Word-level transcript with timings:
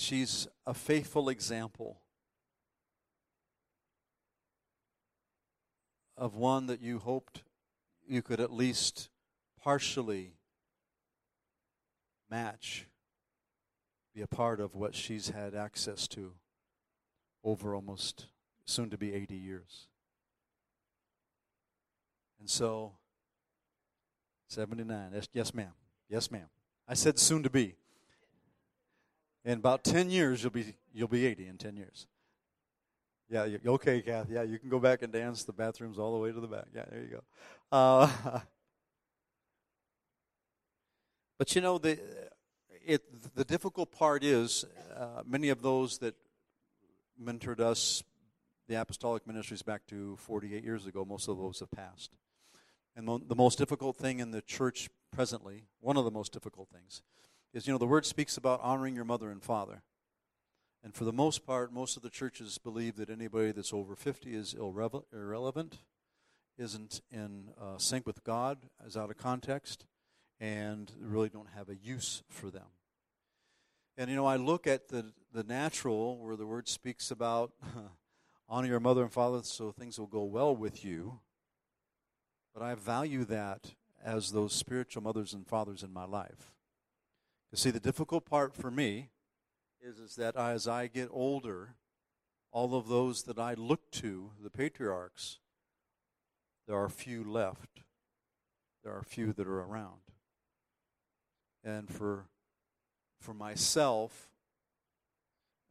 she's 0.00 0.48
a 0.66 0.74
faithful 0.74 1.28
example 1.28 2.00
of 6.16 6.36
one 6.36 6.66
that 6.66 6.80
you 6.80 6.98
hoped 6.98 7.42
you 8.06 8.22
could 8.22 8.40
at 8.40 8.52
least 8.52 9.08
partially 9.62 10.34
match, 12.30 12.86
be 14.14 14.22
a 14.22 14.26
part 14.26 14.60
of 14.60 14.74
what 14.74 14.94
she's 14.94 15.28
had 15.28 15.54
access 15.54 16.08
to 16.08 16.32
over 17.44 17.74
almost 17.74 18.26
soon 18.64 18.90
to 18.90 18.98
be 18.98 19.12
80 19.14 19.34
years. 19.34 19.86
And 22.38 22.48
so, 22.48 22.92
79. 24.48 25.22
Yes, 25.32 25.54
ma'am. 25.54 25.72
Yes, 26.08 26.30
ma'am. 26.30 26.48
I 26.88 26.94
said 26.94 27.18
soon 27.18 27.42
to 27.42 27.50
be. 27.50 27.76
In 29.44 29.52
about 29.58 29.84
10 29.84 30.10
years, 30.10 30.42
you'll 30.42 30.52
be, 30.52 30.74
you'll 30.92 31.08
be 31.08 31.26
80 31.26 31.46
in 31.46 31.56
10 31.56 31.76
years. 31.76 32.06
Yeah, 33.30 33.44
you, 33.44 33.60
okay, 33.64 34.02
Kathy. 34.02 34.34
Yeah, 34.34 34.42
you 34.42 34.58
can 34.58 34.68
go 34.68 34.80
back 34.80 35.02
and 35.02 35.12
dance 35.12 35.44
the 35.44 35.52
bathrooms 35.52 35.98
all 35.98 36.12
the 36.12 36.18
way 36.18 36.32
to 36.32 36.40
the 36.40 36.48
back. 36.48 36.66
Yeah, 36.74 36.84
there 36.90 37.00
you 37.00 37.08
go. 37.08 37.22
Uh, 37.70 38.10
but 41.38 41.54
you 41.54 41.60
know, 41.60 41.78
the, 41.78 41.98
it, 42.84 43.34
the 43.36 43.44
difficult 43.44 43.92
part 43.92 44.24
is 44.24 44.64
uh, 44.96 45.22
many 45.24 45.48
of 45.48 45.62
those 45.62 45.98
that 45.98 46.14
mentored 47.22 47.60
us, 47.60 48.02
the 48.68 48.74
apostolic 48.74 49.26
ministries 49.26 49.62
back 49.62 49.86
to 49.86 50.16
48 50.16 50.64
years 50.64 50.86
ago, 50.86 51.04
most 51.04 51.28
of 51.28 51.38
those 51.38 51.60
have 51.60 51.70
passed. 51.70 52.10
And 52.96 53.06
mo- 53.06 53.18
the 53.18 53.36
most 53.36 53.58
difficult 53.58 53.96
thing 53.96 54.18
in 54.18 54.32
the 54.32 54.42
church 54.42 54.90
presently, 55.12 55.64
one 55.80 55.96
of 55.96 56.04
the 56.04 56.10
most 56.10 56.32
difficult 56.32 56.68
things, 56.68 57.02
is 57.52 57.66
you 57.66 57.72
know, 57.72 57.78
the 57.78 57.86
word 57.86 58.06
speaks 58.06 58.36
about 58.36 58.60
honoring 58.62 58.94
your 58.94 59.04
mother 59.04 59.30
and 59.30 59.42
father. 59.42 59.82
And 60.82 60.94
for 60.94 61.04
the 61.04 61.12
most 61.12 61.44
part, 61.44 61.72
most 61.72 61.96
of 61.96 62.02
the 62.02 62.10
churches 62.10 62.58
believe 62.58 62.96
that 62.96 63.10
anybody 63.10 63.52
that's 63.52 63.72
over 63.72 63.94
50 63.94 64.34
is 64.34 64.54
irrele- 64.54 65.04
irrelevant, 65.12 65.78
isn't 66.56 67.02
in 67.10 67.50
uh, 67.60 67.76
sync 67.76 68.06
with 68.06 68.24
God, 68.24 68.58
is 68.86 68.96
out 68.96 69.10
of 69.10 69.18
context, 69.18 69.84
and 70.38 70.90
really 70.98 71.28
don't 71.28 71.50
have 71.54 71.68
a 71.68 71.76
use 71.76 72.22
for 72.28 72.50
them. 72.50 72.66
And 73.98 74.08
you 74.08 74.16
know, 74.16 74.24
I 74.24 74.36
look 74.36 74.66
at 74.66 74.88
the, 74.88 75.12
the 75.32 75.42
natural, 75.42 76.16
where 76.18 76.36
the 76.36 76.46
word 76.46 76.68
speaks 76.68 77.10
about 77.10 77.52
honor 78.48 78.68
your 78.68 78.80
mother 78.80 79.02
and 79.02 79.12
father 79.12 79.42
so 79.42 79.70
things 79.70 79.98
will 79.98 80.06
go 80.06 80.24
well 80.24 80.56
with 80.56 80.84
you. 80.84 81.20
But 82.54 82.62
I 82.62 82.74
value 82.74 83.24
that 83.26 83.74
as 84.02 84.32
those 84.32 84.54
spiritual 84.54 85.02
mothers 85.02 85.34
and 85.34 85.46
fathers 85.46 85.82
in 85.82 85.92
my 85.92 86.06
life. 86.06 86.52
You 87.50 87.56
see, 87.56 87.70
the 87.70 87.80
difficult 87.80 88.26
part 88.26 88.54
for 88.54 88.70
me 88.70 89.10
is, 89.80 89.98
is 89.98 90.14
that 90.16 90.36
as 90.36 90.68
I 90.68 90.86
get 90.86 91.08
older, 91.10 91.74
all 92.52 92.74
of 92.74 92.88
those 92.88 93.24
that 93.24 93.38
I 93.38 93.54
look 93.54 93.90
to, 93.92 94.30
the 94.42 94.50
patriarchs, 94.50 95.38
there 96.66 96.76
are 96.76 96.88
few 96.88 97.24
left. 97.24 97.82
There 98.84 98.92
are 98.92 99.02
few 99.02 99.32
that 99.32 99.46
are 99.46 99.60
around. 99.60 100.00
And 101.64 101.90
for 101.90 102.26
for 103.18 103.34
myself, 103.34 104.30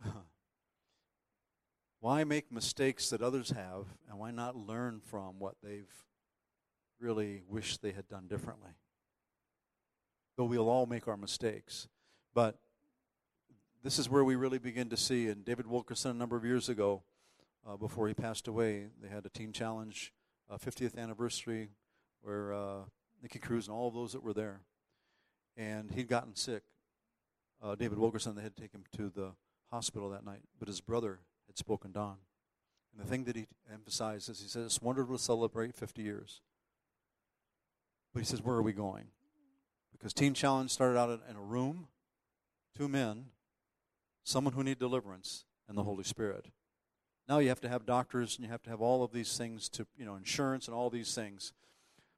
why 2.00 2.24
make 2.24 2.52
mistakes 2.52 3.10
that 3.10 3.22
others 3.22 3.50
have 3.52 3.86
and 4.08 4.20
why 4.20 4.30
not 4.30 4.56
learn 4.56 5.02
from 5.04 5.40
what 5.40 5.56
they've 5.64 5.92
really 7.00 7.42
wished 7.48 7.82
they 7.82 7.92
had 7.92 8.08
done 8.08 8.28
differently? 8.28 8.72
Though 10.40 10.46
we'll 10.46 10.70
all 10.70 10.86
make 10.86 11.06
our 11.10 11.18
mistakes. 11.18 11.90
But 12.34 12.56
this 13.84 14.00
is 14.00 14.08
where 14.08 14.24
we 14.24 14.38
really 14.38 14.58
begin 14.58 14.88
to 14.88 14.96
see. 14.96 15.28
And 15.28 15.44
David 15.44 15.68
Wilkerson, 15.68 16.12
a 16.12 16.14
number 16.14 16.38
of 16.38 16.46
years 16.46 16.70
ago, 16.70 17.04
uh, 17.68 17.76
before 17.76 18.08
he 18.08 18.14
passed 18.14 18.48
away, 18.48 18.86
they 19.02 19.10
had 19.10 19.26
a 19.26 19.30
Teen 19.30 19.52
Challenge 19.52 20.14
uh, 20.50 20.56
50th 20.56 20.98
anniversary 20.98 21.72
where 22.22 22.54
uh, 22.54 22.78
Nicky 23.22 23.38
Cruz 23.38 23.68
and 23.68 23.76
all 23.76 23.90
of 23.90 23.94
those 23.94 24.14
that 24.14 24.24
were 24.24 24.32
there. 24.32 24.62
And 25.58 25.92
he'd 25.92 26.08
gotten 26.08 26.38
sick. 26.38 26.64
Uh, 27.62 27.76
David 27.76 28.00
Wilkerson, 28.00 28.34
they 28.36 28.42
had 28.42 28.56
to 28.56 28.62
take 28.62 28.72
him 28.72 28.86
to 28.96 29.10
the 29.14 29.34
hospital 29.70 30.10
that 30.12 30.24
night, 30.24 30.44
but 30.58 30.70
his 30.70 30.80
brother 30.80 31.20
had 31.48 31.58
spoken 31.58 31.92
Don. 31.92 32.16
And 32.94 33.06
the 33.06 33.10
thing 33.10 33.26
that 33.26 33.36
he 33.36 33.46
emphasized 33.70 34.30
is 34.30 34.40
he 34.40 34.48
said, 34.48 34.62
It's 34.64 34.82
wonderful 34.82 35.18
to 35.18 35.22
celebrate 35.22 35.76
50 35.76 36.02
years. 36.02 36.40
But 38.14 38.22
he 38.22 38.26
says, 38.26 38.42
Where 38.42 38.56
are 38.56 38.64
we 38.64 38.72
going? 38.72 39.08
Because 40.00 40.14
Teen 40.14 40.34
Challenge 40.34 40.72
started 40.72 40.98
out 40.98 41.22
in 41.30 41.36
a 41.36 41.42
room, 41.42 41.90
two 42.76 42.88
men, 42.88 43.26
someone 44.24 44.54
who 44.54 44.64
need 44.64 44.80
deliverance, 44.80 45.44
and 45.68 45.78
the 45.78 45.84
Holy 45.84 46.04
Spirit. 46.04 46.48
Now 47.28 47.40
you 47.40 47.50
have 47.50 47.62
to 47.62 47.70
have 47.70 47.86
doctors 47.86 48.38
and 48.38 48.46
you 48.46 48.52
have 48.52 48.64
to 48.64 48.70
have 48.70 48.82
all 48.82 49.04
of 49.04 49.12
these 49.12 49.38
things 49.38 49.70
to, 49.70 49.86
you 49.96 50.06
know, 50.06 50.16
insurance 50.16 50.68
and 50.68 50.76
all 50.76 50.90
these 50.90 51.14
things. 51.14 51.54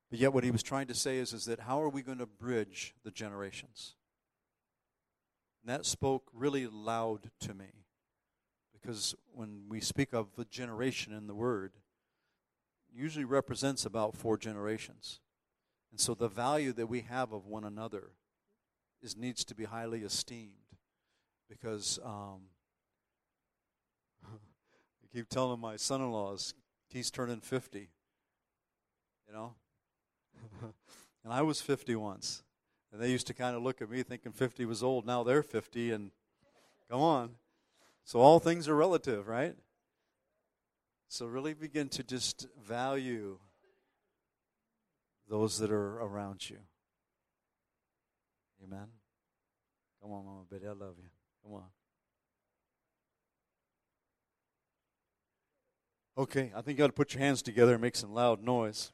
But 0.09 0.20
yet 0.20 0.31
what 0.31 0.44
he 0.44 0.52
was 0.52 0.64
trying 0.64 0.88
to 0.88 0.94
say 0.94 1.18
is, 1.18 1.34
is 1.34 1.46
that 1.46 1.62
how 1.62 1.81
are 1.81 1.90
we 1.90 2.02
going 2.02 2.20
to 2.20 2.25
bridge 2.25 2.94
the 3.03 3.12
generations? 3.12 3.96
And 5.62 5.74
that 5.74 5.86
spoke 5.86 6.30
really 6.34 6.68
loud 6.68 7.30
to 7.41 7.53
me. 7.53 7.86
Because 8.72 9.16
when 9.34 9.64
we 9.70 9.80
speak 9.80 10.14
of 10.14 10.28
a 10.38 10.46
generation 10.46 11.14
in 11.14 11.28
the 11.28 11.36
Word, 11.36 11.74
usually 12.94 13.25
represents 13.25 13.86
about 13.86 14.16
four 14.16 14.38
generations. 14.38 15.20
And 15.91 16.00
so 16.00 16.13
the 16.13 16.29
value 16.29 16.72
that 16.74 16.88
we 16.88 17.02
have 17.02 17.34
of 17.34 17.46
one 17.46 17.63
another 17.63 18.12
is 19.02 19.18
needs 19.18 19.44
to 19.46 19.56
be 19.56 19.66
highly 19.66 20.02
esteemed. 20.02 20.53
Because 21.50 22.00
um, 22.03 22.44
I 24.25 25.07
keep 25.13 25.28
telling 25.28 25.59
my 25.59 25.75
son 25.75 26.02
in 26.02 26.12
laws, 26.12 26.53
he's 26.88 27.12
turning 27.12 27.41
50. 27.41 27.90
You 29.28 29.34
know? 29.34 29.53
and 31.24 31.34
I 31.34 31.41
was 31.41 31.62
50 31.62 31.96
once. 31.96 32.44
And 32.91 33.02
they 33.02 33.09
used 33.09 33.28
to 33.28 33.34
kind 33.34 33.56
of 33.56 33.63
look 33.63 33.81
at 33.81 33.90
me 33.90 34.03
thinking 34.03 34.31
50 34.31 34.66
was 34.66 34.84
old. 34.84 35.06
Now 35.06 35.23
they're 35.23 35.44
50, 35.44 35.91
and 35.91 36.12
come 36.90 37.02
on. 37.02 37.31
So 38.03 38.19
all 38.19 38.40
things 38.40 38.68
are 38.68 38.75
relative, 38.75 39.28
right? 39.28 39.56
So 41.08 41.25
really 41.25 41.53
begin 41.53 41.90
to 41.90 42.03
just 42.03 42.47
value 42.62 43.38
those 45.31 45.58
that 45.59 45.72
are 45.72 46.02
around 46.02 46.50
you. 46.50 46.58
Amen. 48.62 48.88
Come 50.02 50.12
on, 50.12 50.25
Mama 50.25 50.42
Betty. 50.52 50.68
I 50.68 50.72
love 50.72 50.96
you. 50.97 51.09
Come 51.42 51.53
on. 51.53 51.64
Okay, 56.18 56.52
I 56.53 56.62
think 56.62 56.78
you 56.78 56.84
got 56.84 56.88
to 56.88 56.94
put 56.94 57.14
your 57.14 57.24
hands 57.24 57.41
together 57.41 57.72
and 57.72 57.81
make 57.81 57.96
some 57.96 58.14
loud 58.14 58.44
noise. 58.44 58.91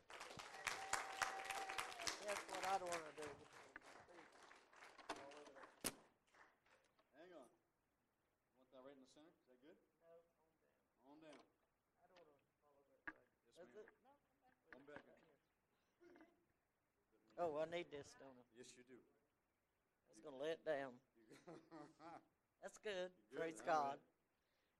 Oh, 17.39 17.61
I 17.61 17.75
need 17.75 17.85
this, 17.91 18.06
don't 18.19 18.35
I? 18.35 18.45
Yes, 18.57 18.73
you 18.77 18.83
do. 18.85 18.97
I 18.97 20.09
was 20.13 20.21
going 20.21 20.37
to 20.37 20.43
let 20.43 20.61
down. 20.65 20.97
That's 22.61 22.77
good. 22.81 23.13
good. 23.29 23.39
Praise 23.39 23.61
God. 23.61 24.01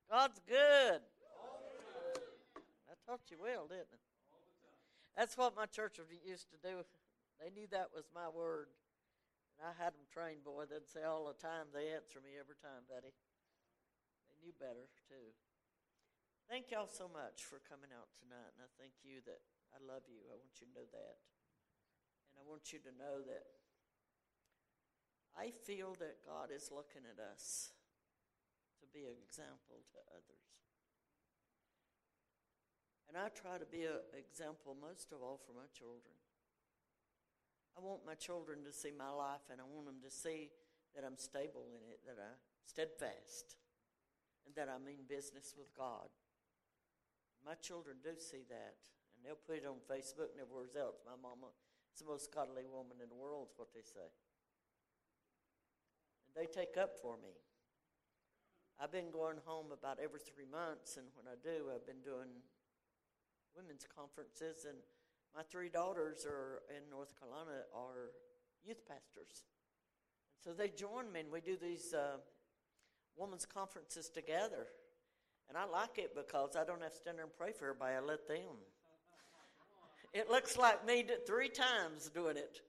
God's 0.09 0.41
good. 0.47 1.01
I 2.87 2.93
taught 3.05 3.27
you 3.29 3.37
well, 3.37 3.67
didn't 3.67 3.93
I? 3.93 4.01
That's 5.17 5.33
what 5.33 5.57
my 5.57 5.65
church 5.65 5.97
used 6.25 6.49
to 6.53 6.59
do. 6.61 6.85
They 7.41 7.49
knew 7.49 7.65
that 7.73 7.89
was 7.93 8.09
my 8.13 8.29
word. 8.29 8.69
And 9.57 9.65
I 9.65 9.73
had 9.73 9.97
them 9.97 10.05
trained, 10.13 10.45
boy. 10.45 10.69
They'd 10.69 10.85
say 10.85 11.01
all 11.01 11.25
the 11.25 11.37
time. 11.37 11.73
They 11.73 11.89
answer 11.89 12.21
me 12.21 12.37
every 12.37 12.57
time, 12.57 12.85
Betty. 12.85 13.09
They 14.29 14.37
knew 14.37 14.53
better, 14.61 14.85
too. 15.09 15.33
Thank 16.45 16.69
y'all 16.69 16.87
so 16.87 17.09
much 17.09 17.43
for 17.43 17.59
coming 17.65 17.89
out 17.91 18.13
tonight. 18.21 18.53
And 18.55 18.61
I 18.63 18.69
thank 18.77 18.93
you 19.01 19.25
that 19.25 19.41
I 19.73 19.81
love 19.81 20.05
you. 20.05 20.21
I 20.29 20.37
want 20.37 20.53
you 20.61 20.69
to 20.69 20.73
know 20.77 20.87
that. 20.93 21.17
And 22.37 22.45
I 22.45 22.45
want 22.45 22.69
you 22.69 22.77
to 22.85 22.93
know 22.93 23.25
that 23.25 23.49
I 25.33 25.49
feel 25.65 25.97
that 25.97 26.21
God 26.21 26.53
is 26.53 26.69
looking 26.69 27.01
at 27.09 27.17
us 27.17 27.73
to 28.81 28.85
be 28.93 29.09
an 29.09 29.17
example 29.17 29.81
to 29.93 29.99
others. 30.13 30.45
And 33.09 33.17
I 33.17 33.33
try 33.33 33.57
to 33.57 33.65
be 33.65 33.89
an 33.89 34.05
example 34.13 34.77
most 34.77 35.09
of 35.09 35.25
all 35.25 35.41
for 35.41 35.57
my 35.57 35.65
children. 35.73 36.13
I 37.73 37.81
want 37.81 38.05
my 38.05 38.13
children 38.13 38.61
to 38.65 38.73
see 38.73 38.93
my 38.93 39.09
life 39.09 39.49
and 39.49 39.61
I 39.61 39.65
want 39.65 39.89
them 39.89 40.01
to 40.05 40.13
see 40.13 40.53
that 40.93 41.05
I'm 41.05 41.17
stable 41.17 41.69
in 41.73 41.81
it, 41.89 42.01
that 42.05 42.17
I'm 42.21 42.37
steadfast, 42.65 43.57
and 44.45 44.53
that 44.57 44.69
I 44.69 44.81
mean 44.81 45.05
business 45.05 45.53
with 45.57 45.69
God. 45.77 46.09
My 47.45 47.53
children 47.61 48.01
do 48.01 48.17
see 48.17 48.43
that, 48.49 48.81
and 49.13 49.21
they'll 49.21 49.37
put 49.37 49.61
it 49.61 49.69
on 49.69 49.79
Facebook 49.85 50.33
and 50.33 50.41
everywhere 50.41 50.73
else. 50.73 50.99
My 51.05 51.15
mama 51.15 51.53
it's 51.97 52.05
the 52.05 52.13
most 52.13 52.29
godly 52.29 52.61
woman 52.69 53.01
in 53.01 53.09
the 53.09 53.17
world, 53.17 53.49
is 53.49 53.57
what 53.57 53.73
they 53.73 53.81
say. 53.81 54.05
And 56.29 56.37
they 56.37 56.45
take 56.45 56.77
up 56.77 56.93
for 57.01 57.17
me. 57.17 57.33
I've 58.77 58.91
been 58.91 59.09
going 59.09 59.41
home 59.49 59.73
about 59.73 59.97
every 59.97 60.21
three 60.21 60.45
months, 60.45 61.01
and 61.01 61.07
when 61.17 61.25
I 61.25 61.33
do, 61.41 61.73
I've 61.73 61.89
been 61.89 62.05
doing 62.05 62.29
women's 63.57 63.89
conferences, 63.89 64.69
and 64.69 64.77
my 65.33 65.41
three 65.41 65.73
daughters 65.73 66.21
are 66.29 66.61
in 66.69 66.85
North 66.85 67.17
Carolina 67.17 67.65
are 67.73 68.13
youth 68.61 68.85
pastors. 68.85 69.41
And 70.37 70.45
so 70.45 70.53
they 70.53 70.69
join 70.69 71.09
me, 71.11 71.21
and 71.25 71.31
we 71.33 71.41
do 71.41 71.57
these 71.57 71.97
uh, 71.97 72.21
women's 73.17 73.47
conferences 73.49 74.13
together. 74.13 74.69
And 75.49 75.57
I 75.57 75.65
like 75.65 75.97
it 75.97 76.13
because 76.13 76.53
I 76.53 76.61
don't 76.61 76.83
have 76.83 76.93
to 76.93 76.97
stand 77.01 77.17
there 77.17 77.25
and 77.25 77.33
pray 77.33 77.57
for 77.57 77.73
everybody. 77.73 77.97
I 77.97 78.05
let 78.05 78.27
them. 78.27 78.61
It 80.13 80.29
looks 80.29 80.57
like 80.57 80.85
me 80.85 81.05
three 81.25 81.49
times 81.49 82.09
doing 82.09 82.37
it. 82.37 82.61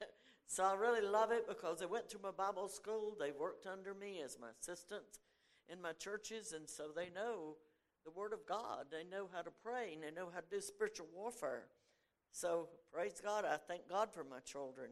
so 0.46 0.64
I 0.64 0.74
really 0.74 1.06
love 1.06 1.30
it 1.30 1.48
because 1.48 1.78
they 1.80 1.86
went 1.86 2.10
through 2.10 2.22
my 2.22 2.30
Bible 2.30 2.68
school. 2.68 3.16
They 3.18 3.32
worked 3.32 3.66
under 3.66 3.94
me 3.94 4.20
as 4.24 4.38
my 4.40 4.48
assistants 4.60 5.20
in 5.68 5.80
my 5.80 5.92
churches, 5.92 6.52
and 6.52 6.68
so 6.68 6.88
they 6.94 7.08
know 7.14 7.56
the 8.04 8.10
Word 8.10 8.32
of 8.32 8.46
God. 8.46 8.86
They 8.90 9.04
know 9.04 9.28
how 9.32 9.42
to 9.42 9.50
pray, 9.62 9.92
and 9.94 10.02
they 10.02 10.10
know 10.10 10.28
how 10.32 10.40
to 10.40 10.46
do 10.50 10.60
spiritual 10.60 11.06
warfare. 11.14 11.64
So 12.32 12.68
praise 12.92 13.20
God. 13.22 13.44
I 13.44 13.56
thank 13.56 13.88
God 13.88 14.12
for 14.12 14.24
my 14.24 14.40
children. 14.40 14.90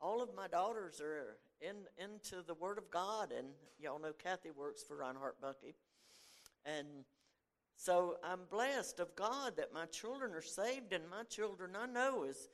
All 0.00 0.20
of 0.20 0.34
my 0.34 0.48
daughters 0.48 1.00
are 1.00 1.36
in 1.60 1.76
into 1.96 2.42
the 2.46 2.54
Word 2.54 2.78
of 2.78 2.90
God, 2.90 3.32
and 3.36 3.48
y'all 3.78 4.00
know 4.00 4.12
Kathy 4.12 4.50
works 4.50 4.82
for 4.82 4.96
Reinhard 4.96 5.34
Bonnke, 5.42 5.74
and 6.64 6.86
so 7.76 8.16
I'm 8.22 8.40
blessed 8.50 9.00
of 9.00 9.14
God 9.16 9.56
that 9.56 9.72
my 9.72 9.86
children 9.86 10.32
are 10.32 10.42
saved, 10.42 10.92
and 10.92 11.08
my 11.10 11.24
children 11.24 11.72
I 11.76 11.86
know 11.86 12.24
is 12.24 12.48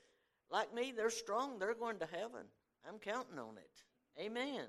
like 0.50 0.74
me. 0.74 0.92
They're 0.96 1.10
strong. 1.10 1.58
They're 1.58 1.74
going 1.74 1.98
to 1.98 2.06
heaven. 2.06 2.46
I'm 2.88 2.98
counting 2.98 3.38
on 3.38 3.56
it. 3.58 4.22
Amen. 4.22 4.66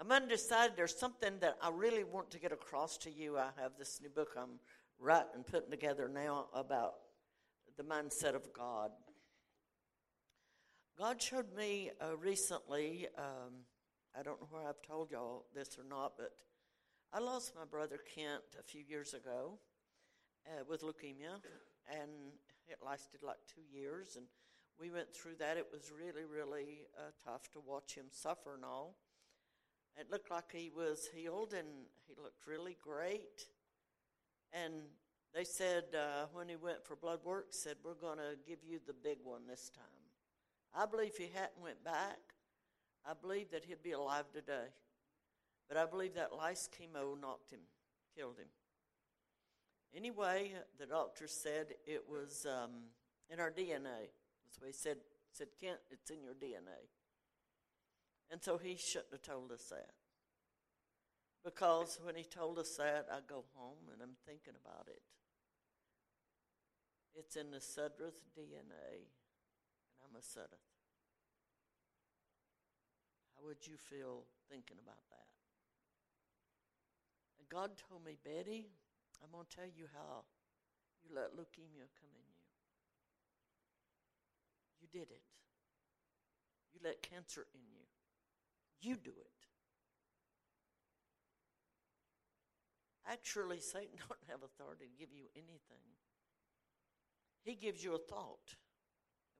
I'm 0.00 0.12
undecided. 0.12 0.76
There's 0.76 0.96
something 0.96 1.40
that 1.40 1.56
I 1.60 1.70
really 1.70 2.04
want 2.04 2.30
to 2.30 2.38
get 2.38 2.52
across 2.52 2.98
to 2.98 3.10
you. 3.10 3.36
I 3.36 3.48
have 3.60 3.72
this 3.78 4.00
new 4.00 4.10
book 4.10 4.28
I'm 4.36 4.60
writing 5.00 5.30
and 5.34 5.46
putting 5.46 5.70
together 5.70 6.08
now 6.08 6.46
about 6.54 6.94
the 7.76 7.82
mindset 7.82 8.34
of 8.34 8.52
God. 8.52 8.90
God 10.98 11.20
showed 11.22 11.54
me 11.56 11.90
uh, 12.00 12.16
recently, 12.16 13.06
um, 13.16 13.64
I 14.18 14.22
don't 14.22 14.40
know 14.40 14.48
where 14.50 14.68
I've 14.68 14.82
told 14.82 15.10
y'all 15.10 15.46
this 15.54 15.78
or 15.78 15.84
not, 15.88 16.14
but 16.16 16.32
I 17.10 17.20
lost 17.20 17.54
my 17.56 17.64
brother 17.64 17.98
Kent 18.14 18.42
a 18.60 18.62
few 18.62 18.82
years 18.86 19.14
ago 19.14 19.58
uh, 20.46 20.64
with 20.68 20.82
leukemia, 20.82 21.40
and 21.90 22.10
it 22.68 22.78
lasted 22.84 23.22
like 23.22 23.38
two 23.54 23.62
years. 23.72 24.16
And 24.16 24.26
we 24.78 24.90
went 24.90 25.14
through 25.14 25.36
that. 25.38 25.56
It 25.56 25.68
was 25.72 25.90
really, 25.90 26.26
really 26.26 26.86
uh, 26.98 27.12
tough 27.24 27.50
to 27.52 27.60
watch 27.66 27.94
him 27.94 28.04
suffer 28.10 28.54
and 28.54 28.64
all. 28.64 28.96
It 29.98 30.10
looked 30.10 30.30
like 30.30 30.52
he 30.52 30.70
was 30.74 31.08
healed 31.14 31.54
and 31.54 31.66
he 32.06 32.14
looked 32.22 32.46
really 32.46 32.76
great. 32.84 33.46
And 34.52 34.74
they 35.34 35.44
said 35.44 35.84
uh, 35.94 36.26
when 36.34 36.50
he 36.50 36.56
went 36.56 36.84
for 36.84 36.94
blood 36.94 37.20
work, 37.24 37.46
said 37.50 37.76
we're 37.82 37.94
going 37.94 38.18
to 38.18 38.36
give 38.46 38.58
you 38.62 38.80
the 38.86 38.92
big 38.92 39.18
one 39.24 39.46
this 39.48 39.70
time. 39.74 39.84
I 40.76 40.84
believe 40.84 41.16
he 41.16 41.30
hadn't 41.34 41.62
went 41.62 41.82
back. 41.82 42.18
I 43.06 43.12
believe 43.18 43.50
that 43.52 43.64
he'd 43.64 43.82
be 43.82 43.92
alive 43.92 44.26
today. 44.34 44.68
But 45.68 45.76
I 45.76 45.84
believe 45.84 46.14
that 46.14 46.34
lice 46.34 46.68
chemo 46.68 47.20
knocked 47.20 47.50
him, 47.50 47.60
killed 48.16 48.38
him. 48.38 48.48
Anyway, 49.94 50.52
the 50.78 50.86
doctor 50.86 51.26
said 51.26 51.74
it 51.86 52.04
was 52.08 52.46
um, 52.46 52.70
in 53.30 53.40
our 53.40 53.50
DNA. 53.50 54.08
That's 54.44 54.60
what 54.60 54.66
he 54.68 54.72
said. 54.72 54.98
Said 55.32 55.48
Kent, 55.60 55.78
it's 55.90 56.10
in 56.10 56.22
your 56.22 56.34
DNA. 56.34 56.88
And 58.30 58.42
so 58.42 58.58
he 58.58 58.76
shouldn't 58.76 59.12
have 59.12 59.22
told 59.22 59.52
us 59.52 59.64
that. 59.70 59.90
Because 61.44 61.98
when 62.02 62.14
he 62.14 62.24
told 62.24 62.58
us 62.58 62.76
that, 62.76 63.06
I 63.10 63.20
go 63.26 63.44
home 63.54 63.88
and 63.92 64.02
I'm 64.02 64.16
thinking 64.26 64.54
about 64.64 64.88
it. 64.88 65.02
It's 67.14 67.36
in 67.36 67.50
the 67.50 67.58
Sudreth 67.58 68.22
DNA, 68.36 69.08
and 69.90 69.98
I'm 70.04 70.16
a 70.16 70.22
Sudreth. 70.22 70.68
How 73.34 73.46
would 73.46 73.66
you 73.66 73.76
feel 73.76 74.24
thinking 74.50 74.76
about 74.82 75.02
that? 75.10 75.37
God 77.50 77.70
told 77.88 78.04
me, 78.04 78.16
Betty, 78.24 78.68
I'm 79.22 79.30
going 79.32 79.46
to 79.48 79.56
tell 79.56 79.66
you 79.66 79.86
how 79.94 80.24
you 81.02 81.14
let 81.14 81.32
leukemia 81.32 81.88
come 81.98 82.12
in 82.14 82.28
you. 82.28 82.44
You 84.80 84.88
did 84.92 85.10
it. 85.10 85.22
You 86.72 86.80
let 86.84 87.02
cancer 87.02 87.46
in 87.54 87.60
you. 87.70 87.84
You 88.80 88.96
do 88.96 89.10
it. 89.10 89.38
Actually, 93.10 93.60
Satan 93.60 93.98
don't 94.08 94.20
have 94.28 94.42
authority 94.42 94.84
to 94.84 94.98
give 94.98 95.12
you 95.12 95.24
anything. 95.34 95.84
He 97.44 97.54
gives 97.54 97.82
you 97.82 97.94
a 97.94 97.98
thought. 97.98 98.54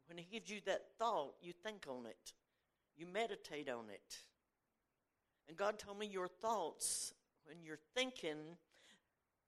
When 0.07 0.17
he 0.17 0.25
gives 0.25 0.51
you 0.51 0.61
that 0.65 0.87
thought, 0.99 1.35
you 1.43 1.53
think 1.53 1.85
on 1.89 2.07
it. 2.07 2.33
You 2.97 3.07
meditate 3.07 3.69
on 3.69 3.91
it. 3.91 4.19
And 5.49 5.57
God 5.57 5.79
told 5.79 5.99
me 5.99 6.07
your 6.07 6.29
thoughts, 6.29 7.13
when 7.49 7.65
you're 7.65 7.81
thinking, 7.95 8.37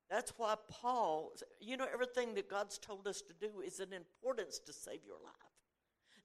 that's 0.09 0.33
why 0.39 0.55
Paul, 0.69 1.33
you 1.61 1.77
know, 1.77 1.87
everything 1.93 2.35
that 2.35 2.49
God's 2.49 2.79
told 2.79 3.07
us 3.07 3.23
to 3.23 3.35
do 3.39 3.61
is 3.61 3.79
an 3.79 3.93
importance 3.93 4.59
to 4.67 4.73
save 4.73 5.05
your 5.07 5.19
life. 5.23 5.35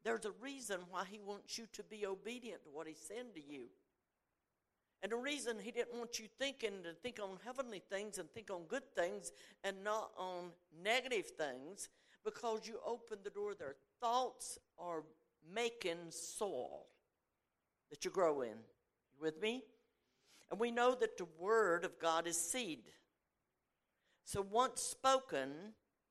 There's 0.04 0.25
a 0.25 0.31
reason 0.42 0.80
why 0.89 1.04
he 1.10 1.19
wants 1.19 1.57
you 1.57 1.66
to 1.74 1.83
be 1.83 2.06
obedient 2.06 2.63
to 2.63 2.69
what 2.72 2.88
he's 2.88 3.01
saying 3.06 3.33
to 3.36 3.42
you. 3.42 3.66
And 5.04 5.12
the 5.12 5.18
reason 5.18 5.57
he 5.60 5.72
didn't 5.72 5.98
want 5.98 6.18
you 6.18 6.27
thinking 6.39 6.83
to 6.83 6.94
think 6.94 7.19
on 7.22 7.38
heavenly 7.44 7.81
things 7.92 8.18
and 8.18 8.30
think 8.31 8.50
on 8.50 8.63
good 8.68 8.95
things 8.95 9.31
and 9.63 9.83
not 9.83 10.12
on 10.18 10.51
negative 10.83 11.31
things, 11.38 11.89
because 12.24 12.68
you 12.68 12.80
open 12.86 13.19
the 13.24 13.30
door, 13.30 13.54
their 13.54 13.75
thoughts 14.01 14.57
are 14.80 15.04
making 15.54 15.98
soil 16.10 16.88
that 17.92 18.06
you 18.06 18.10
grow 18.10 18.42
in. 18.42 18.50
You 18.50 19.21
with 19.21 19.39
me? 19.42 19.63
And 20.51 20.59
we 20.59 20.71
know 20.71 20.95
that 20.95 21.18
the 21.18 21.27
word 21.39 21.86
of 21.86 22.00
God 22.00 22.27
is 22.27 22.38
seed. 22.38 22.83
So 24.24 24.45
once 24.50 24.81
spoken, 24.81 25.50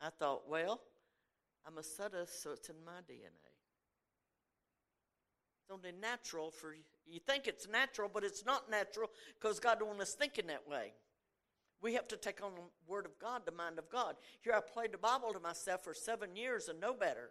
I 0.00 0.10
thought, 0.10 0.42
well, 0.48 0.81
I'm 1.66 1.78
a 1.78 1.82
Sudreth, 1.82 2.31
so 2.31 2.52
it's 2.52 2.69
in 2.69 2.76
my 2.84 3.00
DNA. 3.08 3.54
It's 5.62 5.70
only 5.70 5.92
natural 5.98 6.50
for 6.50 6.75
you 7.06 7.20
think 7.20 7.46
it's 7.46 7.69
natural, 7.69 8.10
but 8.12 8.25
it's 8.25 8.44
not 8.44 8.70
natural 8.70 9.10
because 9.40 9.60
God 9.60 9.78
don't 9.78 9.88
want 9.88 10.00
us 10.00 10.14
thinking 10.14 10.46
that 10.46 10.69
way. 10.69 10.92
We 11.82 11.94
have 11.94 12.08
to 12.08 12.17
take 12.17 12.43
on 12.43 12.53
the 12.55 12.62
Word 12.86 13.05
of 13.05 13.19
God, 13.19 13.43
the 13.44 13.53
mind 13.53 13.79
of 13.79 13.91
God. 13.91 14.17
Here 14.41 14.55
I 14.55 14.60
played 14.60 14.93
the 14.93 14.98
Bible 14.98 15.32
to 15.32 15.41
myself 15.41 15.84
for 15.84 15.93
seven 15.93 16.34
years 16.34 16.69
and 16.69 16.81
know 16.81 16.94
better. 16.94 17.31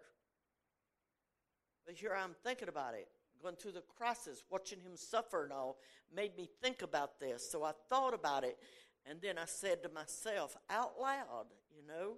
But 1.86 1.96
here 1.96 2.14
I'm 2.16 2.36
thinking 2.44 2.68
about 2.68 2.94
it, 2.94 3.08
going 3.42 3.56
through 3.56 3.72
the 3.72 3.82
crisis, 3.96 4.42
watching 4.50 4.80
him 4.80 4.96
suffer 4.96 5.44
and 5.44 5.52
all, 5.52 5.78
made 6.14 6.36
me 6.36 6.48
think 6.62 6.82
about 6.82 7.20
this. 7.20 7.48
So 7.50 7.64
I 7.64 7.72
thought 7.88 8.14
about 8.14 8.44
it, 8.44 8.58
and 9.06 9.20
then 9.20 9.38
I 9.38 9.44
said 9.44 9.82
to 9.82 9.88
myself 9.88 10.56
out 10.70 10.92
loud, 11.00 11.46
you 11.74 11.86
know, 11.86 12.16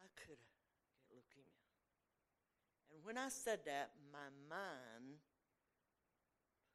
I 0.00 0.06
could 0.14 0.38
get 1.10 1.16
leukemia. 1.16 1.64
And 2.94 3.04
when 3.04 3.18
I 3.18 3.28
said 3.28 3.60
that, 3.66 3.90
my 4.12 4.30
mind 4.48 5.18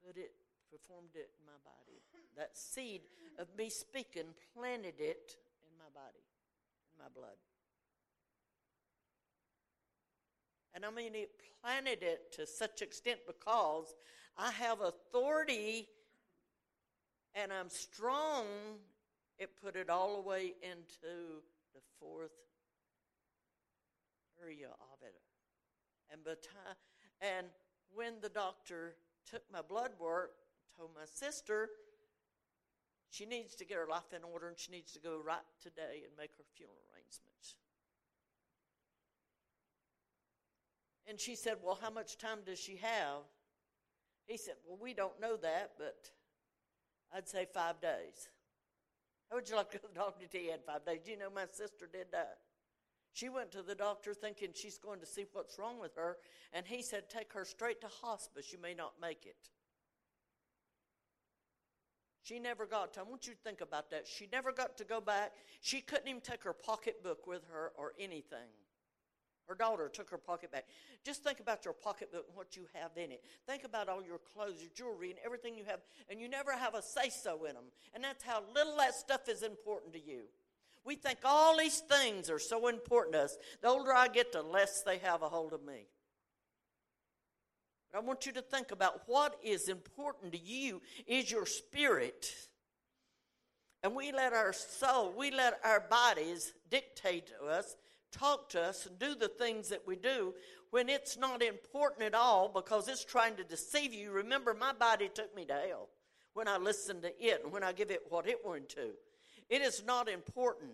put 0.05 0.17
it, 0.17 0.31
performed 0.71 1.15
it 1.15 1.29
in 1.39 1.45
my 1.45 1.59
body. 1.63 2.01
That 2.37 2.57
seed 2.57 3.01
of 3.37 3.47
me 3.57 3.69
speaking 3.69 4.33
planted 4.55 4.99
it 4.99 5.35
in 5.63 5.77
my 5.77 5.89
body, 5.93 6.23
in 6.93 6.99
my 6.99 7.09
blood. 7.13 7.37
And 10.79 10.85
I 10.85 10.91
mean, 10.91 11.13
it 11.13 11.31
planted 11.61 12.03
it 12.03 12.31
to 12.37 12.47
such 12.47 12.81
extent 12.81 13.19
because 13.27 13.93
I 14.37 14.49
have 14.51 14.79
authority 14.79 15.89
and 17.35 17.51
I'm 17.51 17.67
strong. 17.67 18.45
It 19.37 19.49
put 19.61 19.75
it 19.75 19.89
all 19.89 20.21
the 20.21 20.29
way 20.29 20.53
into 20.63 21.41
the 21.73 21.81
fourth 21.99 22.31
area 24.41 24.67
of 24.67 25.03
it 25.03 25.15
and 26.13 26.23
time, 26.23 26.75
and 27.19 27.47
when 27.93 28.13
the 28.21 28.29
doctor 28.29 28.95
took 29.29 29.43
my 29.51 29.61
blood 29.61 29.91
work, 29.99 30.31
told 30.77 30.91
my 30.95 31.05
sister 31.13 31.67
she 33.09 33.25
needs 33.25 33.53
to 33.55 33.65
get 33.65 33.75
her 33.75 33.87
life 33.89 34.13
in 34.15 34.23
order 34.23 34.47
and 34.47 34.57
she 34.57 34.71
needs 34.71 34.93
to 34.93 34.99
go 34.99 35.19
right 35.21 35.43
today 35.61 36.03
and 36.05 36.15
make 36.17 36.31
her 36.37 36.45
funeral 36.55 36.77
arrangements. 36.93 37.55
And 41.09 41.19
she 41.19 41.35
said, 41.35 41.57
Well, 41.63 41.77
how 41.81 41.89
much 41.89 42.17
time 42.17 42.39
does 42.45 42.59
she 42.59 42.77
have? 42.77 43.23
He 44.27 44.37
said, 44.37 44.53
Well, 44.67 44.77
we 44.79 44.93
don't 44.93 45.19
know 45.19 45.37
that, 45.37 45.71
but 45.77 46.11
I'd 47.13 47.27
say 47.27 47.47
five 47.51 47.81
days. 47.81 48.29
How 49.29 49.37
would 49.37 49.49
you 49.49 49.55
like 49.55 49.71
to 49.71 49.79
go 49.79 49.87
to 49.87 49.93
the 49.93 49.99
doctor 49.99 50.27
to 50.27 50.39
you 50.39 50.51
had 50.51 50.63
five 50.63 50.85
days? 50.85 51.01
You 51.05 51.17
know 51.17 51.29
my 51.33 51.45
sister 51.51 51.89
did 51.91 52.07
that? 52.11 52.37
She 53.13 53.27
went 53.27 53.51
to 53.53 53.63
the 53.63 53.73
doctor 53.73 54.13
thinking 54.13 54.49
she's 54.53 54.77
going 54.77 54.99
to 54.99 55.05
see 55.05 55.25
what's 55.33 55.57
wrong 55.57 55.79
with 55.79 55.95
her, 55.95 56.17
and 56.53 56.65
he 56.67 56.83
said, 56.83 57.09
Take 57.09 57.33
her 57.33 57.43
straight 57.43 57.81
to 57.81 57.87
hospice. 58.01 58.53
You 58.53 58.61
may 58.61 58.75
not 58.75 58.93
make 59.01 59.25
it. 59.25 59.49
She 62.21 62.37
never 62.37 62.67
got 62.67 62.93
to. 62.93 62.99
I 62.99 63.03
want 63.03 63.25
you 63.25 63.33
to 63.33 63.39
think 63.39 63.61
about 63.61 63.89
that. 63.89 64.07
She 64.07 64.27
never 64.31 64.51
got 64.51 64.77
to 64.77 64.83
go 64.83 65.01
back. 65.01 65.31
She 65.61 65.81
couldn't 65.81 66.07
even 66.07 66.21
take 66.21 66.43
her 66.43 66.53
pocketbook 66.53 67.25
with 67.25 67.41
her 67.51 67.71
or 67.75 67.93
anything. 67.97 68.49
Her 69.49 69.55
daughter 69.55 69.89
took 69.89 70.11
her 70.11 70.17
pocket 70.17 70.51
back. 70.51 70.65
Just 71.03 71.23
think 71.23 71.39
about 71.39 71.65
your 71.65 71.73
pocketbook 71.73 72.25
and 72.27 72.37
what 72.37 72.55
you 72.55 72.67
have 72.75 72.91
in 72.95 73.11
it. 73.11 73.23
Think 73.47 73.63
about 73.63 73.89
all 73.89 74.03
your 74.03 74.19
clothes, 74.19 74.61
your 74.61 74.69
jewelry, 74.75 75.09
and 75.09 75.17
everything 75.25 75.57
you 75.57 75.63
have, 75.65 75.79
and 76.07 76.21
you 76.21 76.29
never 76.29 76.51
have 76.53 76.75
a 76.75 76.83
say 76.83 77.09
so 77.09 77.45
in 77.45 77.55
them. 77.55 77.63
And 77.95 78.03
that's 78.03 78.23
how 78.23 78.43
little 78.53 78.77
that 78.77 78.93
stuff 78.93 79.27
is 79.27 79.41
important 79.41 79.93
to 79.93 79.99
you. 79.99 80.21
We 80.85 80.93
think 80.95 81.19
all 81.25 81.57
these 81.57 81.79
things 81.79 82.29
are 82.29 82.37
so 82.37 82.67
important 82.67 83.15
to 83.15 83.23
us. 83.23 83.37
The 83.61 83.69
older 83.69 83.91
I 83.91 84.07
get, 84.07 84.31
the 84.31 84.43
less 84.43 84.83
they 84.83 84.99
have 84.99 85.23
a 85.23 85.29
hold 85.29 85.51
of 85.53 85.65
me. 85.65 85.87
But 87.91 87.97
I 87.97 88.01
want 88.05 88.27
you 88.27 88.31
to 88.33 88.41
think 88.43 88.69
about 88.69 89.01
what 89.07 89.35
is 89.43 89.67
important 89.67 90.31
to 90.33 90.39
you 90.39 90.79
is 91.07 91.31
your 91.31 91.47
spirit. 91.47 92.31
And 93.81 93.95
we 93.95 94.11
let 94.11 94.33
our 94.33 94.53
soul, 94.53 95.11
we 95.17 95.31
let 95.31 95.59
our 95.63 95.79
bodies 95.79 96.53
dictate 96.69 97.31
to 97.39 97.47
us 97.47 97.75
talk 98.11 98.49
to 98.49 98.61
us 98.61 98.85
and 98.85 98.97
do 98.99 99.15
the 99.15 99.27
things 99.27 99.69
that 99.69 99.85
we 99.85 99.95
do 99.95 100.33
when 100.71 100.89
it's 100.89 101.17
not 101.17 101.41
important 101.41 102.03
at 102.03 102.13
all 102.13 102.49
because 102.49 102.87
it's 102.87 103.05
trying 103.05 103.35
to 103.35 103.43
deceive 103.43 103.93
you. 103.93 104.11
Remember, 104.11 104.53
my 104.53 104.73
body 104.73 105.09
took 105.13 105.35
me 105.35 105.45
to 105.45 105.53
hell 105.53 105.89
when 106.33 106.47
I 106.47 106.57
listened 106.57 107.01
to 107.03 107.11
it 107.19 107.41
and 107.43 107.51
when 107.51 107.63
I 107.63 107.71
give 107.71 107.91
it 107.91 108.03
what 108.09 108.27
it 108.27 108.45
wanted 108.45 108.69
to. 108.69 108.89
It 109.49 109.61
is 109.61 109.83
not 109.85 110.07
important. 110.07 110.71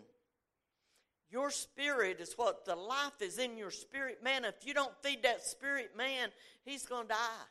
Your 1.32 1.50
spirit 1.50 2.20
is 2.20 2.34
what 2.36 2.66
the 2.66 2.76
life 2.76 3.22
is 3.22 3.40
in 3.40 3.58
your 3.58 3.72
spirit, 3.72 4.24
man. 4.24 4.46
If 4.46 4.66
you 4.66 4.74
don't 4.74 4.94
feed 5.02 5.24
that 5.24 5.44
spirit, 5.46 5.92
man, 5.98 6.30
he's 6.64 6.86
going 6.86 7.08
to 7.08 7.14
die. 7.14 7.46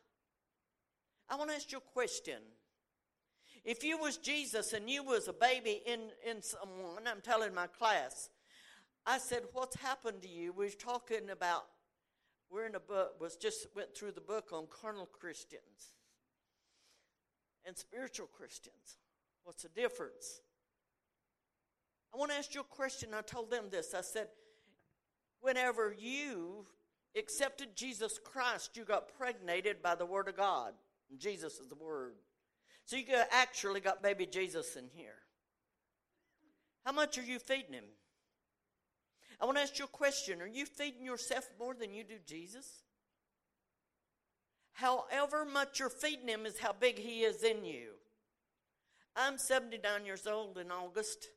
I 1.29 1.37
want 1.37 1.51
to 1.51 1.57
ask 1.57 1.73
you 1.73 1.79
a 1.79 1.93
question. 1.93 2.39
If 3.65 3.83
you 3.83 3.99
was 3.99 4.19
Jesus 4.19 4.75
and 4.75 4.91
you 4.91 5.03
was 5.03 5.27
a 5.27 5.33
baby 5.33 5.81
in, 5.87 6.01
in 6.29 6.43
someone, 6.43 7.07
I'm 7.07 7.23
telling 7.23 7.55
my 7.55 7.67
class, 7.67 8.29
I 9.07 9.19
said, 9.19 9.43
What's 9.53 9.77
happened 9.77 10.23
to 10.23 10.29
you? 10.29 10.53
We 10.53 10.67
are 10.67 10.71
talking 10.71 11.31
about, 11.31 11.65
we're 12.51 12.67
in 12.67 12.75
a 12.75 12.81
book, 12.81 13.21
was 13.21 13.37
just 13.37 13.67
went 13.75 13.95
through 13.95 14.13
the 14.13 14.21
book 14.21 14.51
on 14.53 14.67
carnal 14.71 15.07
Christians 15.07 15.93
and 17.67 17.77
spiritual 17.77 18.27
Christians. 18.27 18.99
What's 19.45 19.63
the 19.63 19.69
difference? 19.69 20.41
I 22.13 22.17
want 22.17 22.31
to 22.31 22.37
ask 22.37 22.55
you 22.55 22.61
a 22.61 22.65
question. 22.65 23.11
I 23.15 23.23
told 23.23 23.51
them 23.51 23.65
this. 23.71 23.95
I 23.95 24.01
said, 24.01 24.29
Whenever 25.41 25.95
you 25.99 26.67
accepted 27.17 27.77
Jesus 27.77 28.19
Christ, 28.23 28.77
you 28.77 28.85
got 28.85 29.17
pregnated 29.19 29.83
by 29.83 29.95
the 29.95 30.07
Word 30.07 30.29
of 30.29 30.37
God. 30.37 30.73
And 31.11 31.21
Jesus 31.21 31.59
is 31.59 31.69
the 31.69 31.75
Word. 31.75 32.15
So 32.87 32.97
you 32.97 33.05
actually 33.31 33.81
got 33.81 34.03
baby 34.03 34.27
Jesus 34.27 34.77
in 34.77 34.85
here. 34.95 35.17
How 36.85 36.93
much 36.93 37.19
are 37.19 37.23
you 37.23 37.39
feeding 37.39 37.73
him? 37.73 37.85
I 39.41 39.47
want 39.47 39.57
to 39.59 39.63
ask 39.63 39.79
you 39.79 39.85
a 39.85 39.89
question. 39.89 40.41
Are 40.41 40.47
you 40.47 40.67
feeding 40.67 41.05
yourself 41.05 41.49
more 41.59 41.75
than 41.75 41.93
you 41.93 42.05
do 42.05 42.17
Jesus? 42.27 42.83
However 44.75 45.45
much 45.45 45.79
you're 45.79 45.89
feeding 45.89 46.29
him 46.29 46.47
is 46.47 46.59
how 46.59 46.73
big 46.73 46.99
he 46.99 47.21
is 47.21 47.43
in 47.43 47.65
you. 47.65 47.93
I'm 49.17 49.39
79 49.39 50.05
years 50.05 50.27
old 50.27 50.59
in 50.59 50.73
August, 50.73 51.29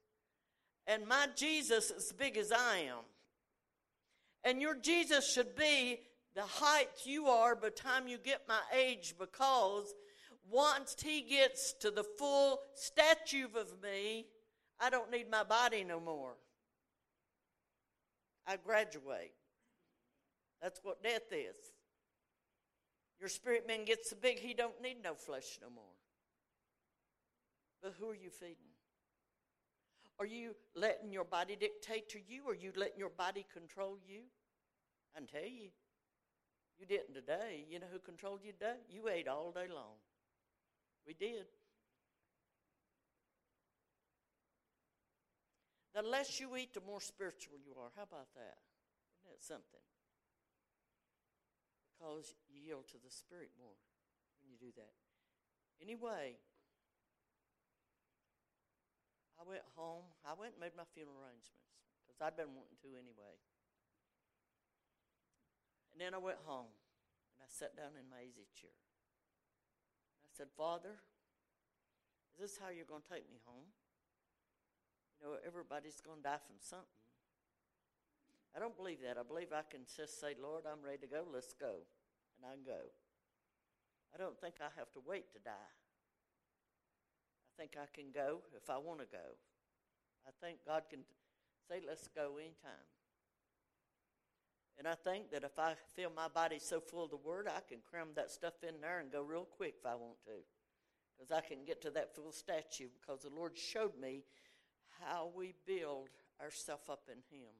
and 0.87 1.05
my 1.07 1.27
Jesus 1.35 1.91
is 1.91 2.07
as 2.09 2.11
big 2.13 2.37
as 2.37 2.51
I 2.51 2.87
am. 2.89 3.03
And 4.43 4.61
your 4.61 4.75
Jesus 4.75 5.31
should 5.31 5.55
be 5.55 5.99
the 6.35 6.43
height 6.43 6.89
you 7.03 7.27
are 7.27 7.55
by 7.55 7.69
the 7.69 7.75
time 7.75 8.07
you 8.07 8.17
get 8.17 8.47
my 8.47 8.61
age 8.75 9.15
because 9.19 9.93
once 10.49 10.95
he 11.03 11.21
gets 11.21 11.73
to 11.81 11.91
the 11.91 12.05
full 12.17 12.59
statue 12.73 13.47
of 13.55 13.81
me, 13.83 14.25
I 14.79 14.89
don't 14.89 15.11
need 15.11 15.29
my 15.29 15.43
body 15.43 15.83
no 15.83 15.99
more. 15.99 16.35
I 18.47 18.55
graduate. 18.55 19.33
That's 20.61 20.79
what 20.83 21.03
death 21.03 21.31
is. 21.31 21.55
Your 23.19 23.29
spirit 23.29 23.67
man 23.67 23.83
gets 23.83 24.09
so 24.09 24.15
big 24.19 24.39
he 24.39 24.53
don't 24.53 24.81
need 24.81 24.97
no 25.03 25.13
flesh 25.13 25.59
no 25.61 25.69
more. 25.69 25.83
But 27.81 27.93
who 27.99 28.09
are 28.09 28.15
you 28.15 28.29
feeding? 28.29 28.55
Are 30.19 30.25
you 30.25 30.55
letting 30.75 31.11
your 31.11 31.23
body 31.23 31.55
dictate 31.55 32.09
to 32.09 32.19
you? 32.27 32.47
Are 32.49 32.55
you 32.55 32.71
letting 32.75 32.97
your 32.97 33.09
body 33.09 33.45
control 33.53 33.97
you? 34.07 34.21
I 35.15 35.19
tell 35.19 35.41
you, 35.47 35.69
you 36.79 36.85
didn't 36.85 37.13
today. 37.13 37.65
You 37.69 37.79
know 37.79 37.87
who 37.91 37.99
controlled 37.99 38.41
you 38.43 38.51
today? 38.51 38.77
You 38.89 39.09
ate 39.09 39.27
all 39.27 39.51
day 39.51 39.67
long. 39.73 39.97
We 41.05 41.13
did. 41.13 41.45
The 45.97 46.05
less 46.05 46.37
you 46.37 46.53
eat, 46.53 46.77
the 46.77 46.85
more 46.85 47.01
spiritual 47.01 47.57
you 47.57 47.73
are. 47.73 47.89
How 47.97 48.05
about 48.05 48.29
that? 48.37 48.61
Isn't 49.17 49.33
that 49.33 49.41
something? 49.41 49.81
Because 51.89 52.37
you 52.45 52.61
yield 52.61 52.85
to 52.93 53.01
the 53.01 53.09
Spirit 53.09 53.49
more 53.57 53.73
when 54.37 54.45
you 54.45 54.61
do 54.61 54.69
that. 54.77 54.93
Anyway, 55.81 56.37
I 59.41 59.43
went 59.49 59.65
home. 59.73 60.05
I 60.21 60.37
went 60.37 60.53
and 60.53 60.61
made 60.61 60.77
my 60.77 60.85
funeral 60.93 61.17
arrangements 61.17 61.65
because 62.05 62.21
I'd 62.21 62.37
been 62.37 62.53
wanting 62.53 62.77
to 62.85 62.93
anyway. 62.93 63.33
And 65.89 65.97
then 65.97 66.13
I 66.13 66.21
went 66.21 66.45
home 66.45 66.69
and 67.33 67.41
I 67.41 67.49
sat 67.49 67.73
down 67.73 67.97
in 67.97 68.05
my 68.05 68.21
easy 68.21 68.45
chair. 68.53 68.77
I 70.21 70.29
said, 70.29 70.53
Father, 70.53 70.93
is 72.29 72.37
this 72.37 72.61
how 72.61 72.69
you're 72.69 72.85
going 72.85 73.01
to 73.01 73.09
take 73.09 73.25
me 73.33 73.41
home? 73.49 73.73
You 75.19 75.27
know, 75.27 75.33
everybody's 75.45 76.01
going 76.01 76.17
to 76.17 76.23
die 76.23 76.41
from 76.45 76.57
something. 76.59 77.05
I 78.55 78.59
don't 78.59 78.75
believe 78.75 79.01
that. 79.05 79.17
I 79.17 79.23
believe 79.23 79.53
I 79.53 79.61
can 79.69 79.81
just 79.85 80.19
say, 80.19 80.33
Lord, 80.41 80.63
I'm 80.65 80.81
ready 80.81 81.05
to 81.05 81.07
go. 81.07 81.25
Let's 81.31 81.53
go. 81.53 81.85
And 82.37 82.45
I 82.45 82.53
can 82.57 82.65
go. 82.65 82.89
I 84.13 84.17
don't 84.17 84.39
think 84.39 84.55
I 84.61 84.69
have 84.77 84.91
to 84.93 85.01
wait 85.05 85.31
to 85.33 85.39
die. 85.39 85.71
I 87.45 87.51
think 87.57 87.77
I 87.77 87.85
can 87.93 88.09
go 88.13 88.41
if 88.55 88.69
I 88.69 88.77
want 88.77 88.99
to 88.99 89.05
go. 89.05 89.37
I 90.25 90.31
think 90.41 90.59
God 90.65 90.83
can 90.89 90.99
say, 91.69 91.81
let's 91.85 92.07
go 92.07 92.37
anytime. 92.37 92.87
And 94.77 94.87
I 94.87 94.93
think 94.93 95.31
that 95.31 95.43
if 95.43 95.57
I 95.57 95.73
feel 95.95 96.11
my 96.15 96.27
body 96.27 96.59
so 96.59 96.79
full 96.79 97.03
of 97.03 97.09
the 97.09 97.17
Word, 97.17 97.47
I 97.47 97.61
can 97.67 97.79
cram 97.89 98.09
that 98.15 98.29
stuff 98.29 98.53
in 98.61 98.79
there 98.79 98.99
and 98.99 99.11
go 99.11 99.21
real 99.21 99.45
quick 99.45 99.75
if 99.79 99.85
I 99.85 99.95
want 99.95 100.21
to. 100.25 100.43
Because 101.17 101.31
I 101.31 101.41
can 101.41 101.65
get 101.65 101.81
to 101.81 101.89
that 101.91 102.15
full 102.15 102.31
statue 102.31 102.89
because 103.01 103.21
the 103.21 103.31
Lord 103.35 103.57
showed 103.57 103.99
me 103.99 104.23
how 105.03 105.31
we 105.35 105.53
build 105.65 106.09
ourselves 106.41 106.89
up 106.89 107.09
in 107.11 107.19
Him. 107.35 107.51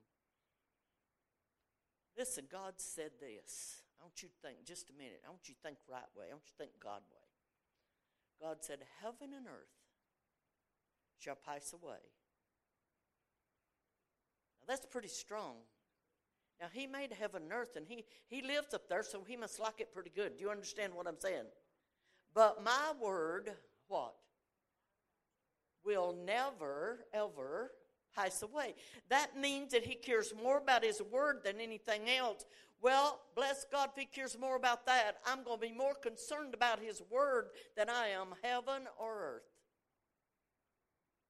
Listen, 2.17 2.45
God 2.51 2.73
said 2.77 3.11
this. 3.19 3.81
I 3.99 4.03
want 4.03 4.21
you 4.21 4.29
to 4.29 4.47
think 4.47 4.65
just 4.65 4.89
a 4.89 4.93
minute. 4.93 5.21
I 5.25 5.29
want 5.29 5.47
you 5.47 5.55
to 5.55 5.61
think 5.61 5.77
right 5.89 6.09
way. 6.17 6.25
I 6.29 6.33
want 6.33 6.45
you 6.45 6.53
to 6.57 6.63
think 6.63 6.71
God 6.81 7.01
way. 7.11 7.27
God 8.41 8.57
said, 8.61 8.79
Heaven 9.01 9.33
and 9.35 9.47
earth 9.47 9.77
shall 11.17 11.35
pass 11.35 11.73
away. 11.73 12.01
Now 14.61 14.65
that's 14.67 14.85
pretty 14.85 15.07
strong. 15.07 15.55
Now 16.59 16.67
he 16.71 16.87
made 16.87 17.13
heaven 17.13 17.43
and 17.43 17.53
earth 17.53 17.75
and 17.75 17.85
he, 17.87 18.03
he 18.27 18.41
lives 18.41 18.73
up 18.73 18.89
there, 18.89 19.03
so 19.03 19.23
he 19.27 19.35
must 19.35 19.59
like 19.59 19.79
it 19.79 19.93
pretty 19.93 20.11
good. 20.15 20.37
Do 20.37 20.43
you 20.43 20.49
understand 20.49 20.93
what 20.93 21.07
I'm 21.07 21.19
saying? 21.19 21.45
But 22.33 22.63
my 22.63 22.93
word, 22.99 23.51
what? 23.87 24.13
Will 25.87 26.15
never, 26.25 27.05
ever 27.13 27.71
pass 28.13 28.41
away. 28.41 28.75
That 29.09 29.39
means 29.39 29.71
that 29.71 29.85
he 29.85 29.95
cares 29.95 30.33
more 30.43 30.57
about 30.57 30.83
his 30.83 31.01
word 31.01 31.39
than 31.43 31.61
anything 31.61 32.09
else. 32.09 32.45
Well, 32.81 33.21
bless 33.35 33.65
God 33.71 33.89
if 33.95 33.99
he 33.99 34.05
cares 34.05 34.37
more 34.37 34.55
about 34.55 34.85
that. 34.85 35.17
I'm 35.25 35.43
going 35.43 35.59
to 35.59 35.67
be 35.67 35.73
more 35.73 35.95
concerned 35.95 36.53
about 36.53 36.79
his 36.79 37.01
word 37.09 37.47
than 37.75 37.89
I 37.89 38.09
am 38.09 38.35
heaven 38.43 38.83
or 38.99 39.35
earth. 39.35 39.49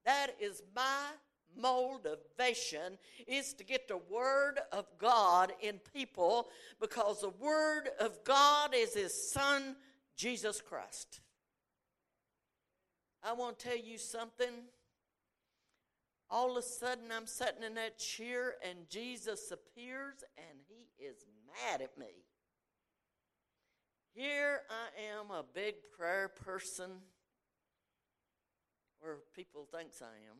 That 0.05 0.35
is 0.39 0.63
my 0.75 1.11
motivation 1.55 2.97
is 3.27 3.53
to 3.53 3.63
get 3.63 3.87
the 3.87 3.99
word 4.09 4.59
of 4.71 4.85
God 4.97 5.53
in 5.61 5.79
people 5.93 6.47
because 6.79 7.21
the 7.21 7.29
word 7.29 7.89
of 7.99 8.23
God 8.23 8.73
is 8.75 8.93
his 8.93 9.31
son 9.31 9.75
Jesus 10.15 10.61
Christ. 10.61 11.21
I 13.23 13.33
want 13.33 13.59
to 13.59 13.67
tell 13.69 13.77
you 13.77 13.97
something. 13.97 14.69
All 16.29 16.51
of 16.51 16.57
a 16.57 16.61
sudden, 16.61 17.05
I'm 17.15 17.25
sitting 17.25 17.63
in 17.63 17.75
that 17.75 17.97
chair, 17.97 18.55
and 18.67 18.89
Jesus 18.89 19.51
appears, 19.51 20.23
and 20.37 20.59
he 20.67 21.03
is 21.03 21.25
mad 21.47 21.81
at 21.81 21.97
me. 21.97 22.25
Here 24.13 24.61
I 24.69 25.19
am, 25.19 25.31
a 25.31 25.43
big 25.53 25.75
prayer 25.97 26.27
person, 26.27 26.91
or 29.01 29.19
people 29.35 29.67
thinks 29.71 30.01
I 30.01 30.05
am, 30.05 30.37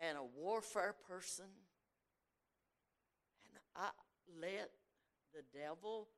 and 0.00 0.18
a 0.18 0.24
warfare 0.38 0.94
person, 1.08 1.46
and 3.44 3.62
I 3.74 3.88
let 4.42 4.70
the 5.32 5.42
devil 5.58 6.08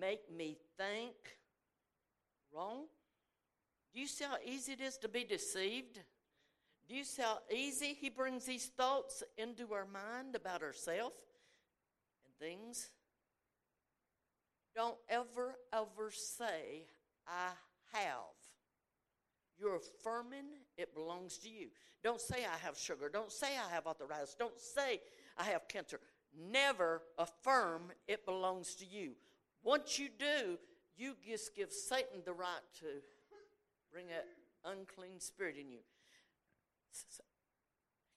make 0.00 0.32
me 0.34 0.56
think 0.78 1.14
wrong? 2.56 2.84
Do 3.92 4.00
you 4.00 4.06
see 4.06 4.24
how 4.24 4.36
easy 4.44 4.72
it 4.72 4.80
is 4.80 4.96
to 4.98 5.08
be 5.08 5.24
deceived? 5.24 6.00
Do 6.88 6.94
you 6.94 7.04
see 7.04 7.22
how 7.22 7.38
easy 7.54 7.96
he 8.00 8.08
brings 8.08 8.44
these 8.44 8.66
thoughts 8.76 9.22
into 9.36 9.72
our 9.72 9.86
mind 9.86 10.34
about 10.34 10.62
ourselves 10.62 11.16
and 12.24 12.34
things? 12.38 12.90
Don't 14.74 14.96
ever, 15.08 15.56
ever 15.72 16.10
say, 16.10 16.86
I 17.26 17.50
have. 17.92 18.36
You're 19.58 19.76
affirming 19.76 20.44
it 20.76 20.94
belongs 20.94 21.38
to 21.38 21.48
you. 21.48 21.68
Don't 22.04 22.20
say 22.20 22.44
I 22.44 22.64
have 22.64 22.78
sugar. 22.78 23.08
Don't 23.12 23.32
say 23.32 23.48
I 23.56 23.74
have 23.74 23.86
arthritis. 23.86 24.36
Don't 24.38 24.60
say 24.60 25.00
I 25.38 25.44
have 25.44 25.66
cancer. 25.66 25.98
Never 26.38 27.02
affirm 27.18 27.92
it 28.06 28.26
belongs 28.26 28.74
to 28.76 28.86
you. 28.86 29.12
Once 29.64 29.98
you 29.98 30.08
do, 30.18 30.58
you 30.96 31.14
just 31.26 31.54
give 31.54 31.72
Satan 31.72 32.22
the 32.24 32.32
right 32.32 32.62
to 32.80 32.86
bring 33.92 34.06
an 34.06 34.72
unclean 34.72 35.20
spirit 35.20 35.56
in 35.60 35.70
you. 35.70 35.78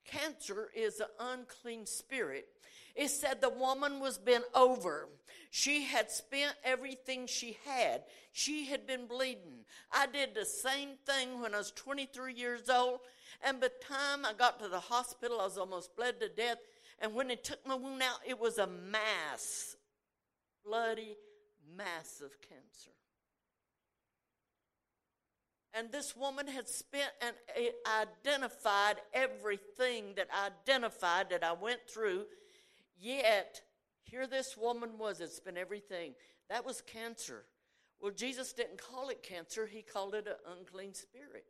Cancer 0.06 0.70
is 0.76 1.00
an 1.00 1.08
unclean 1.20 1.86
spirit. 1.86 2.48
It 2.96 3.10
said 3.10 3.42
the 3.42 3.50
woman 3.50 4.00
was 4.00 4.18
bent 4.18 4.46
over. 4.56 5.08
She 5.52 5.84
had 5.84 6.10
spent 6.10 6.56
everything 6.64 7.28
she 7.28 7.58
had. 7.66 8.04
She 8.32 8.66
had 8.66 8.88
been 8.88 9.06
bleeding. 9.08 9.66
I 9.92 10.08
did 10.08 10.34
the 10.34 10.46
same 10.46 10.90
thing 11.06 11.42
when 11.42 11.54
I 11.54 11.60
was 11.60 11.72
23 11.72 12.34
years 12.34 12.70
old. 12.70 13.00
And 13.44 13.60
by 13.60 13.68
the 13.68 13.86
time 13.86 14.26
I 14.26 14.34
got 14.34 14.60
to 14.60 14.68
the 14.68 14.80
hospital, 14.80 15.40
I 15.40 15.46
was 15.46 15.58
almost 15.58 15.96
bled 15.96 16.20
to 16.22 16.30
death. 16.30 16.58
And 17.00 17.14
when 17.14 17.28
they 17.28 17.36
took 17.36 17.66
my 17.66 17.76
wound 17.76 18.02
out, 18.02 18.20
it 18.28 18.40
was 18.40 18.58
a 18.58 18.68
mass, 18.68 19.76
bloody 20.66 21.16
mass 21.76 22.22
of 22.24 22.32
cancer. 22.42 22.92
And 25.74 25.92
this 25.92 26.16
woman 26.16 26.48
had 26.48 26.68
spent 26.68 27.12
and 27.22 27.36
eh, 27.56 27.70
identified 28.02 28.98
everything 29.14 30.14
that 30.16 30.28
I 30.34 30.48
identified 30.48 31.30
that 31.30 31.44
I 31.44 31.54
went 31.54 31.82
through. 31.88 32.26
Yet, 33.00 33.62
here 34.04 34.26
this 34.26 34.58
woman 34.58 34.98
was, 34.98 35.22
it's 35.22 35.40
been 35.40 35.58
everything. 35.58 36.16
That 36.50 36.66
was 36.66 36.82
cancer. 36.82 37.46
Well, 38.02 38.12
Jesus 38.12 38.54
didn't 38.54 38.82
call 38.82 39.10
it 39.10 39.22
cancer, 39.22 39.68
he 39.68 39.82
called 39.82 40.16
it 40.16 40.28
an 40.28 40.58
unclean 40.58 40.94
spirit. 40.94 41.46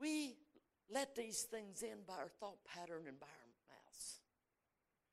We 0.00 0.34
let 0.92 1.14
these 1.14 1.42
things 1.42 1.82
in 1.82 1.98
by 2.08 2.14
our 2.14 2.28
thought 2.40 2.58
pattern 2.64 3.04
and 3.06 3.20
by 3.20 3.26
our. 3.26 3.41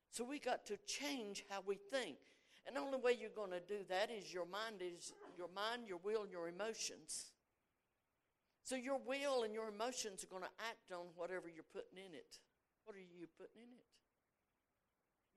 So 0.10 0.24
we 0.24 0.40
got 0.40 0.66
to 0.68 0.78
change 0.86 1.46
how 1.50 1.62
we 1.66 1.78
think. 1.92 2.18
And 2.66 2.76
the 2.76 2.82
only 2.82 2.98
way 2.98 3.18
you're 3.20 3.34
going 3.34 3.52
to 3.52 3.62
do 3.62 3.86
that 3.90 4.12
is 4.12 4.34
your 4.34 4.46
mind 4.46 4.82
is 4.82 5.14
your 5.38 5.50
mind, 5.56 5.88
your 5.88 6.00
will, 6.04 6.24
and 6.24 6.32
your 6.32 6.48
emotions. 6.48 7.32
So 8.64 8.76
your 8.76 9.00
will 9.00 9.44
and 9.44 9.54
your 9.54 9.70
emotions 9.70 10.24
are 10.24 10.30
going 10.30 10.44
to 10.44 10.56
act 10.70 10.92
on 10.94 11.08
whatever 11.16 11.50
you're 11.50 11.66
putting 11.74 11.98
in 11.98 12.14
it. 12.14 12.38
What 12.86 12.96
are 12.96 13.02
you 13.02 13.26
putting 13.38 13.62
in 13.66 13.74
it? 13.74 13.90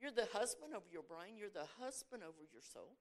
You're 0.00 0.12
the 0.12 0.29
husband 0.37 0.75
over 0.75 0.88
your 0.91 1.05
brain, 1.07 1.38
you're 1.38 1.52
the 1.52 1.69
husband 1.81 2.23
over 2.23 2.43
your 2.52 2.61
soul. 2.61 2.99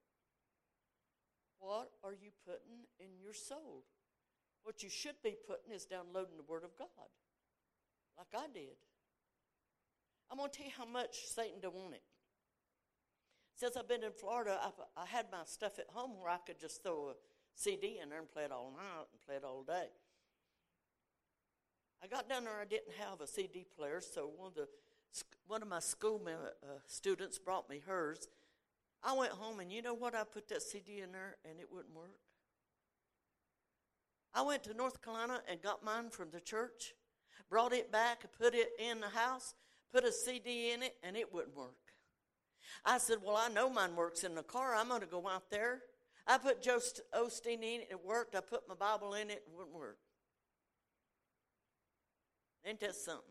What 1.60 1.90
are 2.04 2.14
you 2.14 2.30
putting 2.46 2.86
in 3.00 3.20
your 3.20 3.34
soul? 3.34 3.84
What 4.64 4.84
you 4.84 4.90
should 4.90 5.18
be 5.24 5.36
putting 5.48 5.74
is 5.74 5.86
downloading 5.86 6.38
the 6.38 6.48
Word 6.48 6.64
of 6.64 6.78
God 6.78 7.10
like 8.18 8.32
I 8.36 8.48
did. 8.54 8.78
I'm 10.32 10.38
going 10.38 10.50
to 10.50 10.58
tell 10.58 10.66
you 10.66 10.72
how 10.78 10.86
much 10.86 11.26
Satan 11.26 11.60
don't 11.62 11.76
want 11.76 11.94
it. 11.94 12.04
Since 13.56 13.76
I've 13.76 13.88
been 13.88 14.04
in 14.04 14.14
Florida, 14.14 14.58
I've, 14.64 14.80
I 14.96 15.06
had 15.06 15.26
my 15.32 15.44
stuff 15.46 15.78
at 15.78 15.88
home 15.94 16.12
where 16.20 16.32
I 16.32 16.38
could 16.38 16.60
just 16.60 16.82
throw 16.82 17.10
a 17.10 17.14
CD 17.54 18.00
in 18.02 18.10
there 18.10 18.20
and 18.20 18.32
play 18.32 18.44
it 18.44 18.52
all 18.52 18.72
night 18.72 19.08
and 19.12 19.22
play 19.26 19.36
it 19.36 19.44
all 19.44 19.64
day. 19.64 19.90
I 22.04 22.08
got 22.08 22.28
down 22.30 22.46
there, 22.46 22.54
I 22.60 22.66
didn't 22.66 22.96
have 22.98 23.22
a 23.22 23.28
CD 23.28 23.66
player, 23.78 24.02
so 24.02 24.32
one 24.36 24.48
of 24.48 24.56
the 24.56 24.68
one 25.46 25.62
of 25.62 25.68
my 25.68 25.80
school 25.80 26.22
uh, 26.26 26.68
students 26.88 27.38
brought 27.38 27.70
me 27.70 27.82
hers. 27.86 28.30
I 29.04 29.14
went 29.14 29.34
home, 29.34 29.60
and 29.60 29.70
you 29.70 29.82
know 29.82 29.94
what? 29.94 30.16
I 30.16 30.24
put 30.24 30.48
that 30.48 30.62
CD 30.62 31.02
in 31.02 31.12
there, 31.12 31.36
and 31.44 31.60
it 31.60 31.68
wouldn't 31.70 31.94
work. 31.94 32.16
I 34.34 34.42
went 34.44 34.64
to 34.64 34.74
North 34.74 35.02
Carolina 35.02 35.42
and 35.50 35.62
got 35.62 35.84
mine 35.84 36.10
from 36.10 36.30
the 36.32 36.40
church, 36.40 36.94
brought 37.50 37.74
it 37.74 37.92
back, 37.92 38.24
and 38.24 38.32
put 38.32 38.56
it 38.56 38.70
in 38.80 39.02
the 39.02 39.10
house, 39.10 39.54
put 39.92 40.04
a 40.04 40.12
CD 40.12 40.72
in 40.72 40.84
it, 40.84 40.96
and 41.04 41.16
it 41.16 41.34
wouldn't 41.34 41.56
work. 41.56 41.76
I 42.86 42.98
said, 42.98 43.18
Well, 43.24 43.38
I 43.38 43.50
know 43.50 43.70
mine 43.70 43.96
works 43.96 44.24
in 44.24 44.36
the 44.36 44.44
car. 44.44 44.76
I'm 44.76 44.90
going 44.90 45.02
to 45.02 45.08
go 45.08 45.28
out 45.28 45.50
there. 45.50 45.82
I 46.28 46.38
put 46.38 46.62
Joel 46.62 46.82
Osteen 47.16 47.64
in 47.64 47.82
it, 47.82 47.88
it 47.92 48.06
worked. 48.06 48.36
I 48.36 48.42
put 48.42 48.68
my 48.68 48.76
Bible 48.76 49.14
in 49.16 49.30
it, 49.30 49.44
it 49.46 49.52
wouldn't 49.56 49.76
work. 49.76 49.98
Ain't 52.66 52.80
that 52.82 52.96
something? 52.96 53.24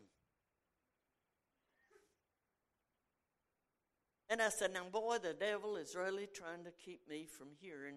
And 4.28 4.40
I 4.40 4.48
said, 4.48 4.72
Now, 4.72 4.84
boy, 4.90 5.18
the 5.22 5.34
devil 5.34 5.76
is 5.76 5.96
really 5.96 6.28
trying 6.32 6.64
to 6.64 6.70
keep 6.84 7.08
me 7.08 7.26
from 7.26 7.48
hearing 7.60 7.96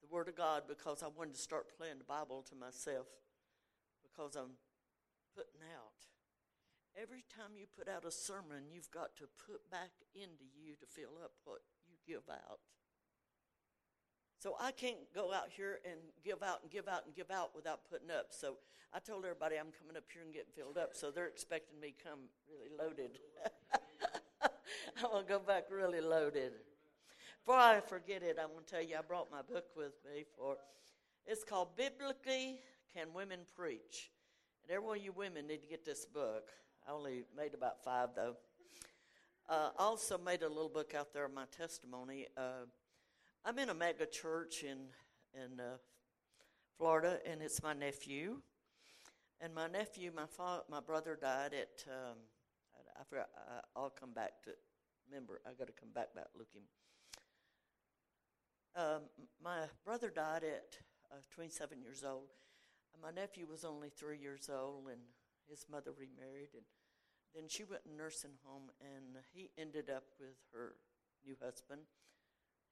the 0.00 0.14
Word 0.14 0.28
of 0.28 0.36
God 0.36 0.62
because 0.68 1.02
I 1.02 1.08
wanted 1.08 1.34
to 1.34 1.40
start 1.40 1.76
playing 1.76 1.98
the 1.98 2.04
Bible 2.04 2.44
to 2.50 2.54
myself 2.54 3.06
because 4.02 4.36
I'm 4.36 4.52
putting 5.34 5.60
out. 5.74 6.13
Every 7.00 7.24
time 7.34 7.58
you 7.58 7.66
put 7.76 7.88
out 7.88 8.04
a 8.04 8.10
sermon, 8.10 8.70
you've 8.70 8.90
got 8.90 9.16
to 9.16 9.24
put 9.46 9.68
back 9.70 9.90
into 10.14 10.46
you 10.54 10.74
to 10.78 10.86
fill 10.86 11.18
up 11.22 11.32
what 11.44 11.60
you 11.86 11.96
give 12.06 12.22
out. 12.30 12.60
So 14.38 14.56
I 14.60 14.70
can't 14.70 14.98
go 15.14 15.32
out 15.32 15.48
here 15.50 15.80
and 15.84 15.98
give 16.24 16.42
out 16.42 16.60
and 16.62 16.70
give 16.70 16.86
out 16.86 17.06
and 17.06 17.14
give 17.14 17.30
out 17.30 17.50
without 17.56 17.80
putting 17.90 18.10
up. 18.10 18.26
So 18.30 18.58
I 18.92 19.00
told 19.00 19.24
everybody 19.24 19.56
I'm 19.56 19.72
coming 19.80 19.96
up 19.96 20.04
here 20.12 20.22
and 20.22 20.32
getting 20.32 20.52
filled 20.54 20.78
up. 20.78 20.90
So 20.92 21.10
they're 21.10 21.26
expecting 21.26 21.80
me 21.80 21.94
come 22.02 22.28
really 22.46 22.70
loaded. 22.78 23.18
I'm 25.02 25.24
to 25.24 25.28
go 25.28 25.38
back 25.40 25.64
really 25.70 26.00
loaded. 26.00 26.52
Before 27.44 27.58
I 27.58 27.80
forget 27.80 28.22
it, 28.22 28.38
I 28.40 28.46
want 28.46 28.66
to 28.66 28.72
tell 28.72 28.82
you 28.82 28.96
I 28.96 29.02
brought 29.02 29.30
my 29.32 29.42
book 29.42 29.66
with 29.76 29.94
me 30.04 30.24
for 30.36 30.56
it's 31.26 31.42
called 31.42 31.76
Biblically 31.76 32.60
Can 32.94 33.08
Women 33.14 33.40
Preach? 33.56 34.10
And 34.62 34.70
every 34.70 34.86
one 34.86 34.98
of 34.98 35.04
you 35.04 35.12
women 35.12 35.46
need 35.46 35.62
to 35.62 35.68
get 35.68 35.84
this 35.84 36.04
book. 36.04 36.50
I 36.86 36.92
only 36.92 37.24
made 37.36 37.54
about 37.54 37.82
five 37.82 38.10
though. 38.14 38.36
Uh, 39.48 39.70
also 39.78 40.18
made 40.18 40.42
a 40.42 40.48
little 40.48 40.68
book 40.68 40.94
out 40.94 41.12
there 41.12 41.24
of 41.24 41.32
my 41.32 41.44
testimony. 41.56 42.26
Uh, 42.36 42.66
I'm 43.44 43.58
in 43.58 43.70
a 43.70 43.74
mega 43.74 44.06
church 44.06 44.62
in 44.62 44.78
in 45.34 45.60
uh, 45.60 45.76
Florida, 46.76 47.18
and 47.26 47.40
it's 47.40 47.62
my 47.62 47.72
nephew. 47.72 48.40
And 49.40 49.54
my 49.54 49.66
nephew, 49.66 50.12
my 50.14 50.26
father, 50.26 50.62
my 50.70 50.80
brother 50.80 51.18
died 51.20 51.54
at. 51.54 51.84
Um, 51.88 52.18
I, 52.74 53.00
I 53.00 53.04
forgot. 53.04 53.28
I, 53.74 53.80
will 53.80 53.90
come 53.90 54.12
back 54.12 54.42
to. 54.44 54.50
Remember, 55.08 55.40
I 55.46 55.52
got 55.52 55.66
to 55.66 55.72
come 55.72 55.90
back 55.94 56.08
about 56.12 56.28
looking. 56.36 56.62
Um, 58.76 59.02
my 59.42 59.66
brother 59.84 60.10
died 60.10 60.44
at 60.44 60.78
uh, 61.12 61.16
27 61.34 61.80
years 61.80 62.04
old. 62.06 62.28
My 63.02 63.10
nephew 63.10 63.46
was 63.50 63.64
only 63.64 63.88
three 63.88 64.18
years 64.18 64.50
old, 64.52 64.88
and 64.90 65.00
his 65.48 65.66
mother 65.70 65.92
remarried. 65.92 66.54
And 66.54 66.64
then 67.34 67.48
she 67.48 67.64
went 67.64 67.82
in 67.88 67.96
nursing 67.96 68.38
home, 68.44 68.70
and 68.80 69.22
he 69.32 69.50
ended 69.58 69.90
up 69.90 70.04
with 70.18 70.36
her 70.52 70.76
new 71.24 71.36
husband. 71.42 71.82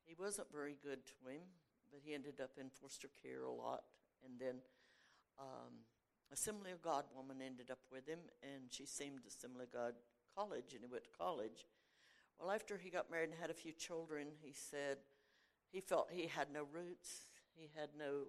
He 0.05 0.15
wasn't 0.19 0.53
very 0.53 0.77
good 0.83 1.07
to 1.07 1.31
him, 1.31 1.43
but 1.91 2.01
he 2.05 2.15
ended 2.15 2.41
up 2.41 2.59
in 2.59 2.71
foster 2.71 3.09
care 3.23 3.43
a 3.45 3.53
lot. 3.53 3.85
And 4.25 4.39
then 4.39 4.63
um, 5.39 5.85
Assembly 6.33 6.71
of 6.71 6.83
God 6.83 7.05
woman 7.15 7.39
ended 7.45 7.71
up 7.71 7.81
with 7.91 8.07
him, 8.07 8.21
and 8.43 8.71
she 8.71 8.87
seemed 8.87 9.21
Assembly 9.27 9.65
of 9.65 9.73
God 9.73 9.95
college, 10.35 10.73
and 10.73 10.81
he 10.83 10.91
went 10.91 11.05
to 11.05 11.11
college. 11.19 11.67
Well, 12.39 12.51
after 12.51 12.79
he 12.79 12.91
got 12.91 13.11
married 13.11 13.31
and 13.31 13.39
had 13.39 13.51
a 13.51 13.55
few 13.55 13.73
children, 13.73 14.29
he 14.41 14.53
said, 14.53 14.99
he 15.73 15.81
felt 15.81 16.09
he 16.13 16.27
had 16.27 16.53
no 16.53 16.67
roots. 16.71 17.29
He 17.55 17.71
had 17.75 17.91
no 17.99 18.29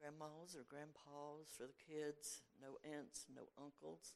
grandmas 0.00 0.54
or 0.54 0.64
grandpas 0.68 1.50
for 1.56 1.64
the 1.64 1.78
kids, 1.78 2.42
no 2.60 2.78
aunts, 2.84 3.26
no 3.34 3.48
uncles. 3.58 4.14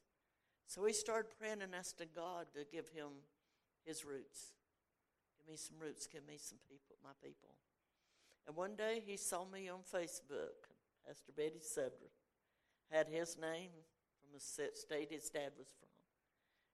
So 0.67 0.85
he 0.85 0.93
started 0.93 1.33
praying 1.39 1.61
and 1.61 1.73
asking 1.73 2.13
God 2.15 2.47
to 2.53 2.65
give 2.71 2.89
him 2.89 3.25
his 3.85 4.05
roots. 4.05 4.53
Give 5.37 5.49
me 5.49 5.57
some 5.57 5.77
roots, 5.81 6.05
give 6.05 6.27
me 6.27 6.37
some 6.37 6.59
people, 6.69 6.95
my 7.03 7.15
people. 7.23 7.55
And 8.45 8.55
one 8.55 8.75
day 8.75 9.01
he 9.05 9.17
saw 9.17 9.45
me 9.45 9.69
on 9.69 9.79
Facebook. 9.81 10.69
Pastor 11.05 11.31
Betty 11.35 11.61
Sudreth 11.61 12.17
had 12.91 13.07
his 13.07 13.37
name 13.37 13.71
from 14.21 14.29
the 14.33 14.39
state 14.39 15.09
his 15.09 15.29
dad 15.29 15.51
was 15.57 15.73
from. 15.79 15.89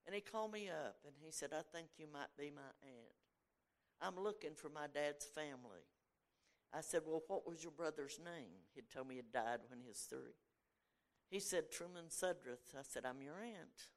And 0.06 0.14
he 0.14 0.22
called 0.22 0.52
me 0.52 0.70
up 0.70 0.98
and 1.06 1.16
he 1.24 1.32
said, 1.32 1.50
I 1.52 1.64
think 1.76 1.88
you 1.98 2.08
might 2.12 2.36
be 2.38 2.52
my 2.54 2.70
aunt. 2.84 3.16
I'm 4.02 4.22
looking 4.22 4.56
for 4.56 4.70
my 4.70 4.88
dad's 4.94 5.26
family. 5.26 5.88
I 6.76 6.82
said, 6.82 7.02
Well, 7.06 7.24
what 7.28 7.48
was 7.48 7.64
your 7.64 7.72
brother's 7.72 8.20
name? 8.24 8.52
He'd 8.74 8.90
told 8.94 9.08
me 9.08 9.16
he'd 9.16 9.32
died 9.32 9.60
when 9.70 9.80
he 9.80 9.88
was 9.88 10.06
three. 10.10 10.36
He 11.30 11.40
said, 11.40 11.72
Truman 11.72 12.10
Sudreth. 12.10 12.76
I 12.78 12.84
said, 12.84 13.06
I'm 13.06 13.22
your 13.22 13.40
aunt. 13.42 13.90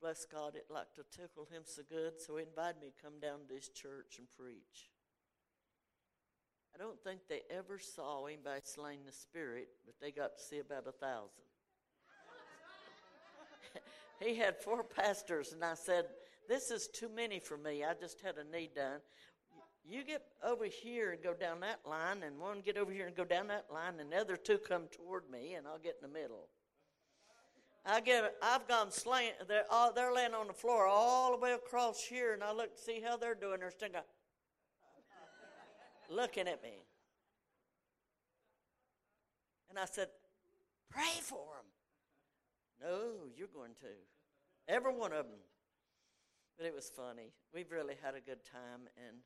Bless 0.00 0.26
God, 0.26 0.56
it 0.56 0.66
liked 0.70 0.96
to 0.96 1.04
tickle 1.16 1.46
him 1.50 1.62
so 1.64 1.82
good, 1.88 2.20
so 2.20 2.36
he 2.36 2.44
invited 2.44 2.80
me 2.80 2.88
to 2.88 3.02
come 3.02 3.20
down 3.20 3.46
to 3.48 3.54
his 3.54 3.68
church 3.68 4.18
and 4.18 4.26
preach. 4.36 4.90
I 6.74 6.78
don't 6.78 7.02
think 7.02 7.20
they 7.28 7.42
ever 7.50 7.78
saw 7.78 8.26
anybody 8.26 8.60
slain 8.64 8.98
the 9.06 9.12
spirit, 9.12 9.68
but 9.86 9.94
they 10.00 10.10
got 10.10 10.36
to 10.36 10.42
see 10.42 10.58
about 10.58 10.86
a 10.88 10.92
thousand. 10.92 11.44
he 14.20 14.34
had 14.34 14.56
four 14.56 14.82
pastors, 14.82 15.52
and 15.52 15.64
I 15.64 15.74
said, 15.74 16.06
This 16.48 16.70
is 16.70 16.88
too 16.88 17.08
many 17.08 17.38
for 17.38 17.56
me. 17.56 17.84
I 17.84 17.94
just 17.94 18.20
had 18.20 18.36
a 18.36 18.44
knee 18.44 18.70
done. 18.74 19.00
You 19.86 20.02
get 20.02 20.22
over 20.42 20.64
here 20.64 21.12
and 21.12 21.22
go 21.22 21.34
down 21.34 21.60
that 21.60 21.80
line, 21.86 22.22
and 22.22 22.38
one 22.38 22.60
get 22.60 22.78
over 22.78 22.90
here 22.90 23.06
and 23.06 23.14
go 23.14 23.24
down 23.24 23.48
that 23.48 23.66
line, 23.72 24.00
and 24.00 24.10
the 24.10 24.16
other 24.16 24.36
two 24.36 24.58
come 24.58 24.84
toward 24.90 25.30
me, 25.30 25.54
and 25.54 25.66
I'll 25.66 25.78
get 25.78 25.96
in 26.02 26.10
the 26.10 26.20
middle. 26.20 26.48
I 27.84 28.00
get, 28.00 28.34
I've 28.42 28.66
gone 28.66 28.90
slant. 28.90 29.34
They're, 29.46 29.66
all, 29.70 29.92
they're 29.92 30.12
laying 30.12 30.32
on 30.32 30.46
the 30.46 30.54
floor 30.54 30.86
all 30.86 31.32
the 31.32 31.36
way 31.36 31.52
across 31.52 32.02
here, 32.02 32.32
and 32.32 32.42
I 32.42 32.52
look 32.52 32.74
to 32.76 32.80
see 32.80 33.02
how 33.04 33.18
they're 33.18 33.34
doing. 33.34 33.60
They're 33.60 33.70
still 33.70 33.90
looking 36.08 36.48
at 36.48 36.62
me. 36.62 36.86
And 39.68 39.78
I 39.78 39.84
said, 39.84 40.08
Pray 40.90 41.20
for 41.20 41.42
them. 41.56 42.88
No, 42.88 43.28
you're 43.36 43.48
going 43.48 43.74
to. 43.80 44.72
Every 44.72 44.94
one 44.94 45.12
of 45.12 45.26
them. 45.26 45.40
But 46.56 46.66
it 46.66 46.74
was 46.74 46.88
funny. 46.88 47.32
We've 47.52 47.70
really 47.70 47.96
had 48.00 48.14
a 48.14 48.20
good 48.20 48.44
time, 48.44 48.86
and 48.96 49.16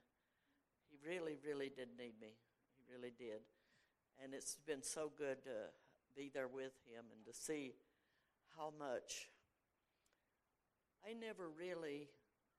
he 0.89 0.97
really, 1.05 1.37
really 1.45 1.71
did 1.71 1.89
need 1.97 2.17
me. 2.21 2.37
He 2.77 2.83
really 2.89 3.13
did. 3.17 3.45
And 4.23 4.35
it's 4.35 4.59
been 4.67 4.83
so 4.83 5.13
good 5.17 5.45
to 5.45 5.71
be 6.17 6.31
there 6.33 6.49
with 6.49 6.75
him 6.91 7.07
and 7.15 7.23
to 7.29 7.33
see 7.33 7.77
how 8.57 8.73
much. 8.75 9.31
I 11.07 11.15
never 11.15 11.47
really 11.47 12.11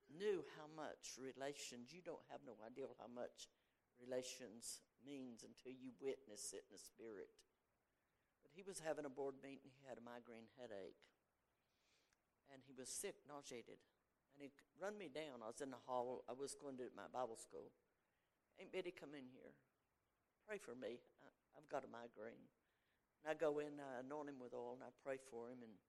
knew 0.08 0.42
how 0.56 0.66
much 0.72 1.20
relations, 1.20 1.92
you 1.92 2.02
don't 2.02 2.24
have 2.32 2.40
no 2.42 2.56
idea 2.64 2.88
how 2.98 3.10
much 3.12 3.52
relations 4.00 4.80
means 5.04 5.44
until 5.44 5.76
you 5.76 5.92
witness 6.00 6.56
it 6.56 6.64
in 6.66 6.72
the 6.72 6.80
spirit. 6.80 7.30
But 8.42 8.50
he 8.56 8.64
was 8.64 8.80
having 8.80 9.04
a 9.04 9.12
board 9.12 9.38
meeting, 9.44 9.70
he 9.70 9.84
had 9.86 10.00
a 10.00 10.04
migraine 10.04 10.48
headache, 10.56 10.98
and 12.50 12.64
he 12.66 12.74
was 12.74 12.88
sick, 12.88 13.20
nauseated. 13.28 13.78
And 14.34 14.40
he 14.42 14.50
run 14.80 14.96
me 14.98 15.12
down. 15.12 15.44
I 15.44 15.52
was 15.52 15.60
in 15.60 15.70
the 15.70 15.84
hall, 15.86 16.24
I 16.26 16.34
was 16.34 16.56
going 16.56 16.80
to 16.80 16.88
my 16.96 17.06
Bible 17.12 17.38
school. 17.38 17.70
Aunt 18.60 18.70
Betty, 18.70 18.92
come 18.92 19.16
in 19.16 19.26
here. 19.32 19.56
Pray 20.44 20.60
for 20.60 20.76
me. 20.76 21.00
I, 21.24 21.28
I've 21.56 21.68
got 21.72 21.82
a 21.82 21.90
migraine. 21.90 22.46
And 23.24 23.32
I 23.32 23.34
go 23.34 23.58
in, 23.58 23.80
I 23.80 24.04
anoint 24.04 24.28
him 24.28 24.38
with 24.38 24.52
oil, 24.52 24.76
and 24.76 24.84
I 24.84 24.92
pray 25.00 25.16
for 25.16 25.48
him. 25.48 25.64
And 25.64 25.80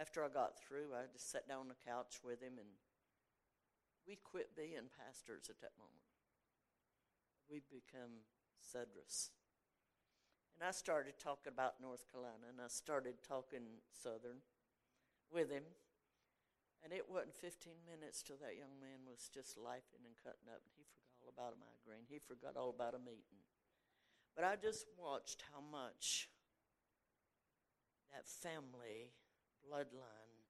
after 0.00 0.24
I 0.24 0.32
got 0.32 0.56
through, 0.56 0.96
I 0.96 1.06
just 1.12 1.28
sat 1.28 1.44
down 1.46 1.68
on 1.68 1.72
the 1.72 1.84
couch 1.84 2.24
with 2.24 2.40
him, 2.40 2.56
and 2.56 2.72
we 4.08 4.16
quit 4.16 4.56
being 4.56 4.88
pastors 4.96 5.52
at 5.52 5.60
that 5.60 5.76
moment 5.76 6.00
we 7.50 7.58
become 7.66 8.22
Sudreths. 8.62 9.34
And 10.54 10.62
I 10.62 10.70
started 10.70 11.18
talking 11.18 11.50
about 11.50 11.82
North 11.82 12.06
Carolina, 12.06 12.46
and 12.46 12.62
I 12.62 12.70
started 12.70 13.18
talking 13.26 13.82
Southern 13.90 14.46
with 15.34 15.50
him. 15.50 15.66
And 16.80 16.94
it 16.94 17.10
wasn't 17.10 17.36
15 17.36 17.84
minutes 17.84 18.22
till 18.22 18.40
that 18.40 18.56
young 18.56 18.78
man 18.80 19.04
was 19.04 19.28
just 19.28 19.58
laughing 19.58 20.06
and 20.06 20.16
cutting 20.16 20.48
up, 20.48 20.62
and 20.64 20.72
he 20.78 20.86
forgot 20.86 21.09
all 21.20 21.28
about 21.28 21.52
a 21.52 21.60
migraine. 21.60 22.08
He 22.08 22.18
forgot 22.18 22.56
all 22.56 22.72
about 22.72 22.96
a 22.96 23.02
meeting. 23.02 23.44
But 24.34 24.44
I 24.44 24.56
just 24.56 24.88
watched 24.96 25.44
how 25.52 25.60
much 25.60 26.32
that 28.10 28.26
family 28.26 29.12
bloodline 29.60 30.48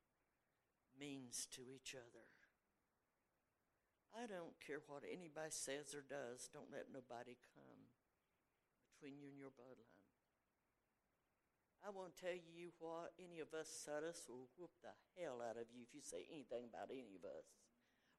means 0.95 1.49
to 1.59 1.63
each 1.67 1.99
other. 1.99 2.27
I 4.15 4.27
don't 4.27 4.59
care 4.59 4.83
what 4.87 5.07
anybody 5.07 5.51
says 5.51 5.95
or 5.95 6.03
does. 6.03 6.51
Don't 6.51 6.71
let 6.71 6.91
nobody 6.91 7.39
come 7.55 7.91
between 8.91 9.19
you 9.23 9.31
and 9.31 9.39
your 9.39 9.55
bloodline. 9.55 10.01
I 11.81 11.89
won't 11.89 12.19
tell 12.19 12.37
you 12.37 12.77
what 12.77 13.17
any 13.17 13.41
of 13.41 13.57
us 13.57 13.71
said 13.71 14.05
us 14.05 14.29
will 14.29 14.53
whoop 14.59 14.75
the 14.85 14.93
hell 15.17 15.41
out 15.41 15.57
of 15.57 15.73
you 15.73 15.81
if 15.89 15.97
you 15.97 16.05
say 16.05 16.29
anything 16.29 16.69
about 16.69 16.93
any 16.93 17.17
of 17.17 17.25
us. 17.25 17.49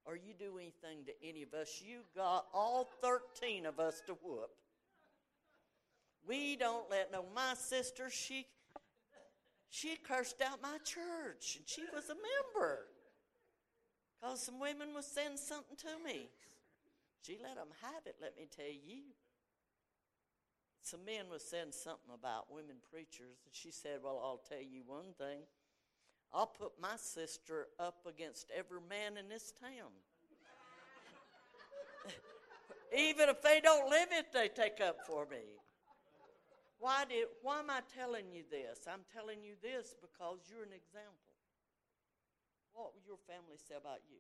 Or 0.06 0.16
you 0.16 0.34
do 0.38 0.58
anything 0.58 1.06
to 1.06 1.14
any 1.28 1.44
of 1.44 1.54
us. 1.54 1.82
You 1.84 2.00
got 2.16 2.46
all 2.54 2.90
13 3.02 3.66
of 3.66 3.80
us 3.80 4.02
to 4.08 4.14
whoop. 4.14 4.50
We 6.28 6.56
don't 6.56 6.90
let 6.90 7.12
no 7.12 7.26
my 7.34 7.54
sister, 7.56 8.10
she 8.10 8.46
she 9.70 9.96
cursed 9.96 10.42
out 10.42 10.62
my 10.62 10.78
church 10.84 11.56
and 11.58 11.68
she 11.68 11.84
was 11.94 12.10
a 12.10 12.16
member. 12.16 12.88
Because 14.20 14.44
some 14.44 14.60
women 14.60 14.94
was 14.94 15.06
saying 15.06 15.38
something 15.38 15.78
to 15.78 16.04
me. 16.06 16.30
She 17.22 17.38
let 17.42 17.56
them 17.56 17.70
have 17.82 18.06
it, 18.06 18.16
let 18.22 18.36
me 18.38 18.48
tell 18.56 18.66
you. 18.66 19.14
Some 20.84 21.06
men 21.06 21.26
was 21.32 21.44
saying 21.44 21.72
something 21.72 22.14
about 22.14 22.52
women 22.52 22.78
preachers, 22.92 23.38
and 23.46 23.54
she 23.54 23.72
said, 23.72 24.00
Well, 24.04 24.20
I'll 24.24 24.42
tell 24.50 24.62
you 24.62 24.82
one 24.86 25.14
thing. 25.18 25.42
I'll 26.34 26.48
put 26.48 26.72
my 26.82 26.96
sister 26.96 27.67
up 27.80 28.06
against 28.08 28.52
every 28.56 28.80
man 28.89 29.17
in 29.17 29.28
this 29.28 29.54
town. 29.60 29.91
Even 32.98 33.30
if 33.30 33.41
they 33.41 33.60
don't 33.62 33.89
live 33.89 34.10
it, 34.12 34.28
they 34.34 34.48
take 34.48 34.80
up 34.80 34.98
for 35.06 35.28
me. 35.30 35.44
Why, 36.80 37.04
did, 37.08 37.28
why 37.44 37.60
am 37.60 37.70
I 37.70 37.82
telling 37.96 38.32
you 38.32 38.44
this? 38.50 38.88
I'm 38.88 39.06
telling 39.13 39.44
you 39.44 39.54
this 39.62 39.94
because 40.02 40.39
you're 40.50 40.63
an 40.63 40.74
example. 40.74 41.36
What 42.74 42.94
will 42.94 43.04
your 43.06 43.20
family 43.28 43.60
say 43.67 43.76
about 43.76 44.00
you? 44.10 44.17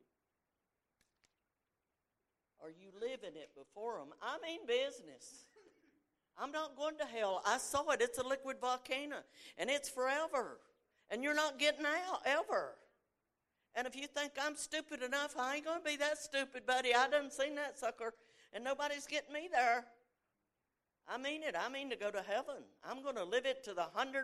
Are 2.61 2.69
you 2.69 2.91
living 2.93 3.35
it 3.35 3.49
before 3.57 3.97
them? 3.97 4.13
I 4.21 4.37
mean 4.45 4.59
business. 4.67 5.45
I'm 6.37 6.51
not 6.51 6.77
going 6.77 6.97
to 6.97 7.05
hell. 7.05 7.41
I 7.45 7.57
saw 7.57 7.89
it. 7.91 8.01
It's 8.01 8.19
a 8.19 8.23
liquid 8.23 8.57
volcano, 8.61 9.17
and 9.57 9.69
it's 9.69 9.89
forever. 9.89 10.57
And 11.11 11.23
you're 11.23 11.35
not 11.35 11.59
getting 11.59 11.85
out 11.85 12.21
ever. 12.25 12.75
And 13.75 13.85
if 13.85 13.95
you 13.95 14.07
think 14.07 14.31
I'm 14.41 14.55
stupid 14.55 15.03
enough, 15.03 15.35
I 15.37 15.57
ain't 15.57 15.65
to 15.79 15.85
be 15.85 15.97
that 15.97 16.17
stupid, 16.17 16.65
buddy. 16.65 16.95
I 16.95 17.07
done 17.09 17.29
seen 17.29 17.55
that 17.55 17.77
sucker, 17.77 18.13
and 18.53 18.63
nobody's 18.63 19.05
getting 19.05 19.33
me 19.33 19.49
there. 19.51 19.85
I 21.07 21.17
mean 21.17 21.43
it. 21.43 21.55
I 21.59 21.69
mean 21.69 21.89
to 21.89 21.95
go 21.95 22.09
to 22.11 22.21
heaven. 22.21 22.63
I'm 22.89 23.03
to 23.15 23.23
live 23.23 23.45
it 23.45 23.63
to 23.65 23.73
the 23.73 23.87
100%. 23.95 24.23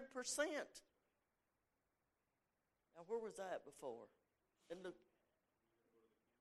Now, 2.95 3.03
where 3.07 3.19
was 3.19 3.35
that 3.35 3.65
before? 3.65 4.07
In 4.71 4.83
the, 4.83 4.93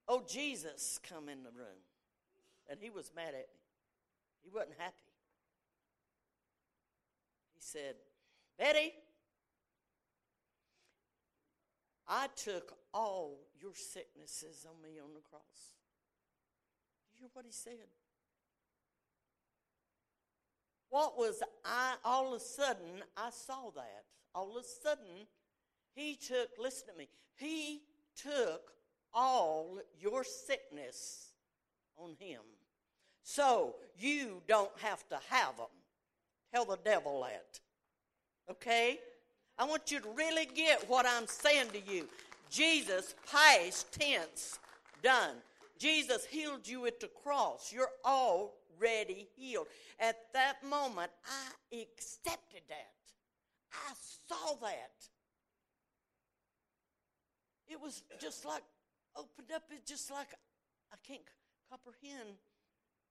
oh, 0.08 0.22
Jesus 0.28 1.00
come 1.08 1.28
in 1.28 1.42
the 1.42 1.50
room. 1.50 1.82
And 2.68 2.80
he 2.80 2.90
was 2.90 3.12
mad 3.14 3.28
at 3.28 3.34
me. 3.34 3.60
He 4.42 4.50
wasn't 4.52 4.74
happy. 4.78 4.94
He 7.54 7.60
said, 7.60 7.94
Betty, 8.58 8.92
I 12.08 12.28
took 12.36 12.76
all 12.94 13.40
your 13.60 13.74
sicknesses 13.74 14.66
on 14.68 14.80
me 14.82 14.98
on 14.98 15.14
the 15.14 15.20
cross. 15.20 15.74
you 17.12 17.20
hear 17.20 17.30
what 17.32 17.44
he 17.44 17.52
said? 17.52 17.88
What 20.88 21.18
was 21.18 21.42
I, 21.64 21.94
all 22.04 22.34
of 22.34 22.40
a 22.40 22.44
sudden, 22.44 23.02
I 23.16 23.30
saw 23.30 23.70
that. 23.74 24.04
All 24.34 24.56
of 24.56 24.64
a 24.64 24.66
sudden, 24.66 25.26
he 25.94 26.14
took, 26.14 26.50
listen 26.58 26.88
to 26.88 26.98
me, 26.98 27.08
he 27.34 27.82
took 28.14 28.72
all 29.12 29.78
your 29.98 30.22
sickness 30.22 31.32
on 31.96 32.14
him. 32.18 32.40
So 33.22 33.74
you 33.98 34.42
don't 34.46 34.70
have 34.80 35.08
to 35.08 35.18
have 35.30 35.56
them. 35.56 35.66
Tell 36.54 36.64
the 36.64 36.78
devil 36.84 37.22
that. 37.22 37.60
Okay? 38.50 39.00
I 39.58 39.64
want 39.64 39.90
you 39.90 40.00
to 40.00 40.08
really 40.14 40.46
get 40.46 40.88
what 40.88 41.06
I'm 41.06 41.26
saying 41.26 41.68
to 41.72 41.92
you. 41.92 42.08
Jesus, 42.50 43.14
past 43.30 43.92
tense, 43.92 44.58
done. 45.02 45.36
Jesus 45.78 46.24
healed 46.26 46.66
you 46.66 46.86
at 46.86 47.00
the 47.00 47.08
cross. 47.08 47.72
You're 47.72 47.90
already 48.04 49.26
healed. 49.36 49.66
At 49.98 50.16
that 50.32 50.64
moment, 50.64 51.10
I 51.26 51.76
accepted 51.80 52.62
that. 52.68 52.92
I 53.72 53.92
saw 54.28 54.54
that. 54.62 54.92
It 57.68 57.80
was 57.80 58.02
just 58.20 58.44
like 58.44 58.62
opened 59.16 59.50
up. 59.54 59.64
It 59.70 59.86
just 59.86 60.10
like 60.10 60.28
I 60.92 60.96
can't 61.06 61.22
comprehend 61.68 62.36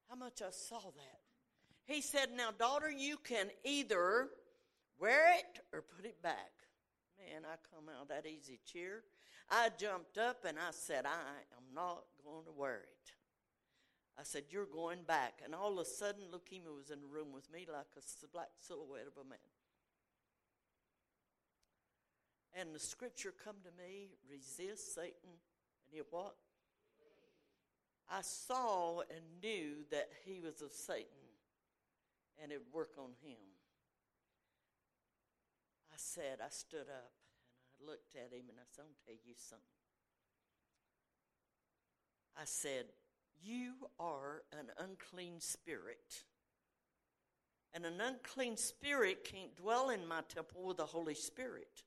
how 0.10 0.16
much 0.16 0.42
I 0.42 0.52
saw 0.52 0.80
that. 0.80 1.20
He 1.86 2.02
said, 2.02 2.30
Now, 2.36 2.50
daughter, 2.58 2.90
you 2.90 3.18
can 3.18 3.48
either 3.64 4.30
wear 5.00 5.34
it 5.38 5.60
or 5.74 5.82
put 5.82 6.06
it 6.06 6.22
back. 6.22 6.52
Man, 7.18 7.44
I 7.46 7.56
come 7.74 7.86
out 7.90 8.10
that 8.10 8.26
easy 8.26 8.60
chair. 8.66 9.04
I 9.50 9.70
jumped 9.78 10.18
up 10.18 10.46
and 10.46 10.58
I 10.58 10.72
said, 10.72 11.06
I 11.06 11.46
am 11.56 11.74
not 11.74 12.04
going 12.24 12.46
to 12.46 12.52
wear 12.52 12.82
it. 12.84 13.12
I 14.18 14.24
said, 14.24 14.44
You're 14.50 14.66
going 14.66 15.04
back. 15.08 15.42
And 15.44 15.54
all 15.54 15.74
of 15.74 15.80
a 15.80 15.86
sudden, 15.86 16.24
leukemia 16.32 16.76
was 16.76 16.90
in 16.90 17.02
the 17.02 17.08
room 17.08 17.34
with 17.34 17.52
me 17.52 17.68
like 17.72 17.86
a 17.98 18.28
black 18.32 18.50
silhouette 18.60 19.08
of 19.08 19.22
a 19.24 19.30
man. 19.30 19.38
And 22.58 22.74
the 22.74 22.80
scripture 22.80 23.34
come 23.44 23.56
to 23.64 23.84
me, 23.84 24.12
resist 24.32 24.96
Satan, 24.96 25.14
and 25.26 25.92
he 25.92 26.02
what? 26.10 26.36
I 28.10 28.22
saw 28.22 29.02
and 29.02 29.42
knew 29.42 29.84
that 29.92 30.10
he 30.26 30.40
was 30.40 30.62
of 30.62 30.72
Satan, 30.72 31.08
and 32.42 32.52
it 32.52 32.60
would 32.60 32.74
work 32.74 32.92
on 32.98 33.10
him. 33.22 33.38
I 35.96 35.98
said, 35.98 36.40
I 36.44 36.50
stood 36.50 36.90
up 36.90 37.14
and 37.80 37.88
I 37.88 37.90
looked 37.90 38.16
at 38.16 38.34
him 38.34 38.50
and 38.50 38.58
I 38.60 38.68
said, 38.70 38.84
I'm 38.84 38.96
tell 39.06 39.16
you 39.16 39.34
something. 39.38 39.66
I 42.38 42.44
said, 42.44 42.88
You 43.42 43.76
are 43.98 44.42
an 44.52 44.72
unclean 44.78 45.40
spirit. 45.40 46.24
And 47.74 47.86
an 47.86 48.02
unclean 48.02 48.58
spirit 48.58 49.24
can't 49.24 49.56
dwell 49.56 49.90
in 49.90 50.06
my 50.06 50.20
temple 50.28 50.64
with 50.66 50.78
the 50.78 50.86
Holy 50.86 51.14
Spirit. 51.14 51.84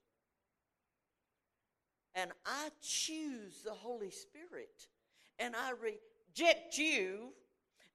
And 2.15 2.31
I 2.47 2.71
choose 2.81 3.61
the 3.63 3.75
Holy 3.75 4.11
Spirit. 4.11 4.89
And 5.39 5.55
I 5.55 5.73
reject 5.73 6.79
you. 6.79 7.33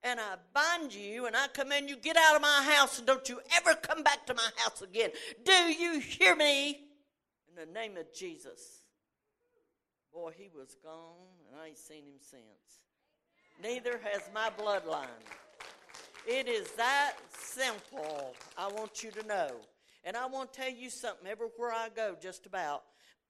And 0.04 0.20
I 0.20 0.36
bind 0.54 0.94
you. 0.94 1.26
And 1.26 1.36
I 1.36 1.48
command 1.48 1.90
you, 1.90 1.96
get 1.96 2.18
out 2.18 2.36
of 2.36 2.42
my 2.42 2.70
house. 2.76 2.98
And 2.98 3.08
don't 3.08 3.28
you 3.30 3.40
ever 3.56 3.76
come 3.76 4.04
back 4.04 4.26
to 4.28 4.34
my 4.34 4.50
house 4.58 4.82
again. 4.82 5.12
Do 5.46 5.54
you 5.54 6.00
hear 6.00 6.36
me? 6.36 6.82
In 7.50 7.56
the 7.56 7.72
name 7.72 7.98
of 7.98 8.14
Jesus. 8.14 8.84
Boy, 10.14 10.34
he 10.38 10.50
was 10.56 10.76
gone. 10.84 11.28
And 11.50 11.62
I 11.62 11.68
ain't 11.68 11.78
seen 11.78 12.04
him 12.04 12.20
since. 12.20 12.44
Neither 13.62 14.00
has 14.04 14.30
my 14.34 14.50
bloodline. 14.60 15.08
It 16.28 16.48
is 16.48 16.72
that 16.72 17.14
simple. 17.38 18.36
I 18.58 18.68
want 18.68 19.04
you 19.04 19.12
to 19.12 19.28
know. 19.28 19.52
And 20.04 20.18
I 20.18 20.26
want 20.26 20.54
to 20.54 20.62
tell 20.62 20.72
you 20.72 20.90
something 20.90 21.28
everywhere 21.28 21.72
I 21.72 21.90
go, 21.96 22.16
just 22.22 22.46
about. 22.46 22.84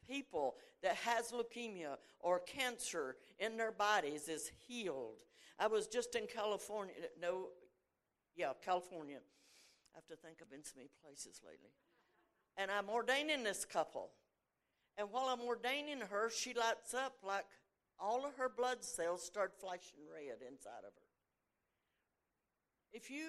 People 0.07 0.55
that 0.81 0.95
has 0.95 1.31
leukemia 1.31 1.97
or 2.19 2.39
cancer 2.39 3.15
in 3.39 3.57
their 3.57 3.71
bodies 3.71 4.27
is 4.27 4.51
healed. 4.67 5.17
I 5.63 5.67
was 5.67 5.87
just 5.87 6.15
in 6.15 6.27
California. 6.27 6.93
No, 7.21 7.47
yeah, 8.35 8.51
California. 8.65 9.19
I 9.95 9.97
have 9.97 10.05
to 10.07 10.17
think 10.17 10.39
I've 10.41 10.51
been 10.51 10.65
so 10.65 10.73
many 10.75 10.89
places 11.01 11.39
lately. 11.41 11.71
And 12.57 12.69
I'm 12.69 12.89
ordaining 12.89 13.43
this 13.43 13.63
couple. 13.63 14.09
And 14.97 15.07
while 15.09 15.29
I'm 15.29 15.39
ordaining 15.39 16.01
her, 16.01 16.29
she 16.29 16.53
lights 16.53 16.93
up 16.93 17.13
like 17.25 17.45
all 17.97 18.25
of 18.25 18.35
her 18.35 18.49
blood 18.49 18.83
cells 18.83 19.23
start 19.23 19.53
flashing 19.57 20.01
red 20.13 20.39
inside 20.45 20.83
of 20.85 20.93
her. 20.93 21.09
If 22.91 23.09
you 23.09 23.25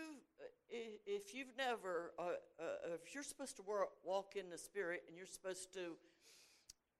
if 0.68 1.34
you've 1.34 1.56
never 1.56 2.14
uh, 2.18 2.22
uh, 2.60 2.94
if 2.94 3.14
you're 3.14 3.22
supposed 3.22 3.56
to 3.58 3.62
walk 4.04 4.34
in 4.34 4.50
the 4.50 4.58
spirit 4.58 5.04
and 5.06 5.16
you're 5.16 5.26
supposed 5.26 5.72
to 5.74 5.96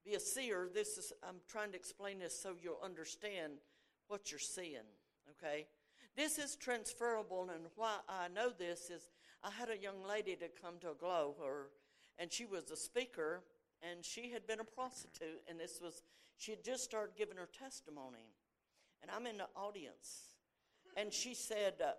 be 0.05 0.13
a 0.13 0.19
seer, 0.19 0.69
this 0.73 0.97
is 0.97 1.11
I'm 1.27 1.41
trying 1.49 1.71
to 1.71 1.75
explain 1.75 2.19
this 2.19 2.39
so 2.39 2.55
you'll 2.63 2.79
understand 2.81 3.55
what 4.07 4.31
you're 4.31 4.39
seeing. 4.39 4.87
Okay, 5.37 5.67
this 6.15 6.37
is 6.37 6.55
transferable, 6.55 7.49
and 7.53 7.65
why 7.75 7.97
I 8.07 8.27
know 8.27 8.51
this 8.57 8.89
is 8.89 9.09
I 9.43 9.51
had 9.51 9.69
a 9.69 9.77
young 9.77 10.03
lady 10.07 10.35
to 10.37 10.47
come 10.61 10.75
to 10.81 10.91
Aglow, 10.91 11.35
or 11.41 11.71
and 12.17 12.31
she 12.31 12.45
was 12.45 12.71
a 12.71 12.77
speaker, 12.77 13.43
and 13.81 14.03
she 14.03 14.31
had 14.31 14.47
been 14.47 14.59
a 14.59 14.63
prostitute, 14.63 15.41
and 15.49 15.59
this 15.59 15.79
was 15.81 16.03
she 16.37 16.51
had 16.51 16.63
just 16.63 16.83
started 16.83 17.15
giving 17.17 17.37
her 17.37 17.49
testimony, 17.59 18.33
and 19.01 19.11
I'm 19.11 19.27
in 19.27 19.37
the 19.37 19.47
audience, 19.55 20.35
and 20.95 21.13
she 21.13 21.33
said. 21.33 21.75
Uh, 21.83 21.91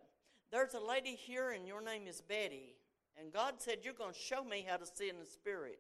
there's 0.52 0.74
a 0.74 0.80
lady 0.80 1.16
here, 1.16 1.50
and 1.50 1.66
your 1.66 1.82
name 1.82 2.06
is 2.06 2.20
Betty. 2.20 2.76
And 3.18 3.32
God 3.32 3.54
said, 3.58 3.78
You're 3.82 3.94
going 3.94 4.12
to 4.12 4.18
show 4.18 4.44
me 4.44 4.64
how 4.66 4.76
to 4.76 4.86
see 4.86 5.08
in 5.08 5.18
the 5.18 5.26
Spirit. 5.26 5.78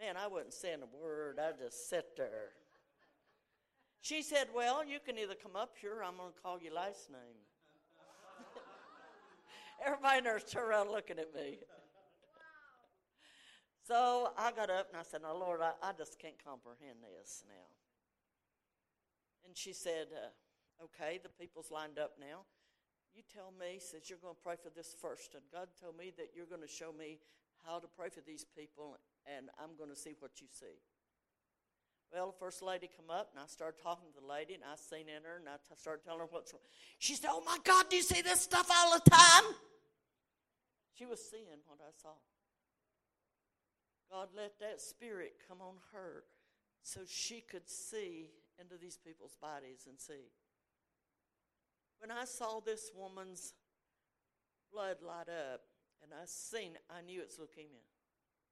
Man, 0.00 0.16
I 0.16 0.26
wasn't 0.26 0.54
saying 0.54 0.78
a 0.82 0.96
word. 0.96 1.38
I 1.38 1.52
just 1.52 1.88
sat 1.88 2.16
there. 2.16 2.50
She 4.04 4.20
said, 4.20 4.48
Well, 4.54 4.84
you 4.84 4.98
can 5.00 5.16
either 5.16 5.32
come 5.32 5.56
up 5.56 5.76
here, 5.80 5.96
or 5.96 6.04
I'm 6.04 6.18
going 6.18 6.30
to 6.30 6.40
call 6.42 6.60
your 6.60 6.74
last 6.74 7.08
name. 7.10 7.40
Everybody 9.86 10.18
in 10.18 10.24
there 10.24 10.38
turned 10.40 10.68
around 10.68 10.90
looking 10.90 11.18
at 11.18 11.34
me. 11.34 11.60
so 13.88 14.28
I 14.36 14.52
got 14.52 14.68
up 14.68 14.88
and 14.90 15.00
I 15.00 15.04
said, 15.04 15.22
Now, 15.22 15.34
Lord, 15.34 15.62
I, 15.62 15.72
I 15.82 15.92
just 15.96 16.18
can't 16.18 16.36
comprehend 16.44 16.98
this 17.00 17.44
now. 17.48 17.64
And 19.46 19.56
she 19.56 19.72
said, 19.72 20.08
uh, 20.12 20.84
Okay, 20.84 21.18
the 21.22 21.30
people's 21.30 21.70
lined 21.70 21.98
up 21.98 22.12
now 22.20 22.44
you 23.14 23.22
tell 23.32 23.54
me, 23.54 23.78
says 23.78 24.10
you're 24.10 24.18
going 24.18 24.34
to 24.34 24.42
pray 24.42 24.56
for 24.60 24.74
this 24.74 24.92
first. 25.00 25.34
And 25.38 25.42
God 25.54 25.68
told 25.80 25.96
me 25.96 26.12
that 26.18 26.34
you're 26.34 26.50
going 26.50 26.66
to 26.66 26.68
show 26.68 26.90
me 26.92 27.22
how 27.64 27.78
to 27.78 27.86
pray 27.86 28.10
for 28.10 28.20
these 28.26 28.44
people, 28.44 28.98
and 29.24 29.48
I'm 29.56 29.78
going 29.78 29.88
to 29.88 29.96
see 29.96 30.18
what 30.18 30.42
you 30.42 30.48
see. 30.50 30.82
Well, 32.12 32.28
the 32.28 32.38
first 32.38 32.62
lady 32.62 32.88
come 32.88 33.10
up, 33.10 33.30
and 33.32 33.42
I 33.42 33.46
started 33.46 33.82
talking 33.82 34.06
to 34.14 34.20
the 34.20 34.26
lady, 34.26 34.54
and 34.54 34.62
I 34.62 34.76
seen 34.76 35.08
in 35.08 35.24
her, 35.24 35.36
and 35.38 35.48
I 35.48 35.56
t- 35.56 35.74
started 35.76 36.04
telling 36.04 36.20
her 36.20 36.26
what's 36.30 36.52
wrong. 36.52 36.62
She 36.98 37.14
said, 37.14 37.30
"Oh 37.32 37.42
my 37.44 37.58
God, 37.64 37.88
do 37.90 37.96
you 37.96 38.02
see 38.02 38.22
this 38.22 38.42
stuff 38.42 38.68
all 38.70 38.94
the 38.94 39.10
time?" 39.10 39.54
She 40.92 41.06
was 41.06 41.18
seeing 41.28 41.60
what 41.66 41.80
I 41.80 41.90
saw. 42.00 42.14
God 44.10 44.28
let 44.36 44.60
that 44.60 44.80
spirit 44.80 45.40
come 45.48 45.60
on 45.60 45.74
her, 45.92 46.24
so 46.82 47.00
she 47.06 47.40
could 47.40 47.68
see 47.68 48.30
into 48.60 48.76
these 48.76 48.96
people's 48.96 49.36
bodies 49.36 49.86
and 49.88 49.98
see. 49.98 50.30
When 51.98 52.10
I 52.10 52.24
saw 52.24 52.60
this 52.60 52.92
woman's 52.94 53.54
blood 54.72 54.98
light 55.02 55.28
up 55.28 55.62
and 56.02 56.12
I 56.12 56.26
seen, 56.26 56.78
I 56.88 57.00
knew 57.02 57.22
it's 57.22 57.38
leukemia. 57.38 57.82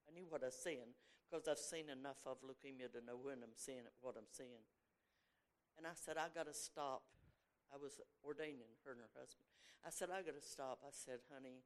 I 0.09 0.13
knew 0.13 0.27
what 0.29 0.43
I 0.43 0.51
seen 0.51 0.95
because 1.33 1.49
I've 1.49 1.57
seen 1.57 1.89
enough 1.89 2.21
of 2.29 2.45
leukemia 2.45 2.93
to 2.93 3.01
know 3.01 3.17
when 3.17 3.41
I'm 3.41 3.57
seeing 3.57 3.89
it, 3.89 3.97
what 4.05 4.21
I'm 4.21 4.29
seeing. 4.29 4.69
And 5.81 5.89
I 5.89 5.97
said, 5.97 6.21
I 6.21 6.29
got 6.29 6.45
to 6.45 6.53
stop. 6.53 7.09
I 7.73 7.81
was 7.81 8.05
ordaining 8.21 8.69
her 8.85 8.93
and 8.93 9.01
her 9.01 9.09
husband. 9.17 9.49
I 9.81 9.89
said, 9.89 10.13
I 10.13 10.21
got 10.21 10.37
to 10.37 10.45
stop. 10.45 10.85
I 10.85 10.93
said, 10.93 11.25
honey, 11.33 11.65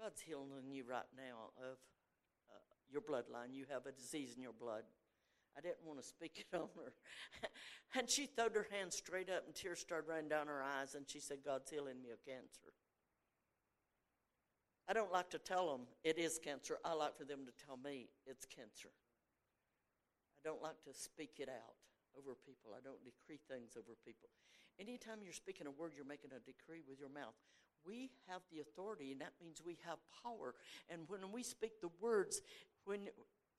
God's 0.00 0.24
healing 0.24 0.72
you 0.72 0.88
right 0.88 1.04
now 1.12 1.52
of 1.60 1.76
uh, 2.48 2.56
your 2.88 3.04
bloodline. 3.04 3.52
You 3.52 3.68
have 3.68 3.84
a 3.84 3.92
disease 3.92 4.40
in 4.40 4.42
your 4.42 4.56
blood. 4.56 4.88
I 5.52 5.60
didn't 5.60 5.84
want 5.84 6.00
to 6.00 6.06
speak 6.08 6.40
it 6.48 6.56
on 6.56 6.72
her. 6.80 6.96
and 7.92 8.08
she 8.08 8.24
threw 8.24 8.48
her 8.56 8.66
hands 8.72 8.96
straight 8.96 9.28
up 9.28 9.44
and 9.44 9.54
tears 9.54 9.84
started 9.84 10.08
running 10.08 10.32
down 10.32 10.48
her 10.48 10.64
eyes 10.64 10.96
and 10.96 11.04
she 11.04 11.20
said, 11.20 11.44
God's 11.44 11.68
healing 11.68 12.00
me 12.00 12.08
of 12.08 12.24
cancer. 12.24 12.72
I 14.88 14.92
don't 14.92 15.12
like 15.12 15.30
to 15.30 15.38
tell 15.38 15.72
them 15.72 15.86
it 16.02 16.18
is 16.18 16.38
cancer. 16.42 16.78
I 16.84 16.92
like 16.92 17.16
for 17.16 17.24
them 17.24 17.46
to 17.46 17.52
tell 17.64 17.76
me 17.76 18.08
it's 18.26 18.44
cancer. 18.44 18.92
I 20.36 20.40
don't 20.44 20.62
like 20.62 20.82
to 20.84 20.92
speak 20.92 21.40
it 21.40 21.48
out 21.48 21.76
over 22.18 22.36
people. 22.44 22.76
I 22.76 22.84
don't 22.84 23.02
decree 23.04 23.40
things 23.48 23.76
over 23.76 23.96
people. 24.04 24.28
Anytime 24.78 25.22
you're 25.22 25.32
speaking 25.32 25.66
a 25.66 25.70
word, 25.70 25.92
you're 25.96 26.04
making 26.04 26.30
a 26.36 26.42
decree 26.44 26.82
with 26.86 26.98
your 26.98 27.08
mouth. 27.08 27.34
We 27.86 28.10
have 28.28 28.42
the 28.52 28.60
authority, 28.60 29.12
and 29.12 29.20
that 29.20 29.32
means 29.40 29.62
we 29.64 29.78
have 29.86 29.98
power. 30.22 30.54
And 30.88 31.08
when 31.08 31.20
we 31.32 31.42
speak 31.42 31.80
the 31.80 31.90
words, 32.00 32.40
when 32.84 33.08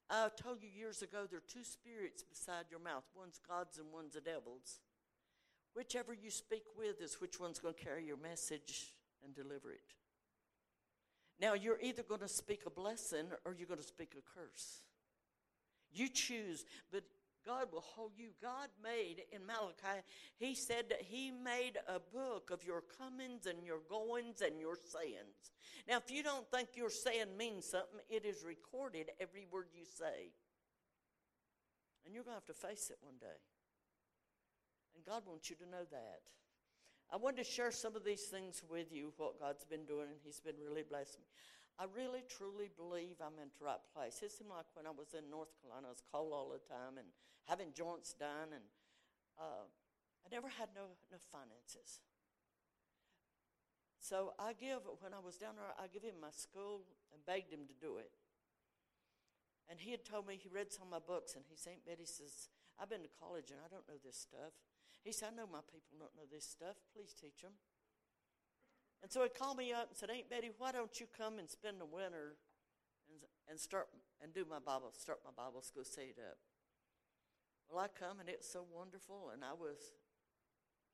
I 0.09 0.29
told 0.35 0.61
you 0.61 0.69
years 0.69 1.01
ago 1.01 1.25
there 1.29 1.39
are 1.39 1.51
two 1.51 1.63
spirits 1.63 2.23
beside 2.23 2.65
your 2.69 2.79
mouth 2.79 3.03
one's 3.15 3.39
God's 3.47 3.77
and 3.77 3.87
one's 3.91 4.13
the 4.13 4.21
devil's. 4.21 4.79
Whichever 5.73 6.13
you 6.13 6.31
speak 6.31 6.63
with 6.77 7.01
is 7.01 7.19
which 7.19 7.39
one's 7.39 7.59
going 7.59 7.73
to 7.73 7.83
carry 7.83 8.05
your 8.05 8.17
message 8.17 8.93
and 9.23 9.33
deliver 9.35 9.71
it. 9.71 9.81
Now, 11.39 11.53
you're 11.53 11.79
either 11.81 12.03
going 12.03 12.21
to 12.21 12.27
speak 12.27 12.61
a 12.65 12.69
blessing 12.69 13.27
or 13.43 13.55
you're 13.57 13.67
going 13.67 13.79
to 13.79 13.85
speak 13.85 14.13
a 14.17 14.39
curse. 14.39 14.83
You 15.91 16.07
choose, 16.09 16.65
but 16.91 17.03
God 17.45 17.71
will 17.71 17.81
hold 17.81 18.13
you. 18.17 18.29
God 18.41 18.69
made 18.83 19.23
in 19.31 19.45
Malachi, 19.45 20.01
He 20.37 20.55
said 20.55 20.85
that 20.89 21.03
He 21.03 21.31
made 21.31 21.77
a 21.87 21.99
book 21.99 22.49
of 22.51 22.63
your 22.65 22.83
comings 22.97 23.45
and 23.45 23.63
your 23.63 23.79
goings 23.89 24.41
and 24.41 24.59
your 24.59 24.75
sayings. 24.75 25.51
Now, 25.87 25.97
if 25.97 26.09
you 26.09 26.23
don't 26.23 26.49
think 26.49 26.69
your 26.75 26.89
saying 26.89 27.37
means 27.37 27.65
something, 27.65 27.99
it 28.09 28.25
is 28.25 28.43
recorded 28.43 29.11
every 29.19 29.45
word 29.51 29.67
you 29.73 29.85
say. 29.85 30.31
And 32.05 32.13
you're 32.13 32.23
going 32.23 32.37
to 32.37 32.41
have 32.41 32.55
to 32.55 32.67
face 32.67 32.89
it 32.89 32.97
one 33.01 33.17
day. 33.19 33.39
And 34.95 35.05
God 35.05 35.23
wants 35.27 35.49
you 35.49 35.55
to 35.57 35.65
know 35.65 35.85
that. 35.91 36.21
I 37.15 37.17
wanted 37.17 37.39
to 37.39 37.47
share 37.47 37.71
some 37.71 37.95
of 37.95 38.03
these 38.03 38.27
things 38.27 38.59
with 38.67 38.91
you, 38.91 39.15
what 39.15 39.39
God's 39.39 39.63
been 39.63 39.87
doing, 39.87 40.11
and 40.11 40.19
He's 40.19 40.43
been 40.43 40.59
really 40.59 40.83
blessing 40.83 41.23
me. 41.23 41.31
I 41.79 41.87
really, 41.95 42.27
truly 42.27 42.67
believe 42.75 43.23
I'm 43.23 43.39
in 43.39 43.47
the 43.55 43.63
right 43.63 43.79
place. 43.95 44.19
It 44.19 44.35
seemed 44.35 44.51
like 44.51 44.67
when 44.75 44.83
I 44.83 44.91
was 44.91 45.15
in 45.15 45.31
North 45.31 45.47
Carolina, 45.63 45.87
I 45.87 45.95
was 45.95 46.03
cold 46.11 46.35
all 46.35 46.51
the 46.51 46.59
time 46.67 46.99
and 46.99 47.07
having 47.47 47.71
joints 47.71 48.11
done, 48.19 48.51
and 48.51 48.67
uh, 49.39 49.63
I 49.63 50.27
never 50.27 50.51
had 50.51 50.75
no, 50.75 50.91
no 51.07 51.15
finances. 51.31 52.03
So 54.03 54.35
I 54.35 54.51
give, 54.51 54.83
when 54.99 55.15
I 55.15 55.23
was 55.23 55.39
down 55.39 55.55
there, 55.55 55.71
I 55.79 55.87
give 55.87 56.03
him 56.03 56.19
my 56.19 56.35
school 56.35 56.83
and 57.15 57.23
begged 57.23 57.47
him 57.47 57.63
to 57.63 57.75
do 57.79 57.95
it. 57.95 58.11
And 59.71 59.79
he 59.79 59.95
had 59.95 60.03
told 60.03 60.27
me, 60.27 60.35
he 60.35 60.51
read 60.51 60.67
some 60.67 60.91
of 60.91 60.99
my 60.99 60.99
books, 60.99 61.39
and 61.39 61.47
he 61.47 61.55
said, 61.55 61.79
Betty 61.87 62.03
says, 62.03 62.51
I've 62.75 62.91
been 62.91 63.07
to 63.07 63.13
college 63.23 63.55
and 63.55 63.63
I 63.63 63.71
don't 63.71 63.87
know 63.87 63.95
this 64.03 64.19
stuff. 64.19 64.51
He 65.05 65.13
said, 65.13 65.29
I 65.31 65.37
know 65.37 65.45
my 65.45 65.61
people 65.69 66.01
don't 66.01 66.17
know 66.17 66.25
this 66.25 66.43
stuff. 66.43 66.81
Please 66.89 67.13
teach 67.13 67.45
them. 67.45 67.53
And 69.05 69.13
so 69.13 69.21
he 69.21 69.29
called 69.29 69.61
me 69.61 69.71
up 69.71 69.93
and 69.93 69.95
said, 69.95 70.09
Aunt 70.09 70.33
Betty, 70.33 70.49
why 70.57 70.73
don't 70.73 70.99
you 70.99 71.05
come 71.05 71.37
and 71.37 71.45
spend 71.45 71.77
the 71.79 71.85
winter 71.85 72.41
and, 73.05 73.21
and 73.45 73.59
start 73.59 73.85
and 74.17 74.33
do 74.33 74.49
my 74.49 74.57
Bible, 74.57 74.89
start 74.97 75.21
my 75.21 75.29
Bible 75.29 75.61
school, 75.61 75.85
set 75.85 76.09
it 76.09 76.17
up. 76.17 76.41
Well, 77.69 77.85
I 77.85 77.87
come 77.87 78.19
and 78.19 78.27
it's 78.27 78.49
so 78.49 78.65
wonderful, 78.65 79.29
and 79.29 79.45
I 79.45 79.53
was 79.53 79.93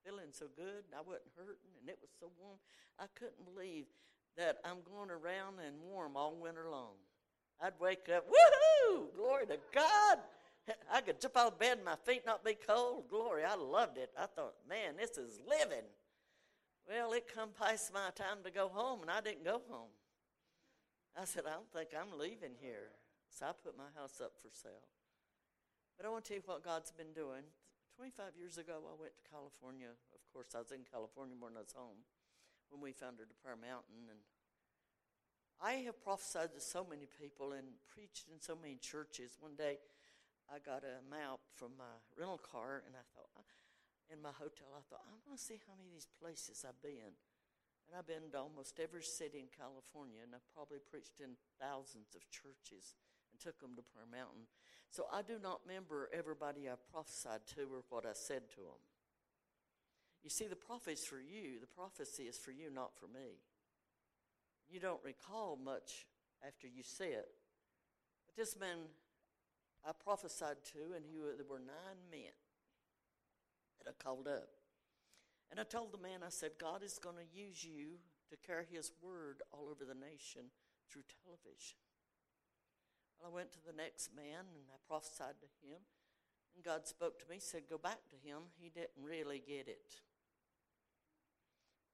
feeling 0.03 0.35
so 0.35 0.47
good, 0.55 0.83
and 0.91 0.95
I 0.95 0.99
wasn't 0.99 1.31
hurting, 1.39 1.71
and 1.79 1.87
it 1.87 1.99
was 2.03 2.11
so 2.19 2.35
warm. 2.35 2.59
I 2.99 3.07
couldn't 3.15 3.47
believe 3.47 3.85
that 4.35 4.59
I'm 4.67 4.83
going 4.83 5.07
around 5.09 5.63
and 5.63 5.79
warm 5.79 6.17
all 6.17 6.35
winter 6.35 6.67
long. 6.69 6.99
I'd 7.63 7.79
wake 7.79 8.11
up, 8.11 8.27
woohoo! 8.27 9.15
Glory 9.15 9.45
to 9.47 9.57
God! 9.73 10.19
I 10.93 11.01
could 11.01 11.19
jump 11.19 11.37
out 11.37 11.53
of 11.53 11.59
bed 11.59 11.77
and 11.77 11.85
my 11.85 11.95
feet 12.05 12.23
not 12.25 12.43
be 12.43 12.55
cold. 12.55 13.07
Glory, 13.09 13.43
I 13.43 13.55
loved 13.55 13.97
it. 13.97 14.11
I 14.17 14.25
thought, 14.25 14.55
man, 14.67 14.95
this 14.97 15.17
is 15.17 15.39
living. 15.47 15.85
Well, 16.87 17.13
it 17.13 17.29
come 17.33 17.49
past 17.57 17.93
my 17.93 18.09
time 18.15 18.43
to 18.43 18.51
go 18.51 18.67
home, 18.67 19.01
and 19.01 19.11
I 19.11 19.21
didn't 19.21 19.45
go 19.45 19.61
home. 19.69 19.93
I 21.19 21.25
said, 21.25 21.43
I 21.45 21.51
don't 21.53 21.71
think 21.71 21.89
I'm 21.93 22.17
leaving 22.17 22.55
here. 22.59 22.91
So 23.29 23.45
I 23.45 23.51
put 23.55 23.77
my 23.77 23.91
house 23.95 24.19
up 24.19 24.33
for 24.35 24.49
sale. 24.51 24.87
But 25.95 26.05
I 26.05 26.09
want 26.09 26.25
to 26.25 26.29
tell 26.29 26.37
you 26.37 26.43
what 26.45 26.63
God's 26.63 26.91
been 26.91 27.13
doing. 27.13 27.43
25 27.95 28.35
years 28.35 28.57
ago, 28.57 28.81
I 28.83 28.95
went 28.99 29.13
to 29.15 29.23
California. 29.29 29.91
Of 30.11 30.23
course, 30.33 30.51
I 30.55 30.59
was 30.59 30.71
in 30.71 30.83
California 30.89 31.35
than 31.35 31.55
I 31.55 31.63
was 31.63 31.75
home 31.75 32.01
when 32.71 32.81
we 32.81 32.91
founded 32.91 33.27
the 33.29 33.39
Prayer 33.39 33.59
Mountain. 33.59 34.09
And 34.09 34.19
I 35.61 35.85
have 35.85 36.01
prophesied 36.01 36.55
to 36.55 36.61
so 36.61 36.87
many 36.87 37.05
people 37.05 37.51
and 37.51 37.67
preached 37.91 38.27
in 38.31 38.41
so 38.41 38.57
many 38.57 38.75
churches. 38.81 39.37
One 39.39 39.55
day, 39.55 39.77
I 40.51 40.59
got 40.59 40.83
a 40.83 40.99
map 41.07 41.39
from 41.55 41.71
my 41.79 41.95
rental 42.19 42.43
car, 42.43 42.83
and 42.83 42.91
I 42.91 43.07
thought, 43.15 43.31
uh, 43.39 43.47
in 44.11 44.19
my 44.19 44.35
hotel, 44.35 44.67
I 44.75 44.83
thought, 44.83 44.99
I 45.07 45.15
want 45.23 45.39
to 45.39 45.43
see 45.43 45.63
how 45.63 45.71
many 45.79 45.87
of 45.87 45.95
these 45.95 46.11
places 46.19 46.67
I've 46.67 46.83
been. 46.83 47.15
And 47.87 47.95
I've 47.95 48.03
been 48.03 48.27
to 48.35 48.43
almost 48.43 48.75
every 48.83 49.03
city 49.03 49.39
in 49.39 49.47
California, 49.47 50.19
and 50.19 50.35
I've 50.35 50.51
probably 50.51 50.83
preached 50.83 51.23
in 51.23 51.39
thousands 51.55 52.11
of 52.19 52.27
churches 52.27 52.99
and 53.31 53.39
took 53.39 53.63
them 53.63 53.79
to 53.79 53.83
Prayer 53.95 54.11
Mountain. 54.11 54.51
So 54.91 55.07
I 55.07 55.23
do 55.23 55.39
not 55.39 55.63
remember 55.63 56.11
everybody 56.11 56.67
I 56.67 56.75
prophesied 56.91 57.47
to 57.55 57.71
or 57.71 57.87
what 57.87 58.03
I 58.03 58.11
said 58.11 58.51
to 58.59 58.61
them. 58.67 58.83
You 60.19 60.29
see, 60.29 60.51
the 60.51 60.59
prophecy 60.59 60.99
is 60.99 61.07
for 61.07 61.23
you. 61.23 61.63
The 61.63 61.71
prophecy 61.71 62.27
is 62.27 62.37
for 62.37 62.51
you, 62.51 62.67
not 62.67 62.91
for 62.99 63.07
me. 63.07 63.39
You 64.67 64.79
don't 64.83 64.99
recall 65.03 65.55
much 65.55 66.07
after 66.45 66.67
you 66.67 66.83
say 66.83 67.15
it. 67.15 67.31
But 68.27 68.35
this 68.35 68.59
man 68.59 68.91
I 69.85 69.91
prophesied 69.91 70.63
to, 70.73 70.93
and 70.95 71.05
he, 71.05 71.17
there 71.17 71.45
were 71.49 71.59
nine 71.59 72.01
men 72.11 72.35
that 73.79 73.89
I 73.89 74.03
called 74.03 74.27
up. 74.27 74.49
And 75.49 75.59
I 75.59 75.63
told 75.63 75.91
the 75.91 75.97
man, 75.97 76.21
I 76.25 76.29
said, 76.29 76.51
God 76.59 76.83
is 76.83 76.99
going 77.01 77.17
to 77.17 77.37
use 77.37 77.63
you 77.63 77.99
to 78.29 78.37
carry 78.47 78.65
his 78.71 78.91
word 79.01 79.41
all 79.51 79.67
over 79.69 79.83
the 79.83 79.97
nation 79.97 80.53
through 80.89 81.03
television. 81.23 81.81
Well, 83.19 83.31
I 83.31 83.35
went 83.35 83.51
to 83.53 83.59
the 83.65 83.75
next 83.75 84.15
man 84.15 84.47
and 84.47 84.65
I 84.71 84.77
prophesied 84.87 85.35
to 85.41 85.49
him. 85.67 85.79
And 86.55 86.63
God 86.63 86.87
spoke 86.87 87.19
to 87.19 87.29
me, 87.29 87.37
said, 87.39 87.63
Go 87.69 87.77
back 87.77 87.99
to 88.09 88.27
him. 88.27 88.51
He 88.59 88.69
didn't 88.69 89.01
really 89.01 89.41
get 89.45 89.67
it. 89.67 90.01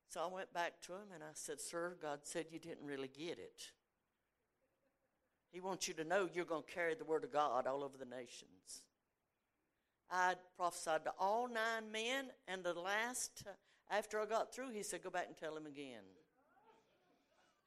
So 0.08 0.22
I 0.22 0.34
went 0.34 0.54
back 0.54 0.82
to 0.84 0.94
him 0.94 1.12
and 1.14 1.24
I 1.24 1.34
said, 1.34 1.60
Sir, 1.60 1.98
God 2.02 2.20
said 2.24 2.46
you 2.52 2.60
didn't 2.60 2.86
really 2.86 3.10
get 3.10 3.40
it. 3.40 3.72
He 5.52 5.60
wants 5.60 5.88
you 5.88 5.94
to 5.96 6.04
know 6.04 6.28
you're 6.34 6.46
going 6.46 6.64
to 6.64 6.74
carry 6.74 6.96
the 6.96 7.06
word 7.06 7.24
of 7.24 7.32
God 7.32 7.68
all 7.68 7.84
over 7.84 7.98
the 7.98 8.06
nations. 8.06 8.84
I 10.10 10.36
prophesied 10.56 11.04
to 11.06 11.12
all 11.20 11.48
nine 11.48 11.92
men, 11.92 12.26
and 12.48 12.64
the 12.64 12.74
last, 12.74 13.44
after 13.90 14.20
I 14.20 14.26
got 14.26 14.54
through, 14.54 14.72
he 14.72 14.84
said, 14.84 15.04
Go 15.04 15.10
back 15.10 15.28
and 15.28 15.38
tell 15.38 15.56
him 15.56 15.66
again. 15.66 16.04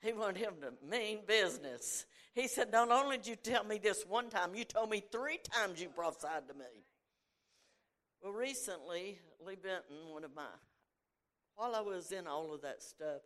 He 0.02 0.12
wanted 0.14 0.38
him 0.38 0.54
to 0.62 0.72
mean 0.86 1.20
business. 1.26 2.06
He 2.34 2.48
said, 2.48 2.72
Not 2.72 2.90
only 2.90 3.18
did 3.18 3.26
you 3.26 3.36
tell 3.36 3.64
me 3.64 3.78
this 3.78 4.04
one 4.06 4.30
time, 4.30 4.54
you 4.54 4.64
told 4.64 4.88
me 4.88 5.02
three 5.12 5.38
times 5.38 5.80
you 5.80 5.88
prophesied 5.88 6.48
to 6.48 6.54
me. 6.54 6.84
Well, 8.22 8.32
recently, 8.32 9.18
Lee 9.46 9.56
Benton, 9.56 10.12
one 10.12 10.24
of 10.24 10.34
my, 10.34 10.42
while 11.56 11.74
I 11.74 11.80
was 11.80 12.12
in 12.12 12.26
all 12.26 12.54
of 12.54 12.62
that 12.62 12.82
stuff, 12.82 13.22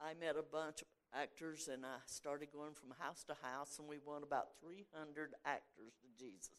I 0.00 0.14
met 0.14 0.36
a 0.36 0.42
bunch 0.42 0.82
of 0.82 0.88
actors 1.20 1.68
and 1.72 1.84
I 1.84 1.96
started 2.06 2.48
going 2.52 2.74
from 2.74 2.90
house 2.98 3.24
to 3.24 3.34
house, 3.42 3.78
and 3.78 3.88
we 3.88 3.98
won 4.04 4.22
about 4.22 4.48
300 4.60 5.34
actors 5.44 5.94
to 6.00 6.24
Jesus. 6.24 6.50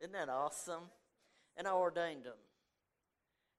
Isn't 0.00 0.12
that 0.12 0.28
awesome? 0.28 0.90
And 1.56 1.66
I 1.66 1.72
ordained 1.72 2.24
them. 2.24 2.38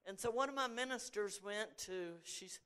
And 0.05 0.19
so 0.19 0.31
one 0.31 0.49
of 0.49 0.55
my 0.55 0.67
ministers 0.67 1.39
went 1.43 1.77
to, 1.85 2.13
she's 2.23 2.59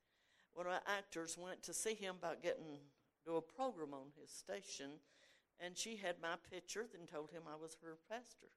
one 0.54 0.68
of 0.68 0.72
my 0.72 0.94
actors 0.98 1.38
went 1.38 1.64
to 1.64 1.74
see 1.74 1.96
him 1.96 2.16
about 2.20 2.44
getting 2.44 2.78
do 3.26 3.38
a 3.38 3.42
program 3.42 3.94
on 3.94 4.12
his 4.20 4.30
station, 4.30 5.00
and 5.60 5.78
she 5.78 5.96
had 5.96 6.16
my 6.22 6.36
picture 6.52 6.86
and 6.98 7.08
told 7.08 7.32
him 7.32 7.44
I 7.48 7.56
was 7.56 7.78
her 7.82 7.98
pastor, 8.10 8.52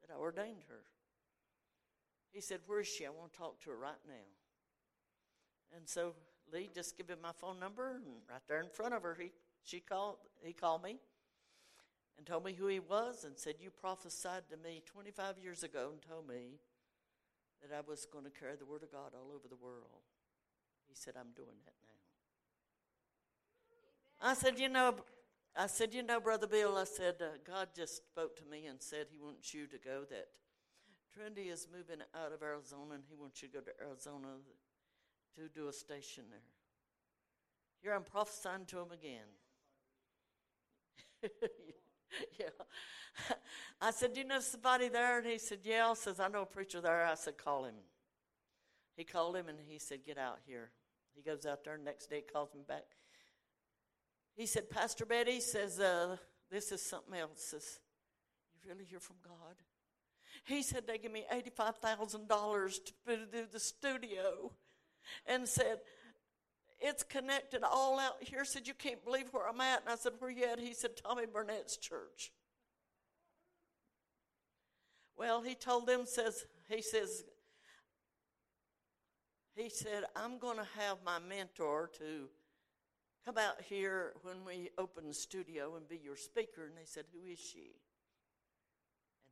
that 0.00 0.12
I 0.12 0.18
ordained 0.18 0.64
her. 0.68 0.82
He 2.32 2.40
said, 2.40 2.60
Where 2.66 2.80
is 2.80 2.88
she? 2.88 3.06
I 3.06 3.10
want 3.10 3.32
to 3.32 3.38
talk 3.38 3.62
to 3.62 3.70
her 3.70 3.76
right 3.76 4.02
now. 4.06 4.28
And 5.76 5.88
so 5.88 6.14
Lee 6.52 6.70
just 6.74 6.96
give 6.96 7.08
him 7.08 7.18
my 7.22 7.32
phone 7.32 7.58
number, 7.60 7.96
and 7.96 8.04
right 8.30 8.42
there 8.48 8.60
in 8.60 8.68
front 8.68 8.94
of 8.94 9.02
her, 9.02 9.16
he 9.18 9.32
she 9.64 9.80
called 9.80 10.16
he 10.42 10.52
called 10.52 10.82
me 10.82 10.98
and 12.18 12.26
told 12.26 12.44
me 12.44 12.52
who 12.52 12.66
he 12.66 12.80
was 12.80 13.24
and 13.24 13.38
said, 13.38 13.54
You 13.60 13.70
prophesied 13.70 14.42
to 14.50 14.56
me 14.56 14.82
25 14.84 15.38
years 15.38 15.62
ago 15.62 15.90
and 15.92 16.02
told 16.02 16.28
me 16.28 16.58
that 17.62 17.74
I 17.74 17.80
was 17.88 18.06
going 18.12 18.24
to 18.24 18.30
carry 18.30 18.56
the 18.56 18.66
Word 18.66 18.82
of 18.82 18.92
God 18.92 19.12
all 19.14 19.30
over 19.34 19.48
the 19.48 19.56
world. 19.56 20.02
He 20.88 20.94
said, 20.94 21.14
I'm 21.16 21.32
doing 21.36 21.56
that 21.64 21.74
now. 24.20 24.30
I 24.30 24.34
said, 24.34 24.58
You 24.58 24.68
know, 24.68 24.96
I 25.56 25.68
said, 25.68 25.94
You 25.94 26.02
know, 26.02 26.20
Brother 26.20 26.48
Bill, 26.48 26.76
I 26.76 26.84
said, 26.84 27.16
uh, 27.20 27.38
God 27.46 27.68
just 27.74 27.96
spoke 27.96 28.36
to 28.38 28.44
me 28.44 28.66
and 28.66 28.82
said 28.82 29.06
He 29.10 29.18
wants 29.18 29.54
you 29.54 29.66
to 29.68 29.78
go, 29.78 30.04
that 30.10 30.26
Trinity 31.14 31.48
is 31.50 31.68
moving 31.72 32.02
out 32.14 32.32
of 32.32 32.42
Arizona 32.42 32.94
and 32.94 33.04
He 33.08 33.14
wants 33.14 33.42
you 33.42 33.48
to 33.48 33.54
go 33.54 33.60
to 33.60 33.70
Arizona 33.80 34.28
to 35.36 35.48
do 35.48 35.68
a 35.68 35.72
station 35.72 36.24
there. 36.30 36.40
Here 37.82 37.94
I'm 37.94 38.02
prophesying 38.02 38.66
to 38.66 38.78
him 38.80 38.90
again. 38.92 39.28
yeah. 42.38 42.46
I 43.80 43.90
said, 43.90 44.14
Do 44.14 44.20
you 44.20 44.26
know 44.26 44.40
somebody 44.40 44.88
there? 44.88 45.18
And 45.18 45.26
he 45.26 45.38
said, 45.38 45.58
Yeah. 45.62 45.90
I 45.90 45.94
says, 45.94 46.20
I 46.20 46.28
know 46.28 46.42
a 46.42 46.46
preacher 46.46 46.80
there. 46.80 47.04
I 47.04 47.14
said, 47.14 47.38
Call 47.38 47.64
him. 47.64 47.74
He 48.96 49.04
called 49.04 49.36
him 49.36 49.48
and 49.48 49.58
he 49.64 49.78
said, 49.78 50.00
Get 50.04 50.18
out 50.18 50.38
here. 50.46 50.70
He 51.14 51.22
goes 51.22 51.46
out 51.46 51.64
there, 51.64 51.74
and 51.74 51.84
next 51.84 52.10
day 52.10 52.22
calls 52.32 52.54
me 52.54 52.62
back. 52.66 52.84
He 54.36 54.46
said, 54.46 54.70
Pastor 54.70 55.04
Betty 55.04 55.40
says, 55.40 55.80
uh, 55.80 56.16
This 56.50 56.72
is 56.72 56.82
something 56.82 57.18
else. 57.18 57.42
Says, 57.42 57.80
You 58.54 58.70
really 58.70 58.84
hear 58.84 59.00
from 59.00 59.16
God? 59.24 59.56
He 60.44 60.62
said, 60.62 60.86
They 60.86 60.98
give 60.98 61.12
me 61.12 61.24
$85,000 61.32 62.78
to 63.06 63.16
do 63.32 63.46
the 63.50 63.60
studio. 63.60 64.52
And 65.26 65.48
said, 65.48 65.78
it's 66.80 67.02
connected 67.02 67.62
all 67.64 67.98
out 67.98 68.16
here. 68.20 68.44
Said, 68.44 68.68
You 68.68 68.74
can't 68.74 69.04
believe 69.04 69.28
where 69.32 69.48
I'm 69.48 69.60
at. 69.60 69.80
And 69.80 69.90
I 69.90 69.96
said, 69.96 70.12
Where 70.18 70.30
you 70.30 70.44
at? 70.44 70.60
He 70.60 70.74
said, 70.74 70.90
Tommy 70.96 71.26
Barnett's 71.26 71.76
church. 71.76 72.32
Well, 75.16 75.42
he 75.42 75.56
told 75.56 75.88
them, 75.88 76.06
says, 76.06 76.46
he 76.68 76.80
says, 76.80 77.24
he 79.56 79.68
said, 79.68 80.04
I'm 80.14 80.38
going 80.38 80.58
to 80.58 80.66
have 80.78 80.98
my 81.04 81.18
mentor 81.18 81.90
to 81.98 82.28
come 83.24 83.36
out 83.36 83.60
here 83.68 84.12
when 84.22 84.44
we 84.46 84.70
open 84.78 85.08
the 85.08 85.14
studio 85.14 85.74
and 85.74 85.88
be 85.88 85.98
your 85.98 86.14
speaker. 86.14 86.66
And 86.66 86.76
they 86.76 86.84
said, 86.84 87.04
Who 87.12 87.28
is 87.28 87.40
she? 87.40 87.74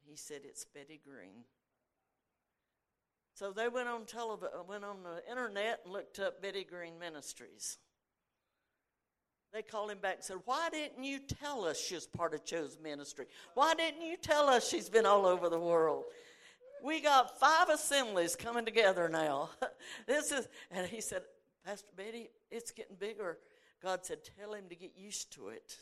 And 0.01 0.11
he 0.11 0.17
said, 0.17 0.41
It's 0.45 0.65
Betty 0.65 1.01
Green. 1.07 1.45
So 3.37 3.53
they 3.53 3.69
went 3.69 3.87
on 3.87 4.05
telev- 4.07 4.45
uh, 4.45 4.63
went 4.67 4.83
on 4.83 5.03
the 5.03 5.23
internet 5.31 5.81
and 5.85 5.93
looked 5.93 6.19
up 6.19 6.41
Betty 6.41 6.65
Green 6.65 6.99
Ministries. 6.99 7.77
They 9.53 9.61
called 9.61 9.91
him 9.91 9.99
back 9.99 10.15
and 10.17 10.25
said, 10.25 10.39
Why 10.47 10.71
didn't 10.71 11.05
you 11.05 11.19
tell 11.19 11.67
us 11.67 11.79
she's 11.79 12.07
part 12.07 12.33
of 12.33 12.47
Cho's 12.47 12.79
ministry? 12.83 13.27
Why 13.53 13.75
didn't 13.75 14.01
you 14.01 14.17
tell 14.17 14.49
us 14.49 14.67
she's 14.67 14.89
been 14.89 15.05
all 15.05 15.27
over 15.27 15.51
the 15.51 15.61
world? 15.61 16.05
We 16.83 17.03
got 17.03 17.39
five 17.39 17.69
assemblies 17.69 18.37
coming 18.37 18.65
together 18.65 19.07
now. 19.07 19.51
this 20.07 20.33
is, 20.33 20.49
and 20.71 20.87
he 20.87 21.03
said, 21.03 21.21
Pastor 21.63 21.89
Betty, 21.95 22.31
it's 22.51 22.71
getting 22.71 22.97
bigger. 22.97 23.37
God 23.83 24.07
said, 24.07 24.21
Tell 24.41 24.55
him 24.55 24.65
to 24.71 24.77
get 24.77 24.93
used 24.97 25.31
to 25.35 25.49
it. 25.49 25.77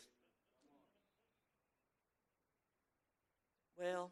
Well, 3.79 4.11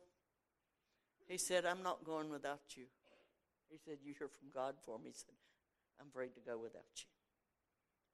he 1.27 1.37
said, 1.37 1.65
I'm 1.65 1.83
not 1.83 2.05
going 2.05 2.29
without 2.29 2.61
you. 2.77 2.85
He 3.73 3.81
said, 3.81 3.97
You 4.05 4.13
hear 4.13 4.29
from 4.29 4.53
God 4.53 4.77
for 4.77 5.01
me? 5.01 5.09
He 5.09 5.17
said, 5.17 5.33
I'm 5.97 6.13
afraid 6.13 6.37
to 6.37 6.43
go 6.45 6.61
without 6.61 6.93
you. 7.01 7.09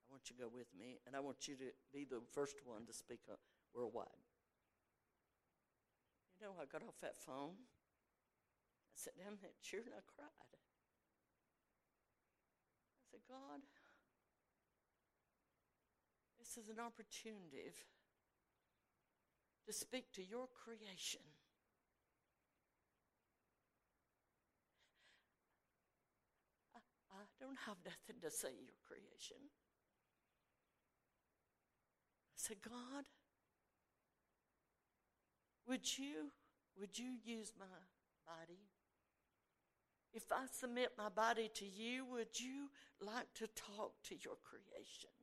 I 0.07 0.15
want 0.15 0.31
you 0.31 0.39
to 0.39 0.41
go 0.47 0.49
with 0.49 0.71
me, 0.71 1.03
and 1.05 1.13
I 1.13 1.19
want 1.19 1.51
you 1.51 1.59
to 1.59 1.69
be 1.91 2.07
the 2.07 2.23
first 2.31 2.63
one 2.63 2.87
to 2.87 2.93
speak 2.95 3.19
worldwide. 3.75 4.23
You 6.39 6.47
know, 6.47 6.55
I 6.55 6.65
got 6.65 6.81
off 6.87 6.95
that 7.03 7.19
phone. 7.19 7.59
I 7.59 8.95
sat 8.95 9.19
down 9.19 9.35
in 9.35 9.43
that 9.43 9.59
chair 9.61 9.83
and 9.83 9.93
I 9.93 10.01
cried. 10.07 10.31
I 13.03 13.03
said, 13.11 13.19
God, 13.27 13.61
this 16.39 16.57
is 16.57 16.71
an 16.71 16.79
opportunity 16.79 17.75
to 19.67 19.73
speak 19.73 20.09
to 20.13 20.23
your 20.23 20.47
creation. 20.49 21.21
I, 26.73 26.79
I 27.13 27.28
don't 27.39 27.57
have 27.65 27.77
nothing 27.85 28.21
to 28.21 28.29
say 28.29 28.49
your 28.49 28.75
creation. 28.85 29.37
I 32.35 32.35
said, 32.35 32.57
God, 32.61 33.05
would 35.67 35.97
you 35.97 36.31
would 36.79 36.97
you 36.97 37.15
use 37.23 37.53
my 37.59 37.65
body? 38.25 38.69
If 40.13 40.31
I 40.31 40.45
submit 40.51 40.93
my 40.97 41.09
body 41.09 41.49
to 41.55 41.65
you, 41.65 42.05
would 42.05 42.39
you 42.39 42.69
like 42.99 43.31
to 43.35 43.47
talk 43.47 44.01
to 44.09 44.15
your 44.15 44.35
creation? 44.41 45.13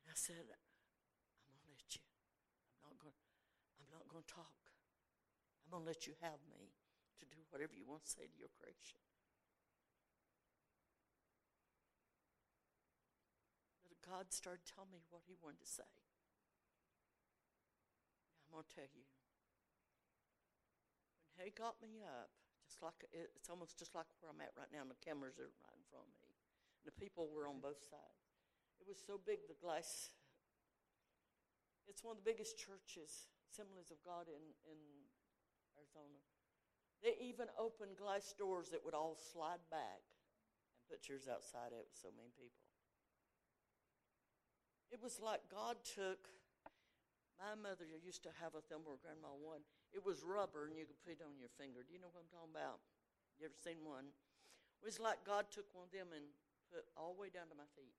And 0.00 0.10
I 0.10 0.16
said, 0.16 0.46
I'm 0.46 1.58
gonna 1.58 1.68
let 1.68 1.94
you. 1.94 2.02
I'm 2.82 2.90
not 2.90 2.98
going 3.02 3.14
I'm 3.78 3.90
not 3.92 4.08
gonna 4.08 4.24
talk. 4.26 4.56
I'm 5.66 5.78
gonna 5.78 5.84
let 5.84 6.06
you 6.06 6.14
have 6.22 6.40
me 6.48 6.75
whatever 7.56 7.72
you 7.72 7.88
want 7.88 8.04
to 8.04 8.12
say 8.12 8.28
to 8.28 8.36
your 8.36 8.52
creation. 8.52 9.00
But 13.88 13.96
God 14.04 14.28
started 14.28 14.68
telling 14.68 14.92
me 14.92 15.00
what 15.08 15.24
he 15.24 15.40
wanted 15.40 15.64
to 15.64 15.70
say. 15.72 15.88
I'm 18.44 18.60
going 18.60 18.68
to 18.68 18.76
tell 18.76 18.92
you. 18.92 19.08
When 21.32 21.48
he 21.48 21.52
got 21.56 21.80
me 21.80 22.04
up, 22.04 22.28
just 22.68 22.84
like 22.84 23.08
it's 23.08 23.48
almost 23.48 23.80
just 23.80 23.96
like 23.96 24.04
where 24.20 24.28
I'm 24.28 24.44
at 24.44 24.52
right 24.52 24.68
now, 24.68 24.84
and 24.84 24.92
the 24.92 25.00
cameras 25.00 25.40
are 25.40 25.48
right 25.48 25.76
in 25.80 25.84
front 25.88 26.04
of 26.04 26.12
me, 26.12 26.28
and 26.28 26.84
the 26.84 26.92
people 26.92 27.32
were 27.32 27.48
on 27.48 27.64
both 27.64 27.80
sides. 27.80 28.36
It 28.76 28.84
was 28.84 29.00
so 29.00 29.16
big, 29.16 29.48
the 29.48 29.56
glass. 29.56 30.12
It's 31.88 32.04
one 32.04 32.20
of 32.20 32.20
the 32.20 32.28
biggest 32.28 32.60
churches, 32.60 33.32
Assemblies 33.48 33.88
of 33.88 33.96
God 34.04 34.28
in, 34.28 34.44
in 34.68 34.80
Arizona. 35.72 36.20
They 37.06 37.14
even 37.22 37.46
opened 37.54 37.94
glass 37.94 38.34
doors 38.34 38.74
that 38.74 38.82
would 38.82 38.98
all 38.98 39.14
slide 39.14 39.62
back 39.70 40.02
and 40.74 40.82
put 40.90 41.06
chairs 41.06 41.30
outside 41.30 41.70
it 41.70 41.86
with 41.86 41.94
so 41.94 42.10
many 42.18 42.34
people. 42.34 42.66
It 44.90 44.98
was 44.98 45.22
like 45.22 45.46
God 45.46 45.78
took 45.86 46.26
my 47.38 47.54
mother 47.54 47.86
used 47.86 48.26
to 48.26 48.32
have 48.42 48.58
a 48.58 48.64
thimble, 48.64 48.96
or 48.96 48.98
grandma 48.98 49.30
one. 49.38 49.62
It 49.94 50.02
was 50.02 50.24
rubber, 50.26 50.66
and 50.66 50.74
you 50.74 50.88
could 50.88 50.98
put 51.04 51.20
it 51.20 51.22
on 51.22 51.38
your 51.38 51.52
finger. 51.54 51.86
Do 51.86 51.94
you 51.94 52.00
know 52.00 52.10
what 52.10 52.26
I'm 52.26 52.32
talking 52.32 52.50
about? 52.50 52.82
You 53.38 53.46
ever 53.46 53.60
seen 53.60 53.84
one? 53.84 54.10
It 54.80 54.82
was 54.82 54.98
like 54.98 55.22
God 55.22 55.46
took 55.52 55.68
one 55.76 55.86
of 55.86 55.94
them 55.94 56.10
and 56.10 56.26
put 56.72 56.88
all 56.96 57.14
the 57.14 57.20
way 57.22 57.30
down 57.30 57.46
to 57.52 57.54
my 57.54 57.68
feet. 57.78 57.94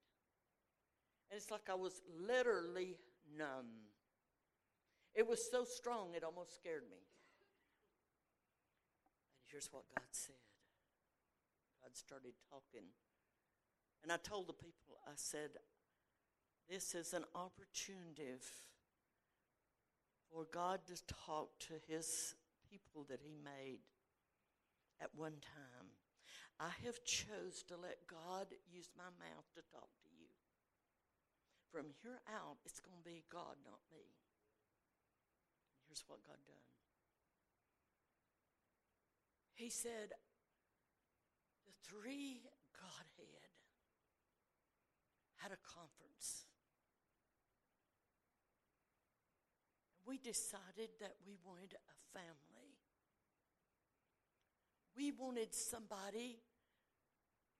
And 1.31 1.37
it's 1.37 1.47
like 1.47 1.69
I 1.69 1.79
was 1.79 2.01
literally 2.11 2.99
numb. 3.29 3.87
It 5.13 5.23
was 5.23 5.47
so 5.47 5.63
strong, 5.63 6.11
it 6.11 6.27
almost 6.27 6.59
scared 6.59 6.89
me. 6.89 6.99
Here's 9.51 9.69
what 9.71 9.83
God 9.95 10.07
said 10.11 10.35
God 11.81 11.95
started 11.95 12.33
talking. 12.49 12.87
And 14.03 14.11
I 14.11 14.17
told 14.17 14.47
the 14.47 14.53
people, 14.53 14.99
I 15.07 15.15
said, 15.15 15.51
This 16.69 16.93
is 16.95 17.13
an 17.13 17.23
opportunity 17.33 18.35
for 20.31 20.45
God 20.51 20.81
to 20.87 20.95
talk 21.07 21.57
to 21.71 21.73
his 21.87 22.35
people 22.69 23.05
that 23.09 23.19
he 23.23 23.35
made 23.43 23.79
at 25.01 25.09
one 25.15 25.39
time. 25.41 25.87
I 26.59 26.69
have 26.85 27.03
chose 27.05 27.63
to 27.69 27.77
let 27.77 28.07
God 28.09 28.47
use 28.67 28.89
my 28.97 29.09
mouth 29.21 29.45
to 29.55 29.61
talk 29.71 29.89
to 30.03 30.09
you. 30.17 30.27
From 31.71 31.93
here 32.01 32.19
out, 32.27 32.57
it's 32.65 32.79
going 32.79 32.97
to 32.97 33.05
be 33.05 33.23
God, 33.31 33.61
not 33.63 33.79
me. 33.93 34.01
And 35.69 35.85
here's 35.87 36.03
what 36.07 36.25
God 36.25 36.41
done. 36.47 36.76
He 39.57 39.69
said, 39.69 40.13
the 41.65 41.73
three 41.83 42.39
Godhead 42.79 43.51
had 45.35 45.51
a 45.51 45.59
conference. 45.67 46.45
we 50.07 50.17
decided 50.17 50.89
that 51.01 51.15
we 51.27 51.35
wanted 51.45 51.73
a 51.75 52.17
family. 52.17 52.79
We 54.95 55.11
wanted 55.11 55.53
somebody 55.53 56.39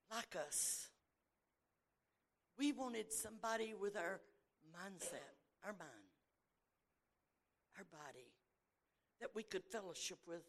like 0.09 0.35
us. 0.47 0.87
We 2.57 2.71
wanted 2.71 3.11
somebody 3.11 3.73
with 3.79 3.97
our 3.97 4.21
mindset, 4.73 5.35
our 5.63 5.73
mind, 5.73 6.15
our 7.77 7.85
body, 7.91 8.31
that 9.19 9.29
we 9.35 9.43
could 9.43 9.63
fellowship 9.65 10.17
with. 10.25 10.41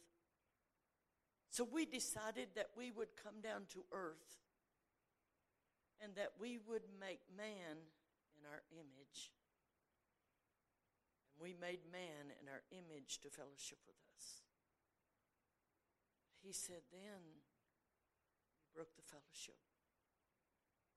So 1.50 1.64
we 1.64 1.86
decided 1.86 2.48
that 2.56 2.68
we 2.76 2.90
would 2.90 3.16
come 3.16 3.40
down 3.42 3.62
to 3.72 3.84
earth 3.92 4.38
and 6.02 6.14
that 6.14 6.32
we 6.38 6.58
would 6.68 6.86
make 7.00 7.20
man 7.36 7.76
in 8.36 8.46
our 8.46 8.62
image 8.70 9.32
And 11.38 11.42
we 11.42 11.54
made 11.54 11.80
man 11.90 12.34
in 12.42 12.48
our 12.48 12.62
image 12.70 13.20
to 13.22 13.30
fellowship 13.30 13.78
with 13.86 13.96
us. 14.14 14.42
He 16.42 16.52
said, 16.52 16.82
then 16.90 17.22
you 18.58 18.66
broke 18.74 18.94
the 18.96 19.02
fellowship 19.02 19.58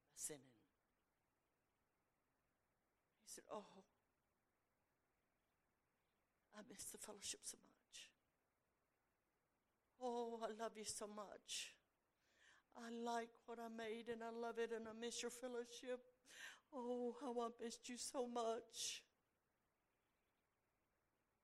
by 0.10 0.14
sinning. 0.16 0.58
He 3.22 3.30
said, 3.30 3.43
oh, 3.52 3.66
I 6.58 6.62
miss 6.70 6.86
the 6.86 6.97
fellowship 6.97 7.41
so 7.43 7.58
much. 7.62 7.71
Oh, 10.02 10.39
I 10.43 10.47
love 10.62 10.72
you 10.76 10.86
so 10.86 11.08
much. 11.08 11.74
I 12.76 12.89
like 12.91 13.30
what 13.45 13.60
I 13.60 13.70
made 13.76 14.08
and 14.12 14.22
I 14.24 14.32
love 14.32 14.58
it 14.58 14.72
and 14.76 14.88
I 14.88 14.91
miss 14.99 15.22
your 15.22 15.32
fellowship. 15.32 15.99
Oh, 16.74 17.16
how 17.22 17.39
I 17.39 17.49
missed 17.64 17.88
you 17.89 17.97
so 17.97 18.28
much. 18.28 19.04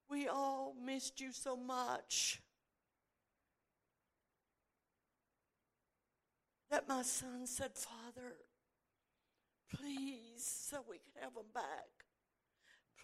We 0.10 0.28
all 0.28 0.74
missed 0.84 1.20
you 1.20 1.32
so 1.34 1.58
much. 1.58 2.42
That 6.72 6.88
my 6.88 7.02
son 7.02 7.46
said, 7.46 7.72
Father, 7.76 8.36
please, 9.74 10.66
so 10.70 10.84
we 10.90 10.98
can 10.98 11.22
have 11.22 11.34
him 11.34 11.52
back. 11.54 11.97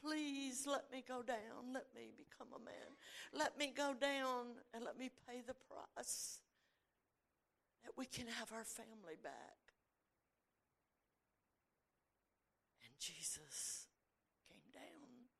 Please 0.03 0.67
let 0.67 0.91
me 0.91 1.03
go 1.07 1.23
down. 1.23 1.71
Let 1.73 1.87
me 1.95 2.11
become 2.17 2.47
a 2.53 2.59
man. 2.63 2.97
Let 3.31 3.57
me 3.57 3.71
go 3.75 3.93
down 3.93 4.59
and 4.73 4.83
let 4.83 4.99
me 4.99 5.09
pay 5.27 5.41
the 5.45 5.55
price 5.55 6.39
that 7.83 7.93
we 7.97 8.05
can 8.05 8.27
have 8.27 8.51
our 8.51 8.65
family 8.65 9.15
back. 9.23 9.63
And 12.83 12.91
Jesus 12.99 13.87
came 14.49 14.67
down. 14.73 15.31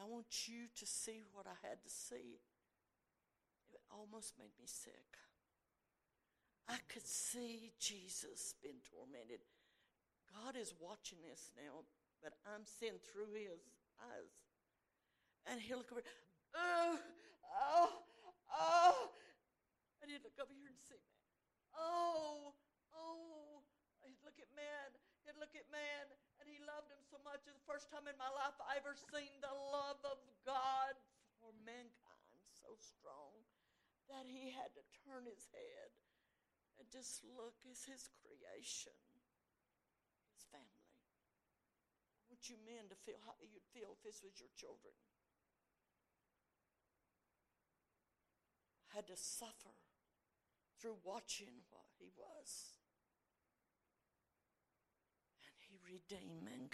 I 0.00 0.08
want 0.08 0.48
you 0.48 0.68
to 0.74 0.86
see 0.86 1.22
what 1.34 1.46
I 1.46 1.68
had 1.68 1.82
to 1.84 1.90
see. 1.90 2.40
It 3.72 3.80
almost 3.90 4.34
made 4.38 4.56
me 4.58 4.64
sick. 4.64 5.18
I 6.66 6.78
could 6.88 7.06
see 7.06 7.72
Jesus 7.78 8.54
being 8.62 8.80
tormented. 8.88 9.40
God 10.32 10.56
is 10.56 10.72
watching 10.80 11.18
this 11.28 11.50
now, 11.56 11.84
but 12.20 12.36
I'm 12.44 12.64
seeing 12.64 13.00
through 13.10 13.32
his 13.32 13.64
eyes. 14.00 14.32
And 15.48 15.56
he'll 15.60 15.80
look 15.80 15.92
over, 15.92 16.04
oh, 16.54 17.00
oh, 17.48 17.90
oh. 18.52 19.12
And 20.00 20.12
he'd 20.12 20.24
look 20.24 20.36
over 20.36 20.52
here 20.52 20.68
and 20.68 20.80
see 20.80 21.00
me. 21.00 21.16
Oh, 21.76 22.52
oh. 22.92 23.64
He'd 24.04 24.20
look 24.24 24.36
at 24.36 24.48
man. 24.52 24.88
He'd 25.24 25.40
look 25.40 25.52
at 25.56 25.68
man 25.72 26.06
and 26.40 26.48
he 26.48 26.56
loved 26.64 26.88
him 26.88 27.00
so 27.04 27.20
much. 27.20 27.44
It's 27.44 27.60
the 27.60 27.68
first 27.68 27.92
time 27.92 28.08
in 28.08 28.16
my 28.16 28.32
life 28.32 28.56
I 28.64 28.80
ever 28.80 28.96
seen 28.96 29.32
the 29.44 29.52
love 29.72 30.00
of 30.08 30.20
God 30.44 30.96
for 31.40 31.52
mankind 31.64 32.40
so 32.56 32.72
strong 32.76 33.44
that 34.08 34.24
he 34.26 34.52
had 34.52 34.72
to 34.76 34.82
turn 35.04 35.28
his 35.28 35.48
head 35.52 35.92
and 36.80 36.88
just 36.88 37.20
look 37.36 37.60
as 37.68 37.84
his 37.84 38.08
creation, 38.24 38.96
his 40.32 40.44
family. 40.48 40.79
Want 42.40 42.48
you 42.48 42.56
men 42.64 42.88
to 42.88 42.96
feel 42.96 43.20
how 43.26 43.32
you'd 43.42 43.68
feel 43.74 43.92
if 43.92 44.02
this 44.02 44.22
was 44.24 44.32
your 44.40 44.48
children. 44.56 44.94
Had 48.94 49.06
to 49.08 49.16
suffer 49.16 49.76
through 50.80 50.96
watching 51.04 51.68
what 51.70 51.84
he 51.98 52.08
was 52.16 52.72
redeem 55.90 56.44
mankind. 56.44 56.70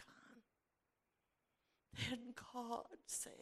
Then 2.09 2.35
God 2.55 2.85
said, 3.07 3.33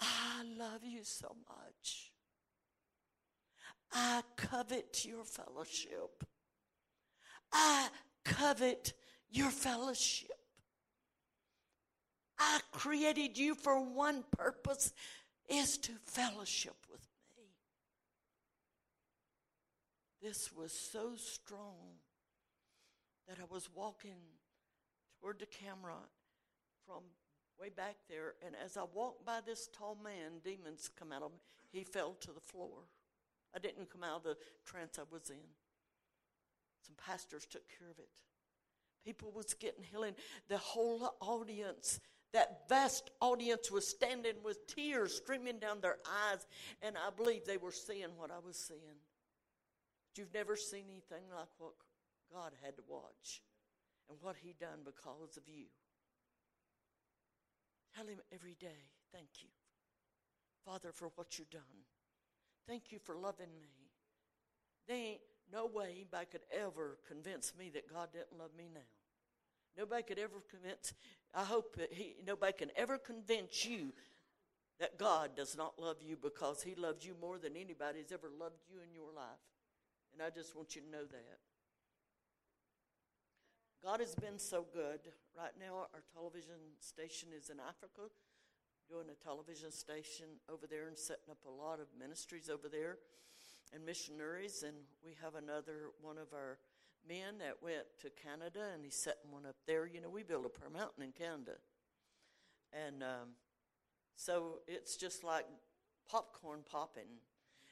I 0.00 0.42
love 0.58 0.84
you 0.84 1.04
so 1.04 1.36
much. 1.48 2.12
I 3.92 4.22
covet 4.36 5.04
your 5.04 5.24
fellowship. 5.24 6.24
I 7.52 7.88
covet 8.24 8.94
your 9.36 9.50
fellowship. 9.50 10.30
I 12.38 12.60
created 12.72 13.38
you 13.38 13.54
for 13.54 13.80
one 13.80 14.24
purpose 14.36 14.92
is 15.48 15.78
to 15.78 15.92
fellowship 16.04 16.76
with 16.90 17.06
me. 17.36 17.44
This 20.22 20.50
was 20.52 20.72
so 20.72 21.12
strong 21.16 21.98
that 23.28 23.38
I 23.40 23.44
was 23.52 23.68
walking 23.74 24.16
toward 25.20 25.38
the 25.38 25.46
camera 25.46 25.96
from 26.86 27.02
way 27.58 27.70
back 27.70 27.96
there, 28.08 28.34
and 28.44 28.54
as 28.64 28.76
I 28.76 28.84
walked 28.94 29.24
by 29.24 29.40
this 29.44 29.68
tall 29.72 29.98
man, 30.02 30.40
demons 30.44 30.90
come 30.98 31.12
out 31.12 31.22
of 31.22 31.32
him. 31.32 31.38
He 31.72 31.84
fell 31.84 32.14
to 32.20 32.32
the 32.32 32.40
floor. 32.40 32.88
I 33.54 33.58
didn't 33.58 33.90
come 33.90 34.04
out 34.04 34.18
of 34.18 34.22
the 34.24 34.36
trance 34.64 34.98
I 34.98 35.02
was 35.10 35.30
in. 35.30 35.36
Some 36.86 36.96
pastors 37.06 37.46
took 37.46 37.62
care 37.78 37.88
of 37.90 37.98
it. 37.98 38.08
People 39.06 39.30
was 39.32 39.54
getting 39.54 39.84
healing. 39.84 40.14
The 40.48 40.58
whole 40.58 41.14
audience, 41.20 42.00
that 42.32 42.68
vast 42.68 43.12
audience 43.20 43.70
was 43.70 43.86
standing 43.86 44.34
with 44.44 44.66
tears 44.66 45.14
streaming 45.14 45.60
down 45.60 45.80
their 45.80 45.98
eyes, 46.28 46.44
and 46.82 46.96
I 46.96 47.10
believe 47.16 47.44
they 47.46 47.56
were 47.56 47.70
seeing 47.70 48.08
what 48.16 48.32
I 48.32 48.44
was 48.44 48.56
seeing. 48.56 48.98
You've 50.16 50.34
never 50.34 50.56
seen 50.56 50.86
anything 50.90 51.24
like 51.30 51.46
what 51.58 51.74
God 52.32 52.50
had 52.64 52.76
to 52.78 52.82
watch 52.88 53.42
and 54.10 54.18
what 54.20 54.34
he 54.42 54.54
done 54.58 54.80
because 54.84 55.36
of 55.36 55.44
you. 55.46 55.66
Tell 57.94 58.06
him 58.06 58.18
every 58.34 58.56
day, 58.58 58.90
thank 59.12 59.28
you, 59.40 59.48
Father, 60.64 60.90
for 60.92 61.10
what 61.14 61.38
you've 61.38 61.50
done. 61.50 61.62
Thank 62.66 62.90
you 62.90 62.98
for 62.98 63.16
loving 63.16 63.54
me. 63.60 63.68
There 64.88 64.96
ain't 64.96 65.20
no 65.52 65.66
way 65.66 65.92
anybody 65.94 66.26
could 66.30 66.44
ever 66.52 66.98
convince 67.06 67.52
me 67.56 67.70
that 67.74 67.92
God 67.92 68.08
didn't 68.12 68.36
love 68.36 68.50
me 68.58 68.68
now. 68.74 68.80
Nobody 69.76 70.02
could 70.02 70.18
ever 70.18 70.42
convince, 70.50 70.94
I 71.34 71.44
hope 71.44 71.76
that 71.76 71.92
he, 71.92 72.16
nobody 72.26 72.52
can 72.52 72.70
ever 72.76 72.98
convince 72.98 73.64
you 73.64 73.92
that 74.80 74.98
God 74.98 75.30
does 75.36 75.56
not 75.56 75.78
love 75.78 75.96
you 76.02 76.16
because 76.20 76.62
he 76.62 76.74
loves 76.74 77.04
you 77.04 77.14
more 77.20 77.38
than 77.38 77.56
anybody's 77.56 78.12
ever 78.12 78.30
loved 78.38 78.62
you 78.68 78.78
in 78.86 78.94
your 78.94 79.12
life. 79.14 79.44
And 80.12 80.22
I 80.22 80.30
just 80.30 80.56
want 80.56 80.74
you 80.76 80.82
to 80.82 80.90
know 80.90 81.04
that. 81.04 81.38
God 83.84 84.00
has 84.00 84.14
been 84.14 84.38
so 84.38 84.64
good. 84.72 85.00
Right 85.36 85.52
now, 85.60 85.86
our 85.94 86.02
television 86.12 86.58
station 86.80 87.28
is 87.36 87.50
in 87.50 87.56
Africa, 87.60 88.10
doing 88.90 89.06
a 89.10 89.24
television 89.24 89.70
station 89.70 90.26
over 90.50 90.66
there 90.66 90.88
and 90.88 90.98
setting 90.98 91.30
up 91.30 91.38
a 91.46 91.50
lot 91.50 91.80
of 91.80 91.86
ministries 91.98 92.48
over 92.48 92.68
there 92.68 92.98
and 93.72 93.84
missionaries. 93.84 94.64
And 94.66 94.76
we 95.04 95.12
have 95.22 95.34
another 95.34 95.92
one 96.00 96.18
of 96.18 96.32
our 96.32 96.58
men 97.08 97.38
that 97.38 97.62
went 97.62 97.84
to 98.02 98.10
Canada 98.10 98.70
and 98.74 98.84
he's 98.84 98.96
setting 98.96 99.30
one 99.30 99.46
up 99.46 99.56
there. 99.66 99.86
You 99.86 100.00
know, 100.00 100.10
we 100.10 100.22
built 100.22 100.46
a 100.46 100.48
prayer 100.48 100.70
mountain 100.70 101.02
in 101.02 101.12
Canada. 101.12 101.56
And 102.72 103.02
um, 103.02 103.28
so 104.16 104.60
it's 104.66 104.96
just 104.96 105.24
like 105.24 105.46
popcorn 106.10 106.60
popping. 106.70 107.20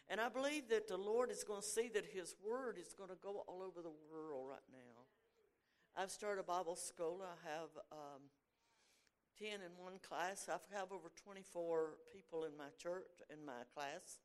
And 0.08 0.20
I 0.20 0.28
believe 0.28 0.68
that 0.68 0.86
the 0.86 0.96
Lord 0.96 1.30
is 1.30 1.44
going 1.44 1.62
to 1.62 1.66
see 1.66 1.90
that 1.94 2.04
His 2.12 2.34
Word 2.44 2.76
is 2.78 2.94
going 2.96 3.10
to 3.10 3.16
go 3.22 3.44
all 3.48 3.62
over 3.62 3.80
the 3.80 3.94
world 4.12 4.48
right 4.50 4.68
now. 4.70 5.04
I've 5.96 6.10
started 6.10 6.40
a 6.40 6.44
Bible 6.44 6.76
school. 6.76 7.22
I 7.22 7.48
have 7.48 7.68
um, 7.92 8.22
10 9.38 9.48
in 9.48 9.82
one 9.82 9.98
class. 10.06 10.48
I 10.48 10.58
have 10.76 10.92
over 10.92 11.08
24 11.24 11.94
people 12.12 12.44
in 12.44 12.56
my 12.56 12.68
church, 12.76 13.06
in 13.32 13.44
my 13.44 13.64
class, 13.72 14.18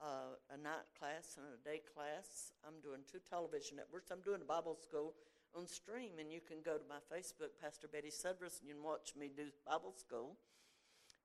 uh, 0.00 0.38
a 0.54 0.56
night 0.56 0.86
class 0.98 1.36
and 1.36 1.46
a 1.46 1.60
day 1.62 1.82
class. 1.94 2.52
I'm 2.66 2.80
doing 2.82 3.02
two 3.10 3.18
television 3.28 3.76
networks. 3.76 4.10
I'm 4.10 4.22
doing 4.22 4.42
a 4.42 4.48
Bible 4.48 4.76
school 4.76 5.14
on 5.56 5.66
stream, 5.66 6.18
and 6.20 6.30
you 6.30 6.40
can 6.40 6.58
go 6.64 6.76
to 6.78 6.84
my 6.88 7.02
Facebook, 7.10 7.58
Pastor 7.60 7.88
Betty 7.88 8.10
Sudreth, 8.10 8.60
and 8.60 8.68
you 8.68 8.74
can 8.74 8.84
watch 8.84 9.14
me 9.18 9.30
do 9.34 9.50
Bible 9.66 9.92
school. 9.92 10.36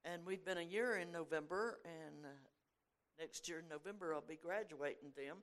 And 0.05 0.25
we've 0.25 0.43
been 0.43 0.57
a 0.57 0.65
year 0.65 0.97
in 0.97 1.11
November, 1.11 1.79
and 1.85 2.25
uh, 2.25 2.35
next 3.19 3.47
year 3.47 3.59
in 3.59 3.69
November 3.69 4.13
I'll 4.13 4.25
be 4.25 4.39
graduating 4.41 5.13
them. 5.15 5.37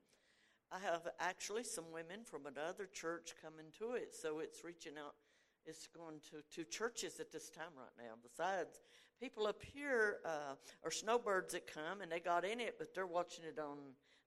I 0.72 0.78
have 0.78 1.08
actually 1.18 1.64
some 1.64 1.90
women 1.92 2.22
from 2.24 2.46
another 2.46 2.86
church 2.86 3.34
coming 3.42 3.66
to 3.78 3.92
it, 3.92 4.14
so 4.14 4.38
it's 4.38 4.62
reaching 4.64 4.94
out. 4.98 5.14
It's 5.66 5.88
going 5.88 6.20
to 6.30 6.42
two 6.54 6.64
churches 6.64 7.20
at 7.20 7.32
this 7.32 7.50
time 7.50 7.74
right 7.76 7.94
now. 7.98 8.14
Besides, 8.22 8.80
people 9.20 9.46
up 9.46 9.60
here 9.74 10.18
uh, 10.24 10.54
are 10.84 10.90
snowbirds 10.90 11.52
that 11.52 11.72
come 11.72 12.00
and 12.00 12.10
they 12.10 12.20
got 12.20 12.44
in 12.44 12.58
it, 12.58 12.76
but 12.78 12.94
they're 12.94 13.06
watching 13.06 13.44
it 13.44 13.58
on. 13.58 13.76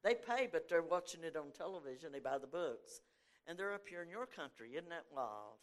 They 0.03 0.13
pay, 0.15 0.47
but 0.51 0.69
they're 0.69 0.83
watching 0.83 1.23
it 1.23 1.35
on 1.35 1.51
television. 1.57 2.11
They 2.11 2.19
buy 2.19 2.37
the 2.37 2.47
books, 2.47 3.01
and 3.47 3.57
they're 3.57 3.73
up 3.73 3.87
here 3.89 4.03
in 4.03 4.09
your 4.09 4.25
country. 4.25 4.71
Isn't 4.73 4.89
that 4.89 5.05
wild? 5.13 5.57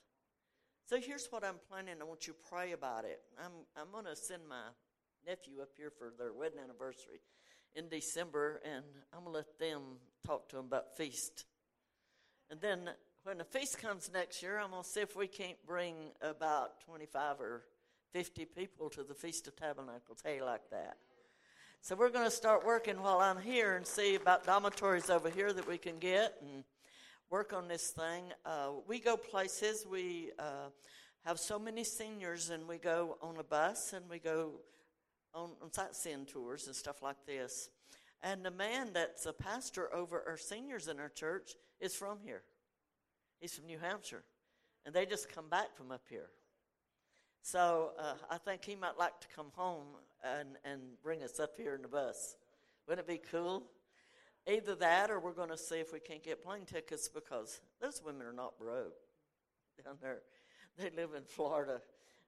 So 0.87 0.99
here's 0.99 1.29
what 1.31 1.45
I'm 1.45 1.61
planning. 1.69 1.97
I 2.01 2.05
want 2.05 2.27
you 2.27 2.33
to 2.33 2.39
pray 2.51 2.73
about 2.73 3.05
it. 3.05 3.21
I'm 3.39 3.53
I'm 3.77 3.93
going 3.93 4.07
to 4.07 4.17
send 4.17 4.43
my 4.49 4.73
nephew 5.27 5.61
up 5.63 5.71
here 5.77 5.93
for 5.97 6.13
their 6.19 6.33
wedding 6.33 6.59
anniversary 6.63 7.21
in 7.75 7.89
December, 7.89 8.61
and 8.65 8.85
I'm 9.13 9.25
going 9.25 9.33
to 9.33 9.39
let 9.39 9.59
them 9.59 9.83
talk 10.27 10.49
to 10.51 10.57
them 10.57 10.67
about 10.67 10.97
feast. 10.97 11.45
And 12.51 12.61
then 12.61 12.91
when 13.23 13.39
the 13.39 13.45
feast 13.45 13.79
comes 13.79 14.11
next 14.13 14.43
year, 14.43 14.59
I'm 14.59 14.71
going 14.71 14.83
to 14.83 14.89
see 14.89 15.01
if 15.01 15.15
we 15.15 15.29
can't 15.29 15.59
bring 15.67 15.95
about 16.21 16.81
25 16.87 17.41
or 17.41 17.63
50 18.13 18.45
people 18.45 18.91
to 18.91 19.03
the 19.03 19.15
Feast 19.15 19.47
of 19.47 19.57
Tabernacles. 19.57 20.21
Hey, 20.25 20.43
like 20.43 20.69
that. 20.71 20.97
So 21.81 21.95
we're 21.95 22.11
going 22.11 22.25
to 22.25 22.31
start 22.31 22.67
working 22.67 23.01
while 23.01 23.21
I'm 23.21 23.41
here 23.41 23.77
and 23.77 23.87
see 23.87 24.17
about 24.17 24.45
dormitories 24.45 25.09
over 25.09 25.31
here 25.31 25.53
that 25.53 25.67
we 25.67 25.79
can 25.79 25.99
get 25.99 26.35
and 26.43 26.65
work 27.31 27.53
on 27.53 27.69
this 27.69 27.91
thing. 27.91 28.25
Uh, 28.45 28.71
we 28.89 28.99
go 28.99 29.17
places. 29.17 29.87
We 29.91 30.33
uh, 30.39 30.71
have 31.25 31.39
so 31.39 31.59
many 31.59 31.85
seniors, 31.85 32.51
and 32.51 32.67
we 32.67 32.79
go 32.79 33.17
on 33.23 33.37
a 33.39 33.45
bus 33.45 33.93
and 33.93 34.05
we 34.11 34.19
go 34.19 34.61
on, 35.33 35.51
on 35.63 35.73
sightseeing 35.73 36.27
tours 36.27 36.67
and 36.67 36.75
stuff 36.75 37.03
like 37.03 37.25
this. 37.27 37.71
And 38.23 38.45
the 38.45 38.51
man 38.51 38.89
that's 38.93 39.25
a 39.27 39.33
pastor 39.33 39.95
over 39.95 40.23
our 40.27 40.37
seniors 40.37 40.89
in 40.89 40.99
our 40.99 41.09
church 41.09 41.53
is 41.81 41.95
from 41.95 42.19
here. 42.25 42.43
He's 43.41 43.55
from 43.55 43.67
New 43.67 43.79
Hampshire. 43.79 44.25
And 44.85 44.95
they 44.95 45.07
just 45.07 45.33
come 45.33 45.49
back 45.49 45.77
from 45.77 45.93
up 45.93 46.03
here. 46.11 46.29
So 47.43 47.93
uh, 47.99 48.15
I 48.31 48.39
think 48.39 48.65
he 48.65 48.77
might 48.77 48.99
like 48.99 49.19
to 49.21 49.29
come 49.35 49.47
home 49.55 49.87
and, 50.23 50.51
and 50.65 50.81
bring 51.03 51.23
us 51.23 51.41
up 51.41 51.53
here 51.57 51.75
in 51.75 51.83
the 51.83 51.89
bus. 51.89 52.37
Wouldn't 52.87 53.09
it 53.09 53.11
be 53.11 53.21
cool? 53.31 53.65
Either 54.47 54.75
that 54.77 55.11
or 55.11 55.21
we're 55.21 55.33
going 55.33 55.51
to 55.51 55.59
see 55.59 55.77
if 55.77 55.93
we 55.93 56.01
can't 56.01 56.23
get 56.23 56.43
plane 56.43 56.65
tickets 56.65 57.09
because 57.09 57.61
those 57.81 58.03
women 58.05 58.27
are 58.27 58.33
not 58.33 58.59
broke 58.59 58.97
down 59.85 59.97
there. 60.01 60.21
They 60.79 60.91
live 60.91 61.11
in 61.17 61.25
Florida 61.25 61.81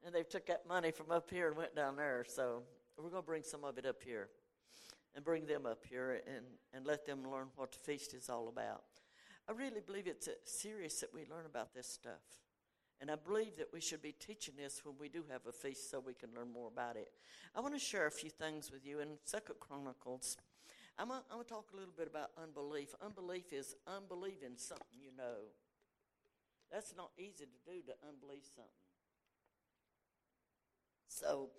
and 0.05 0.15
they 0.15 0.23
took 0.23 0.47
that 0.47 0.67
money 0.67 0.91
from 0.91 1.11
up 1.11 1.31
here 1.31 1.49
and 1.49 1.57
went 1.57 1.77
down 1.77 1.97
there. 1.97 2.25
So 2.27 2.63
we're 2.97 3.11
going 3.11 3.23
to 3.23 3.27
bring 3.27 3.43
some 3.43 3.65
of 3.65 3.79
it 3.79 3.87
up 3.87 4.03
here 4.03 4.29
and 5.15 5.25
bring 5.25 5.47
them 5.47 5.67
up 5.67 5.85
here 5.89 6.23
and, 6.27 6.45
and 6.73 6.87
let 6.87 7.07
them 7.07 7.21
learn 7.31 7.47
what 7.57 7.73
the 7.73 7.79
feast 7.79 8.15
is 8.15 8.29
all 8.29 8.49
about. 8.49 8.83
I 9.49 9.53
really 9.53 9.81
believe 9.85 10.07
it's 10.07 10.29
serious 10.45 11.01
that 11.01 11.13
we 11.13 11.21
learn 11.31 11.47
about 11.47 11.75
this 11.75 11.87
stuff. 11.87 12.23
And 13.03 13.11
I 13.11 13.17
believe 13.17 13.57
that 13.57 13.67
we 13.73 13.81
should 13.81 14.01
be 14.01 14.13
teaching 14.13 14.55
this 14.57 14.83
when 14.85 14.95
we 14.97 15.09
do 15.09 15.25
have 15.29 15.41
a 15.49 15.53
feast 15.53 15.91
so 15.91 15.99
we 15.99 16.15
can 16.15 16.31
learn 16.37 16.53
more 16.53 16.69
about 16.69 16.95
it. 16.95 17.11
I 17.53 17.59
want 17.61 17.75
to 17.75 17.81
share 17.81 18.07
a 18.07 18.13
few 18.13 18.31
things 18.31 18.71
with 18.71 18.87
you 18.87 19.01
in 19.01 19.19
Second 19.25 19.57
Chronicles. 19.59 20.37
I'm 20.97 21.09
going 21.09 21.23
to 21.29 21.45
talk 21.45 21.67
a 21.73 21.77
little 21.77 21.93
bit 21.99 22.07
about 22.07 22.31
unbelief. 22.41 22.95
Unbelief 23.05 23.53
is 23.53 23.75
unbelieving 23.89 24.55
something 24.57 24.87
you 25.01 25.11
know. 25.19 25.51
That's 26.71 26.95
not 26.97 27.11
easy 27.19 27.47
to 27.47 27.71
do 27.73 27.83
to 27.89 27.93
unbelieve 28.09 28.45
something. 28.55 28.71
So 31.09 31.51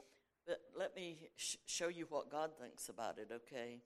but 0.46 0.62
let 0.78 0.96
me 0.96 1.30
sh- 1.36 1.56
show 1.66 1.88
you 1.88 2.06
what 2.10 2.30
God 2.30 2.52
thinks 2.60 2.90
about 2.90 3.18
it, 3.18 3.30
okay? 3.34 3.80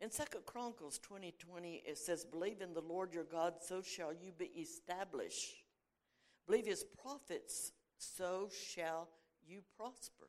In 0.00 0.10
Second 0.10 0.44
Chronicles 0.44 0.98
20, 0.98 1.34
20, 1.38 1.82
it 1.86 1.96
says, 1.96 2.24
Believe 2.24 2.60
in 2.60 2.74
the 2.74 2.80
Lord 2.80 3.14
your 3.14 3.24
God, 3.24 3.54
so 3.60 3.80
shall 3.80 4.12
you 4.12 4.32
be 4.32 4.50
established. 4.60 5.63
Believe 6.46 6.66
his 6.66 6.84
prophets, 7.02 7.72
so 7.98 8.48
shall 8.72 9.08
you 9.46 9.62
prosper. 9.76 10.28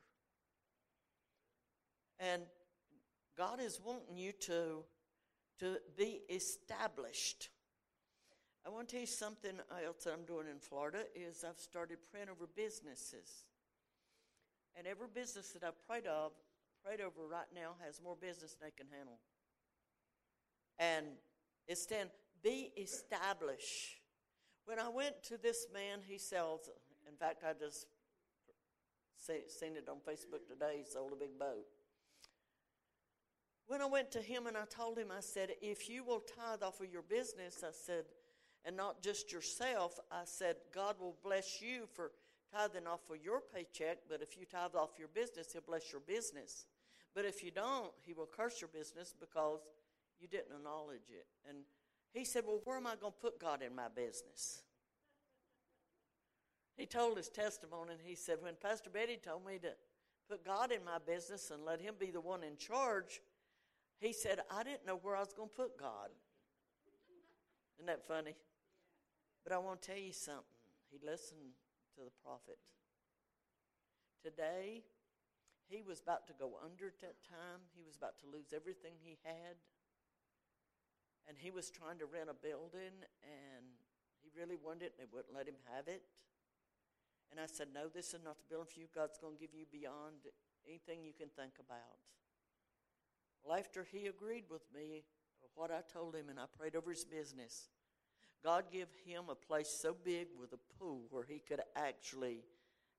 And 2.18 2.42
God 3.36 3.60
is 3.60 3.80
wanting 3.84 4.16
you 4.16 4.32
to, 4.40 4.84
to 5.60 5.76
be 5.96 6.20
established. 6.30 7.50
I 8.66 8.70
want 8.70 8.88
to 8.88 8.92
tell 8.92 9.00
you 9.02 9.06
something 9.06 9.52
else 9.84 10.04
that 10.04 10.14
I'm 10.14 10.24
doing 10.24 10.46
in 10.50 10.58
Florida 10.58 11.04
is 11.14 11.44
I've 11.44 11.60
started 11.60 11.98
praying 12.10 12.28
over 12.30 12.46
businesses. 12.56 13.44
And 14.76 14.86
every 14.86 15.08
business 15.14 15.50
that 15.50 15.62
I've 15.62 15.86
prayed 15.86 16.06
of, 16.06 16.32
prayed 16.84 17.00
over 17.00 17.26
right 17.30 17.46
now 17.54 17.74
has 17.84 18.00
more 18.02 18.16
business 18.20 18.54
than 18.54 18.68
they 18.68 18.74
can 18.76 18.86
handle. 18.90 19.18
And 20.78 21.06
it's 21.68 21.86
then 21.86 22.08
be 22.42 22.72
established. 22.76 24.00
When 24.66 24.80
I 24.80 24.88
went 24.88 25.22
to 25.28 25.38
this 25.38 25.68
man, 25.72 26.00
he 26.06 26.18
sells. 26.18 26.68
In 27.08 27.16
fact, 27.16 27.44
I 27.44 27.52
just 27.58 27.86
seen 29.16 29.76
it 29.76 29.88
on 29.88 29.98
Facebook 29.98 30.46
today. 30.46 30.78
He 30.78 30.84
sold 30.84 31.12
a 31.12 31.16
big 31.16 31.38
boat. 31.38 31.64
When 33.68 33.80
I 33.80 33.86
went 33.86 34.10
to 34.12 34.20
him 34.20 34.46
and 34.46 34.56
I 34.56 34.64
told 34.64 34.98
him, 34.98 35.08
I 35.16 35.20
said, 35.20 35.50
if 35.60 35.88
you 35.88 36.04
will 36.04 36.20
tithe 36.20 36.62
off 36.62 36.80
of 36.80 36.92
your 36.92 37.02
business, 37.02 37.64
I 37.64 37.70
said, 37.72 38.04
and 38.64 38.76
not 38.76 39.02
just 39.02 39.32
yourself. 39.32 39.98
I 40.10 40.22
said, 40.24 40.56
God 40.74 40.96
will 41.00 41.16
bless 41.22 41.62
you 41.62 41.86
for 41.94 42.10
tithing 42.52 42.86
off 42.86 43.08
of 43.10 43.22
your 43.22 43.40
paycheck, 43.40 43.98
but 44.08 44.20
if 44.22 44.36
you 44.36 44.46
tithe 44.46 44.74
off 44.76 44.90
your 44.98 45.08
business, 45.08 45.52
He'll 45.52 45.62
bless 45.62 45.92
your 45.92 46.00
business. 46.00 46.66
But 47.14 47.24
if 47.24 47.42
you 47.42 47.50
don't, 47.50 47.92
He 48.02 48.12
will 48.12 48.28
curse 48.28 48.60
your 48.60 48.68
business 48.68 49.14
because 49.18 49.60
you 50.20 50.28
didn't 50.28 50.56
acknowledge 50.56 51.08
it. 51.10 51.26
And 51.48 51.58
he 52.16 52.24
said, 52.24 52.44
Well, 52.46 52.60
where 52.64 52.76
am 52.76 52.86
I 52.86 52.96
going 52.96 53.12
to 53.12 53.18
put 53.20 53.40
God 53.40 53.62
in 53.62 53.74
my 53.74 53.88
business? 53.94 54.62
He 56.76 56.86
told 56.86 57.16
his 57.16 57.28
testimony, 57.28 57.92
and 57.92 58.00
he 58.04 58.14
said, 58.14 58.38
When 58.40 58.54
Pastor 58.60 58.90
Betty 58.90 59.18
told 59.22 59.46
me 59.46 59.58
to 59.58 59.72
put 60.28 60.44
God 60.44 60.72
in 60.72 60.84
my 60.84 60.98
business 61.04 61.50
and 61.50 61.64
let 61.64 61.80
Him 61.80 61.94
be 61.98 62.10
the 62.10 62.20
one 62.20 62.42
in 62.42 62.56
charge, 62.56 63.20
he 63.98 64.12
said, 64.12 64.40
I 64.50 64.62
didn't 64.62 64.86
know 64.86 64.96
where 64.96 65.16
I 65.16 65.20
was 65.20 65.32
going 65.32 65.48
to 65.48 65.54
put 65.54 65.78
God. 65.78 66.10
Isn't 67.78 67.86
that 67.86 68.06
funny? 68.06 68.34
But 69.44 69.52
I 69.52 69.58
want 69.58 69.82
to 69.82 69.88
tell 69.88 69.98
you 69.98 70.12
something. 70.12 70.44
He 70.90 70.98
listened 71.04 71.56
to 71.94 72.00
the 72.04 72.12
prophet. 72.22 72.58
Today, 74.22 74.82
he 75.68 75.82
was 75.82 76.00
about 76.00 76.26
to 76.26 76.32
go 76.38 76.58
under 76.64 76.86
at 76.86 77.00
that 77.00 77.16
time. 77.28 77.60
He 77.74 77.82
was 77.84 77.96
about 77.96 78.18
to 78.20 78.26
lose 78.26 78.52
everything 78.54 78.92
he 79.02 79.18
had. 79.22 79.56
And 81.28 81.36
he 81.36 81.50
was 81.50 81.70
trying 81.70 81.98
to 81.98 82.06
rent 82.06 82.30
a 82.30 82.38
building, 82.38 83.02
and 83.26 83.66
he 84.22 84.30
really 84.38 84.56
wanted 84.56 84.90
it, 84.90 84.94
and 84.94 85.02
they 85.02 85.10
wouldn't 85.10 85.34
let 85.34 85.48
him 85.48 85.58
have 85.74 85.88
it. 85.88 86.02
And 87.30 87.40
I 87.40 87.46
said, 87.46 87.68
No, 87.74 87.88
this 87.88 88.14
is 88.14 88.22
not 88.22 88.38
the 88.38 88.46
building 88.48 88.70
for 88.70 88.80
you. 88.80 88.86
God's 88.94 89.18
going 89.18 89.34
to 89.34 89.40
give 89.40 89.54
you 89.54 89.66
beyond 89.70 90.30
anything 90.66 91.02
you 91.02 91.12
can 91.12 91.28
think 91.34 91.58
about. 91.58 91.98
Well, 93.42 93.58
after 93.58 93.82
he 93.82 94.06
agreed 94.06 94.44
with 94.50 94.62
me, 94.74 95.02
what 95.54 95.70
I 95.70 95.80
told 95.92 96.14
him, 96.14 96.28
and 96.28 96.38
I 96.38 96.44
prayed 96.58 96.76
over 96.76 96.90
his 96.90 97.04
business, 97.04 97.70
God 98.44 98.64
give 98.70 98.88
him 99.04 99.24
a 99.30 99.34
place 99.34 99.68
so 99.80 99.96
big 100.04 100.28
with 100.38 100.52
a 100.52 100.60
pool 100.78 101.06
where 101.10 101.24
he 101.24 101.40
could 101.40 101.60
actually 101.74 102.44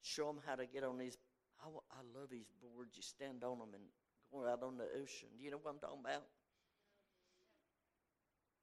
show 0.02 0.30
him 0.30 0.40
how 0.46 0.56
to 0.56 0.66
get 0.66 0.84
on 0.84 0.98
these. 0.98 1.18
I, 1.62 1.68
I 1.68 2.02
love 2.20 2.30
these 2.30 2.52
boards. 2.62 2.96
You 2.96 3.04
stand 3.04 3.44
on 3.44 3.60
them 3.60 3.70
and 3.74 3.84
go 4.32 4.48
out 4.50 4.64
on 4.64 4.78
the 4.78 4.88
ocean. 5.02 5.30
Do 5.38 5.44
you 5.44 5.52
know 5.52 5.60
what 5.62 5.72
I'm 5.72 5.80
talking 5.80 6.02
about? 6.04 6.24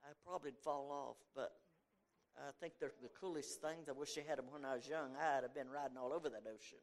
I 0.05 0.13
probably'd 0.25 0.59
fall 0.63 0.91
off, 0.93 1.17
but 1.35 1.53
I 2.37 2.51
think 2.61 2.75
they're 2.79 2.93
the 3.03 3.09
coolest 3.21 3.61
things. 3.61 3.89
I 3.89 3.93
wish 3.93 4.19
I 4.19 4.29
had 4.29 4.39
them 4.39 4.47
when 4.51 4.65
I 4.65 4.75
was 4.75 4.87
young. 4.87 5.17
I'd 5.17 5.43
have 5.43 5.55
been 5.55 5.71
riding 5.71 5.97
all 5.97 6.13
over 6.13 6.29
that 6.29 6.45
ocean. 6.47 6.83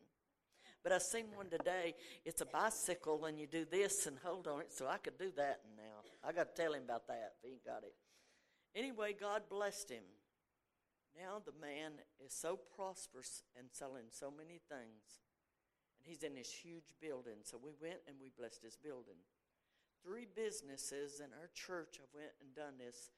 But 0.83 0.91
I 0.91 0.97
seen 0.97 1.25
one 1.35 1.49
today. 1.49 1.93
It's 2.25 2.41
a 2.41 2.45
bicycle, 2.45 3.25
and 3.25 3.39
you 3.39 3.45
do 3.45 3.65
this 3.65 4.07
and 4.07 4.17
hold 4.23 4.47
on 4.47 4.61
it. 4.61 4.73
So 4.73 4.87
I 4.87 4.97
could 4.97 5.17
do 5.17 5.31
that 5.37 5.61
and 5.67 5.77
now. 5.77 6.01
I 6.27 6.31
got 6.31 6.55
to 6.55 6.61
tell 6.61 6.73
him 6.73 6.83
about 6.83 7.07
that 7.07 7.33
if 7.37 7.47
he 7.47 7.53
ain't 7.53 7.65
got 7.65 7.83
it. 7.83 7.93
Anyway, 8.75 9.15
God 9.19 9.43
blessed 9.49 9.91
him. 9.91 10.03
Now 11.15 11.41
the 11.45 11.53
man 11.59 11.91
is 12.25 12.33
so 12.33 12.57
prosperous 12.75 13.43
and 13.59 13.67
selling 13.71 14.07
so 14.09 14.31
many 14.31 14.61
things, 14.69 15.21
and 15.99 16.07
he's 16.07 16.23
in 16.23 16.35
this 16.35 16.49
huge 16.49 16.95
building. 17.01 17.43
So 17.43 17.59
we 17.61 17.71
went 17.81 17.99
and 18.07 18.15
we 18.19 18.31
blessed 18.35 18.63
his 18.63 18.77
building 18.77 19.19
three 20.03 20.27
businesses 20.27 21.21
in 21.21 21.31
our 21.37 21.49
church 21.53 21.97
have 21.97 22.11
went 22.13 22.33
and 22.41 22.53
done 22.53 22.77
this, 22.77 23.09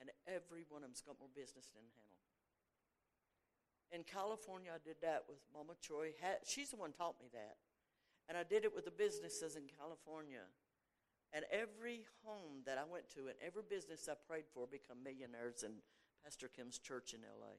and 0.00 0.10
every 0.26 0.64
one 0.68 0.82
of 0.82 0.88
them's 0.88 1.04
got 1.04 1.20
more 1.20 1.32
business 1.32 1.68
than 1.72 1.84
Hannah. 1.84 2.10
In 3.92 4.02
California, 4.04 4.70
I 4.72 4.78
did 4.82 4.96
that 5.02 5.24
with 5.28 5.38
Mama 5.52 5.74
Choi. 5.80 6.14
She's 6.46 6.70
the 6.70 6.76
one 6.76 6.92
taught 6.92 7.18
me 7.20 7.26
that. 7.32 7.58
And 8.28 8.38
I 8.38 8.44
did 8.44 8.64
it 8.64 8.74
with 8.74 8.84
the 8.84 8.94
businesses 8.94 9.56
in 9.56 9.66
California. 9.66 10.46
And 11.32 11.44
every 11.50 12.06
home 12.24 12.62
that 12.66 12.78
I 12.78 12.86
went 12.86 13.10
to 13.14 13.26
and 13.26 13.38
every 13.44 13.62
business 13.68 14.08
I 14.08 14.14
prayed 14.14 14.46
for 14.54 14.66
become 14.66 15.02
millionaires 15.02 15.62
in 15.62 15.82
Pastor 16.22 16.48
Kim's 16.48 16.78
church 16.78 17.14
in 17.14 17.20
LA. 17.22 17.58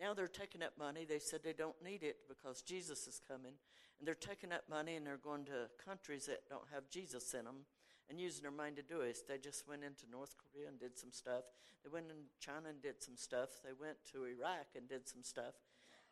Now 0.00 0.14
they're 0.14 0.26
taking 0.26 0.62
up 0.62 0.72
money. 0.78 1.04
They 1.04 1.18
said 1.18 1.40
they 1.42 1.52
don't 1.52 1.80
need 1.82 2.02
it 2.02 2.16
because 2.28 2.62
Jesus 2.62 3.06
is 3.06 3.20
coming. 3.26 3.54
And 3.98 4.06
they're 4.06 4.14
taking 4.14 4.52
up 4.52 4.62
money 4.68 4.96
and 4.96 5.06
they're 5.06 5.16
going 5.16 5.44
to 5.46 5.70
countries 5.84 6.26
that 6.26 6.48
don't 6.48 6.66
have 6.72 6.90
Jesus 6.90 7.34
in 7.34 7.44
them 7.44 7.66
and 8.10 8.20
using 8.20 8.42
their 8.42 8.50
mind 8.50 8.76
to 8.76 8.82
do 8.82 9.00
it. 9.02 9.18
They 9.28 9.38
just 9.38 9.68
went 9.68 9.84
into 9.84 10.10
North 10.10 10.34
Korea 10.36 10.68
and 10.68 10.78
did 10.78 10.98
some 10.98 11.12
stuff. 11.12 11.44
They 11.84 11.90
went 11.90 12.06
in 12.10 12.16
China 12.40 12.68
and 12.70 12.82
did 12.82 13.02
some 13.02 13.16
stuff. 13.16 13.50
They 13.64 13.72
went 13.78 13.96
to 14.12 14.24
Iraq 14.24 14.66
and 14.76 14.88
did 14.88 15.08
some 15.08 15.22
stuff. 15.22 15.54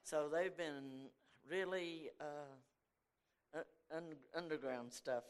So 0.03 0.29
they've 0.33 0.57
been 0.57 1.11
really 1.49 2.11
uh, 2.21 3.63
un- 3.95 4.17
underground 4.37 4.93
stuff. 4.93 5.25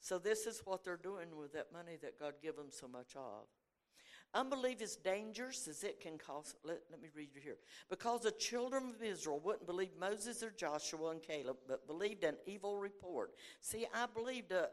So 0.00 0.18
this 0.18 0.46
is 0.46 0.62
what 0.64 0.84
they're 0.84 0.96
doing 0.96 1.36
with 1.38 1.52
that 1.52 1.72
money 1.72 1.96
that 2.02 2.18
God 2.18 2.34
gave 2.42 2.56
them 2.56 2.70
so 2.70 2.88
much 2.88 3.14
of. 3.16 3.46
Unbelief 4.32 4.80
is 4.80 4.94
dangerous 4.94 5.66
as 5.66 5.82
it 5.82 6.00
can 6.00 6.16
cause. 6.16 6.54
Let, 6.64 6.80
let 6.90 7.02
me 7.02 7.08
read 7.16 7.30
you 7.34 7.40
here. 7.40 7.56
Because 7.88 8.20
the 8.20 8.30
children 8.30 8.92
of 8.96 9.02
Israel 9.02 9.40
wouldn't 9.42 9.66
believe 9.66 9.90
Moses 9.98 10.42
or 10.42 10.52
Joshua 10.56 11.10
and 11.10 11.22
Caleb, 11.22 11.56
but 11.66 11.86
believed 11.88 12.22
an 12.22 12.36
evil 12.46 12.76
report. 12.76 13.32
See, 13.60 13.86
I 13.92 14.06
believed 14.06 14.52
a, 14.52 14.68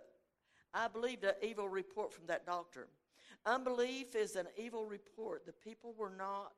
I 0.73 0.87
believed 0.87 1.23
an 1.23 1.33
evil 1.41 1.67
report 1.67 2.13
from 2.13 2.27
that 2.27 2.45
doctor. 2.45 2.87
Unbelief 3.47 4.15
is 4.15 4.35
an 4.35 4.47
evil 4.57 4.85
report. 4.85 5.45
The 5.45 5.53
people 5.53 5.95
were 5.97 6.13
not 6.15 6.51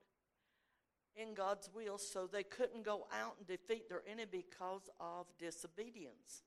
in 1.15 1.33
God's 1.33 1.69
will, 1.73 1.97
so 1.97 2.27
they 2.27 2.43
couldn't 2.43 2.83
go 2.83 3.07
out 3.13 3.35
and 3.37 3.47
defeat 3.47 3.87
their 3.87 4.03
enemy 4.09 4.27
because 4.31 4.89
of 4.99 5.25
disobedience. 5.37 6.43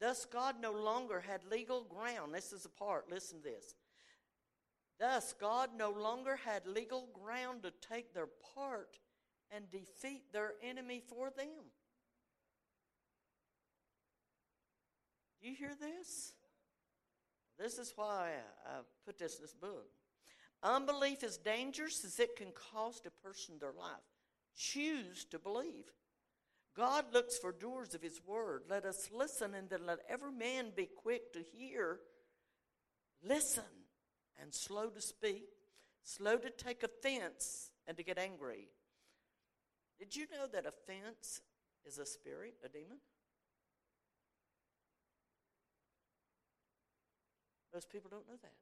Thus, 0.00 0.24
God 0.24 0.56
no 0.60 0.72
longer 0.72 1.20
had 1.20 1.44
legal 1.48 1.84
ground. 1.84 2.34
This 2.34 2.52
is 2.52 2.64
a 2.64 2.68
part, 2.68 3.08
listen 3.08 3.38
to 3.38 3.44
this. 3.44 3.74
Thus, 5.02 5.34
God 5.40 5.70
no 5.76 5.90
longer 5.90 6.38
had 6.44 6.64
legal 6.64 7.08
ground 7.12 7.64
to 7.64 7.72
take 7.88 8.14
their 8.14 8.28
part 8.54 9.00
and 9.50 9.68
defeat 9.68 10.32
their 10.32 10.52
enemy 10.62 11.02
for 11.08 11.28
them. 11.36 11.72
Do 15.40 15.48
you 15.48 15.56
hear 15.56 15.72
this? 15.74 16.34
This 17.58 17.78
is 17.78 17.92
why 17.96 18.30
I 18.64 18.82
put 19.04 19.18
this 19.18 19.34
in 19.34 19.42
this 19.42 19.54
book. 19.54 19.88
Unbelief 20.62 21.24
is 21.24 21.36
dangerous 21.36 22.04
as 22.04 22.20
it 22.20 22.36
can 22.36 22.52
cost 22.72 23.04
a 23.04 23.28
person 23.28 23.56
their 23.58 23.72
life. 23.76 24.06
Choose 24.56 25.24
to 25.32 25.40
believe. 25.40 25.86
God 26.76 27.06
looks 27.12 27.36
for 27.38 27.50
doers 27.50 27.92
of 27.96 28.02
his 28.02 28.20
word. 28.24 28.62
Let 28.70 28.84
us 28.84 29.10
listen 29.12 29.52
and 29.54 29.68
then 29.68 29.84
let 29.84 29.98
every 30.08 30.30
man 30.30 30.66
be 30.76 30.86
quick 30.86 31.32
to 31.32 31.40
hear. 31.40 31.98
Listen 33.24 33.64
and 34.42 34.52
slow 34.52 34.88
to 34.88 35.00
speak, 35.00 35.44
slow 36.02 36.36
to 36.36 36.50
take 36.50 36.82
offense, 36.82 37.70
and 37.86 37.96
to 37.96 38.02
get 38.02 38.18
angry. 38.18 38.68
Did 39.98 40.16
you 40.16 40.26
know 40.32 40.46
that 40.52 40.66
offense 40.66 41.40
is 41.86 41.98
a 41.98 42.04
spirit, 42.04 42.54
a 42.64 42.68
demon? 42.68 42.98
Most 47.72 47.88
people 47.88 48.10
don't 48.10 48.28
know 48.28 48.36
that. 48.42 48.52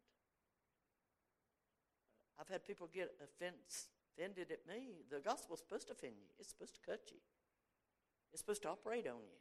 I've 2.39 2.49
had 2.49 2.65
people 2.65 2.89
get 2.93 3.11
offense, 3.23 3.89
offended 4.15 4.53
at 4.53 4.67
me. 4.69 5.05
The 5.11 5.21
gospel's 5.21 5.61
supposed 5.61 5.89
to 5.89 5.95
offend 5.95 6.15
you. 6.21 6.29
It's 6.39 6.51
supposed 6.51 6.75
to 6.75 6.81
cut 6.81 7.01
you. 7.11 7.19
It's 8.33 8.41
supposed 8.41 8.63
to 8.63 8.69
operate 8.69 9.07
on 9.07 9.21
you. 9.21 9.41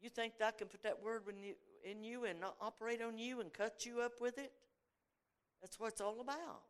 You 0.00 0.10
think 0.10 0.34
I 0.44 0.50
can 0.50 0.68
put 0.68 0.82
that 0.82 1.02
word 1.02 1.22
when 1.26 1.38
you, 1.38 1.54
in 1.84 2.04
you 2.04 2.24
and 2.24 2.38
operate 2.60 3.02
on 3.02 3.18
you 3.18 3.40
and 3.40 3.52
cut 3.52 3.84
you 3.84 4.00
up 4.00 4.20
with 4.20 4.38
it? 4.38 4.52
That's 5.60 5.78
what 5.78 5.92
it's 5.92 6.00
all 6.00 6.20
about. 6.20 6.62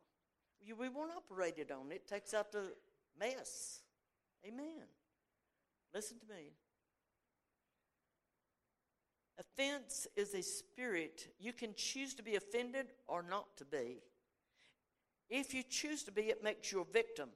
We, 0.77 0.89
won't 0.89 1.11
operate 1.15 1.57
it 1.57 1.71
on. 1.71 1.91
It 1.91 2.07
takes 2.07 2.33
out 2.33 2.51
the 2.51 2.73
mess. 3.19 3.81
Amen. 4.45 4.87
Listen 5.93 6.17
to 6.19 6.25
me. 6.25 6.51
Offense 9.39 10.07
is 10.15 10.33
a 10.33 10.41
spirit. 10.41 11.27
You 11.39 11.53
can 11.53 11.73
choose 11.75 12.13
to 12.15 12.23
be 12.23 12.35
offended 12.35 12.87
or 13.07 13.23
not 13.23 13.45
to 13.57 13.65
be. 13.65 14.01
If 15.29 15.53
you 15.53 15.63
choose 15.63 16.03
to 16.03 16.11
be, 16.11 16.23
it 16.23 16.43
makes 16.43 16.71
you 16.71 16.81
a 16.81 16.93
victim. 16.93 17.29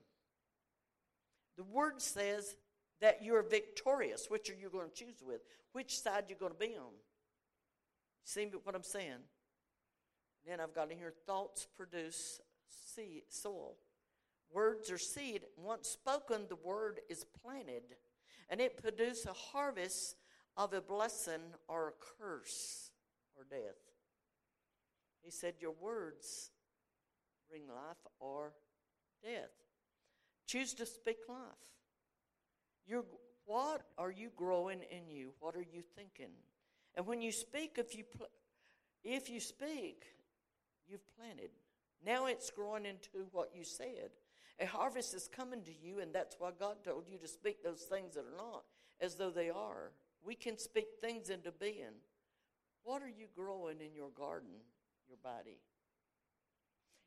The 1.58 1.64
word 1.64 2.02
says 2.02 2.56
that 3.00 3.24
you're 3.24 3.44
victorious. 3.44 4.28
Which 4.30 4.50
are 4.50 4.56
you 4.56 4.70
going 4.70 4.90
to 4.90 4.96
choose 4.96 5.22
with? 5.26 5.42
Which 5.72 6.00
side 6.00 6.26
you're 6.28 6.38
going 6.38 6.54
to 6.54 6.58
be 6.58 6.76
on? 6.76 6.94
See 8.24 8.50
what 8.64 8.76
I'm 8.76 8.84
saying? 8.84 9.24
Then 10.48 10.60
I've 10.60 10.74
got 10.74 10.92
in 10.92 10.98
here 10.98 11.14
thoughts 11.26 11.68
produce 11.76 12.42
seed, 12.68 13.24
soil. 13.30 13.76
Words 14.52 14.92
are 14.92 14.98
seed. 14.98 15.42
Once 15.58 15.90
spoken, 15.90 16.46
the 16.48 16.56
word 16.56 17.00
is 17.10 17.26
planted, 17.42 17.84
and 18.50 18.62
it 18.62 18.82
produces 18.82 19.26
a 19.26 19.34
harvest 19.34 20.16
of 20.56 20.74
a 20.74 20.82
blessing 20.82 21.42
or 21.68 21.90
a 21.90 22.22
curse 22.22 22.92
or 23.36 23.46
death. 23.50 23.80
He 25.22 25.32
said, 25.32 25.56
Your 25.60 25.74
words 25.82 26.52
bring 27.50 27.68
life 27.68 27.98
or 28.20 28.54
death. 29.24 29.52
Choose 30.46 30.74
to 30.76 30.86
speak 30.86 31.18
life. 31.28 31.40
You're, 32.86 33.06
what 33.46 33.84
are 33.98 34.12
you 34.12 34.30
growing 34.36 34.82
in 34.92 35.10
you? 35.10 35.32
What 35.40 35.56
are 35.56 35.66
you 35.74 35.82
thinking? 35.96 36.34
And 36.96 37.08
when 37.08 37.22
you 37.22 37.32
speak, 37.32 37.78
if 37.78 37.96
you, 37.96 38.04
pl- 38.04 38.30
if 39.04 39.30
you 39.30 39.40
speak, 39.40 40.04
you've 40.88 41.08
planted. 41.18 41.50
Now 42.06 42.26
it's 42.26 42.52
growing 42.52 42.86
into 42.86 43.28
what 43.32 43.52
you 43.56 43.64
said. 43.64 44.12
A 44.60 44.66
harvest 44.66 45.14
is 45.14 45.28
coming 45.28 45.64
to 45.64 45.72
you, 45.72 46.00
and 46.00 46.14
that's 46.14 46.36
why 46.38 46.52
God 46.58 46.84
told 46.84 47.08
you 47.10 47.18
to 47.18 47.28
speak 47.28 47.64
those 47.64 47.82
things 47.82 48.14
that 48.16 48.22
are 48.22 48.38
not 48.38 48.64
as 49.02 49.16
though 49.16 49.32
they 49.32 49.50
are. 49.50 49.92
We 50.24 50.36
can 50.36 50.58
speak 50.58 50.88
things 51.02 51.30
into 51.30 51.52
being. 51.52 51.98
What 52.84 53.02
are 53.02 53.10
you 53.10 53.28
growing 53.36 53.80
in 53.80 53.96
your 53.96 54.10
garden, 54.10 54.52
your 55.08 55.18
body? 55.24 55.60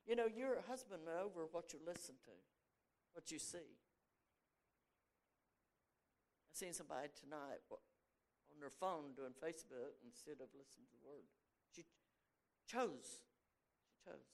You 0.07 0.17
know, 0.17 0.27
your 0.27 0.63
husband 0.69 1.03
over 1.23 1.47
what 1.51 1.73
you 1.73 1.79
listen 1.87 2.15
to, 2.25 2.31
what 3.13 3.31
you 3.31 3.39
see. 3.39 3.59
I 6.49 6.53
seen 6.53 6.73
somebody 6.73 7.09
tonight 7.21 7.61
on 8.57 8.65
their 8.65 8.73
phone 8.73 9.13
doing 9.13 9.37
Facebook 9.37 10.01
instead 10.01 10.41
of 10.41 10.49
listening 10.57 10.89
to 10.89 10.97
the 10.97 11.05
word. 11.05 11.29
She 11.69 11.85
chose. 12.65 13.21
She 13.85 14.01
chose. 14.01 14.33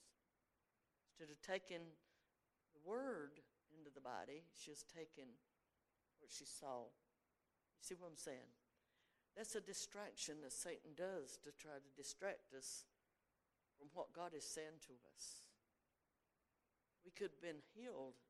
Instead 1.11 1.35
of 1.35 1.43
taking 1.43 1.83
the 2.71 2.83
word 2.87 3.43
into 3.75 3.91
the 3.91 4.01
body, 4.01 4.47
she 4.55 4.71
she's 4.71 4.87
taken 4.87 5.27
what 6.23 6.31
she 6.31 6.47
saw. 6.47 6.87
You 6.87 7.83
see 7.83 7.99
what 7.99 8.15
I'm 8.15 8.23
saying? 8.23 8.55
That's 9.35 9.59
a 9.59 9.65
distraction 9.65 10.39
that 10.47 10.55
Satan 10.55 10.95
does 10.95 11.43
to 11.43 11.51
try 11.59 11.83
to 11.83 11.91
distract 11.99 12.55
us 12.55 12.87
from 13.75 13.91
what 13.91 14.15
God 14.15 14.39
is 14.39 14.47
saying 14.47 14.79
to 14.87 14.95
us. 15.11 15.43
We 17.03 17.11
could 17.11 17.35
have 17.35 17.43
been 17.43 17.65
healed 17.75 18.23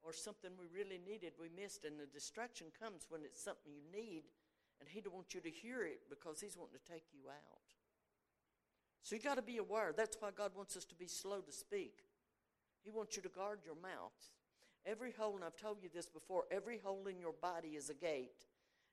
or 0.00 0.12
something 0.12 0.52
we 0.56 0.68
really 0.68 1.00
needed 1.00 1.32
we 1.40 1.48
missed 1.48 1.84
and 1.84 1.96
the 1.96 2.08
distraction 2.08 2.68
comes 2.76 3.08
when 3.08 3.24
it's 3.24 3.40
something 3.40 3.72
you 3.72 3.84
need 3.88 4.24
and 4.80 4.88
he 4.88 5.00
don't 5.00 5.14
want 5.14 5.34
you 5.34 5.40
to 5.40 5.50
hear 5.50 5.84
it 5.84 6.00
because 6.08 6.40
he's 6.40 6.56
wanting 6.56 6.78
to 6.78 6.92
take 6.92 7.04
you 7.12 7.28
out. 7.30 7.64
So 9.02 9.14
you 9.14 9.22
got 9.22 9.36
to 9.36 9.42
be 9.42 9.58
aware. 9.58 9.92
That's 9.96 10.16
why 10.20 10.30
god 10.36 10.52
wants 10.56 10.76
us 10.76 10.84
to 10.86 10.94
be 10.94 11.06
slow 11.06 11.40
to 11.40 11.52
speak. 11.52 11.98
He 12.82 12.90
wants 12.90 13.16
you 13.16 13.22
to 13.22 13.28
guard 13.28 13.60
your 13.64 13.76
mouth. 13.76 14.12
Every 14.86 15.12
hole 15.12 15.34
and 15.34 15.44
i've 15.44 15.56
told 15.56 15.78
you 15.82 15.88
this 15.92 16.06
before 16.06 16.44
every 16.50 16.78
hole 16.78 17.06
in 17.06 17.18
your 17.18 17.34
body 17.40 17.70
is 17.70 17.90
a 17.90 17.94
gate. 17.94 18.46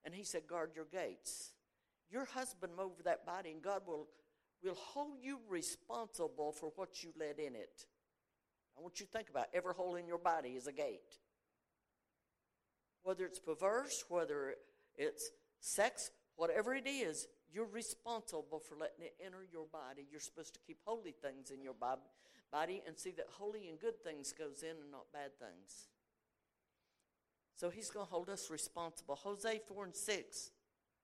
And 0.05 0.13
he 0.13 0.23
said 0.23 0.47
guard 0.47 0.71
your 0.75 0.85
gates. 0.85 1.51
Your 2.09 2.25
husband 2.25 2.73
over 2.77 3.03
that 3.03 3.25
body 3.25 3.51
and 3.51 3.61
god 3.61 3.81
will 3.85 4.07
will 4.63 4.75
hold 4.75 5.17
you 5.21 5.39
responsible 5.49 6.51
for 6.51 6.71
what 6.75 7.03
you 7.03 7.11
let 7.19 7.39
in 7.39 7.55
it. 7.55 7.85
I 8.77 8.81
want 8.81 8.99
you 8.99 9.05
to 9.05 9.11
think 9.11 9.29
about 9.29 9.45
it. 9.45 9.57
every 9.57 9.73
hole 9.73 9.95
in 9.95 10.07
your 10.07 10.17
body 10.17 10.49
is 10.49 10.67
a 10.67 10.71
gate. 10.71 11.17
Whether 13.03 13.25
it's 13.25 13.39
perverse, 13.39 14.03
whether 14.09 14.55
it's 14.95 15.31
sex, 15.61 16.11
whatever 16.35 16.75
it 16.75 16.85
is, 16.85 17.27
you're 17.53 17.65
responsible 17.65 18.59
for 18.59 18.75
letting 18.75 19.05
it 19.05 19.15
enter 19.25 19.45
your 19.51 19.65
body. 19.71 20.05
You're 20.11 20.19
supposed 20.19 20.53
to 20.55 20.59
keep 20.59 20.79
holy 20.85 21.11
things 21.11 21.51
in 21.51 21.61
your 21.61 21.73
body 21.73 22.81
and 22.85 22.97
see 22.97 23.11
that 23.11 23.27
holy 23.29 23.69
and 23.69 23.79
good 23.79 24.03
things 24.03 24.33
goes 24.33 24.63
in 24.63 24.71
and 24.81 24.91
not 24.91 25.11
bad 25.13 25.37
things. 25.39 25.87
So 27.55 27.69
he's 27.69 27.89
going 27.89 28.05
to 28.07 28.11
hold 28.11 28.29
us 28.29 28.49
responsible. 28.49 29.15
Hosea 29.15 29.59
4 29.67 29.85
and 29.85 29.95
6 29.95 30.51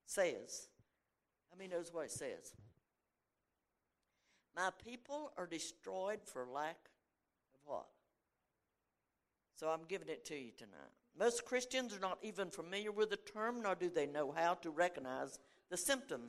says, 0.06 0.70
how 1.52 1.58
many 1.58 1.70
knows 1.70 1.94
what 1.94 2.06
it 2.06 2.12
says? 2.12 2.54
My 4.56 4.70
people 4.84 5.32
are 5.38 5.46
destroyed 5.46 6.20
for 6.26 6.48
lack 6.52 6.78
of 7.54 7.60
what? 7.66 7.88
So 9.54 9.68
I'm 9.68 9.86
giving 9.88 10.08
it 10.08 10.26
to 10.26 10.36
you 10.36 10.52
tonight. 10.58 10.74
Most 11.20 11.46
Christians 11.46 11.96
are 11.96 12.00
not 12.00 12.20
even 12.22 12.52
familiar 12.52 12.92
with 12.92 13.10
the 13.10 13.18
term, 13.18 13.62
nor 13.64 13.76
do 13.76 13.90
they 13.90 14.06
know 14.06 14.32
how 14.36 14.54
to 14.56 14.70
recognize 14.70 15.40
the 15.70 15.78
symptom. 15.78 16.22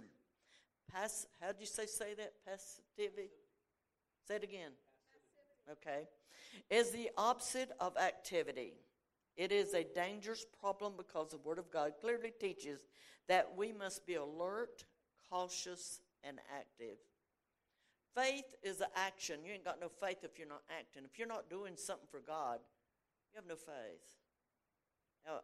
Pass, 0.92 1.26
how 1.40 1.48
do 1.48 1.58
you 1.60 1.66
say 1.66 1.86
say 1.86 2.14
that? 2.14 2.32
Passivity. 2.46 3.30
Say 4.26 4.36
it 4.36 4.44
again. 4.44 4.70
Okay, 5.70 6.08
is 6.70 6.90
the 6.90 7.10
opposite 7.18 7.70
of 7.78 7.96
activity. 7.98 8.72
It 9.36 9.52
is 9.52 9.74
a 9.74 9.84
dangerous 9.84 10.46
problem 10.60 10.94
because 10.96 11.30
the 11.30 11.38
Word 11.38 11.58
of 11.58 11.70
God 11.70 11.92
clearly 12.00 12.32
teaches 12.40 12.80
that 13.28 13.52
we 13.56 13.72
must 13.72 14.06
be 14.06 14.14
alert, 14.14 14.84
cautious, 15.30 16.00
and 16.24 16.38
active. 16.56 16.96
Faith 18.14 18.56
is 18.62 18.80
an 18.80 18.88
action. 18.96 19.44
You 19.44 19.52
ain't 19.52 19.64
got 19.64 19.80
no 19.80 19.88
faith 19.88 20.24
if 20.24 20.38
you're 20.38 20.48
not 20.48 20.62
acting. 20.76 21.04
If 21.04 21.18
you're 21.18 21.28
not 21.28 21.50
doing 21.50 21.74
something 21.76 22.08
for 22.10 22.20
God, 22.20 22.58
you 23.32 23.36
have 23.36 23.46
no 23.46 23.54
faith. 23.54 24.16
Now, 25.28 25.40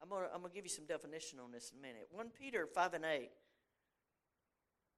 I'm 0.00 0.08
going 0.08 0.22
to 0.22 0.34
I'm 0.34 0.42
gonna 0.42 0.54
give 0.54 0.64
you 0.64 0.70
some 0.70 0.86
definition 0.86 1.40
on 1.40 1.50
this 1.50 1.72
in 1.72 1.78
a 1.78 1.82
minute. 1.82 2.08
1 2.12 2.30
Peter 2.38 2.66
5 2.66 2.94
and 2.94 3.04
8. 3.04 3.30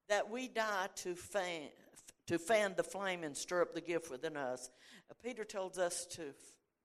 That 0.09 0.31
we 0.31 0.49
die 0.49 0.89
to 0.97 1.15
fan, 1.15 1.69
to 2.27 2.39
fan 2.39 2.75
the 2.77 2.83
flame 2.83 3.25
and 3.25 3.35
stir 3.35 3.63
up 3.63 3.75
the 3.75 3.81
gift 3.81 4.11
within 4.11 4.37
us. 4.37 4.71
Uh, 5.11 5.15
Peter 5.23 5.45
tells 5.45 5.79
us 5.79 6.07
to, 6.13 6.35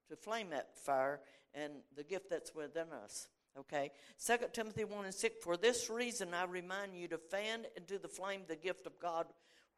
to 0.08 0.16
flame 0.16 0.52
that 0.52 0.78
fire 0.78 1.20
and 1.54 1.74
the 1.98 2.04
gift 2.04 2.30
that's 2.30 2.56
within 2.56 2.88
us. 3.04 3.28
Okay? 3.58 3.92
2 4.26 4.38
Timothy 4.54 4.86
1 4.86 5.06
and 5.06 5.14
6. 5.14 5.36
For 5.44 5.58
this 5.58 5.90
reason 5.90 6.34
I 6.34 6.46
remind 6.46 6.96
you 6.96 7.10
to 7.10 7.18
fan 7.18 7.66
into 7.76 8.00
the 8.00 8.08
flame 8.08 8.44
the 8.48 8.56
gift 8.56 8.88
of 8.88 8.98
God 9.00 9.26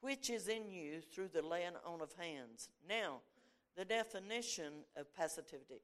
which 0.01 0.29
is 0.29 0.47
in 0.47 0.71
you 0.71 0.99
through 1.13 1.29
the 1.29 1.45
laying 1.45 1.73
on 1.85 2.01
of 2.01 2.11
hands. 2.13 2.69
Now, 2.87 3.21
the 3.77 3.85
definition 3.85 4.73
of 4.97 5.13
passivity. 5.15 5.81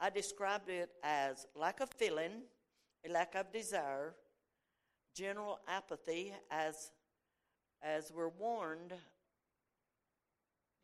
I 0.00 0.10
described 0.10 0.68
it 0.68 0.90
as 1.02 1.46
lack 1.54 1.80
of 1.80 1.90
feeling, 1.90 2.42
a 3.06 3.12
lack 3.12 3.34
of 3.34 3.52
desire, 3.52 4.14
general 5.14 5.60
apathy, 5.68 6.32
as, 6.50 6.90
as 7.82 8.12
we're 8.14 8.28
warned, 8.28 8.92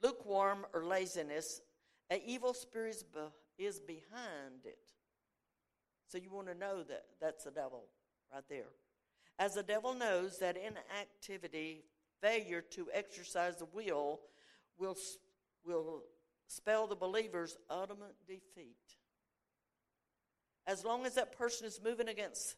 lukewarm 0.02 0.64
or 0.72 0.84
laziness. 0.84 1.60
An 2.08 2.20
evil 2.24 2.54
spirit 2.54 3.02
is 3.58 3.80
behind 3.80 4.64
it. 4.64 4.78
So 6.08 6.18
you 6.18 6.30
want 6.30 6.48
to 6.48 6.54
know 6.54 6.82
that 6.82 7.04
that's 7.20 7.44
the 7.44 7.50
devil 7.50 7.84
right 8.32 8.42
there. 8.48 8.72
As 9.38 9.54
the 9.54 9.62
devil 9.62 9.94
knows 9.94 10.38
that 10.38 10.56
inactivity 10.56 11.84
failure 12.20 12.60
to 12.60 12.88
exercise 12.92 13.56
the 13.56 13.66
will 13.72 14.20
will, 14.78 14.96
will 15.64 16.02
spell 16.46 16.86
the 16.86 16.96
believer's 16.96 17.56
ultimate 17.70 18.16
defeat. 18.26 18.76
As 20.66 20.84
long 20.84 21.06
as 21.06 21.14
that 21.14 21.36
person 21.36 21.66
is 21.66 21.80
moving 21.82 22.08
against 22.08 22.56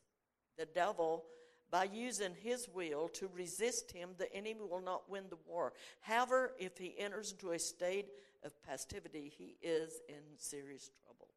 the 0.59 0.67
devil 0.67 1.25
by 1.71 1.85
using 1.85 2.35
his 2.35 2.69
will 2.73 3.09
to 3.09 3.29
resist 3.35 3.93
him, 3.93 4.11
the 4.19 4.33
enemy 4.35 4.57
will 4.69 4.83
not 4.83 5.09
win 5.09 5.25
the 5.31 5.39
war. 5.47 5.73
However, 6.01 6.53
if 6.59 6.77
he 6.77 6.95
enters 6.99 7.33
into 7.33 7.53
a 7.53 7.59
state 7.59 8.09
of 8.45 8.53
passivity, 8.63 9.33
he 9.37 9.57
is 9.63 10.01
in 10.09 10.37
serious 10.37 10.91
trouble. 11.03 11.29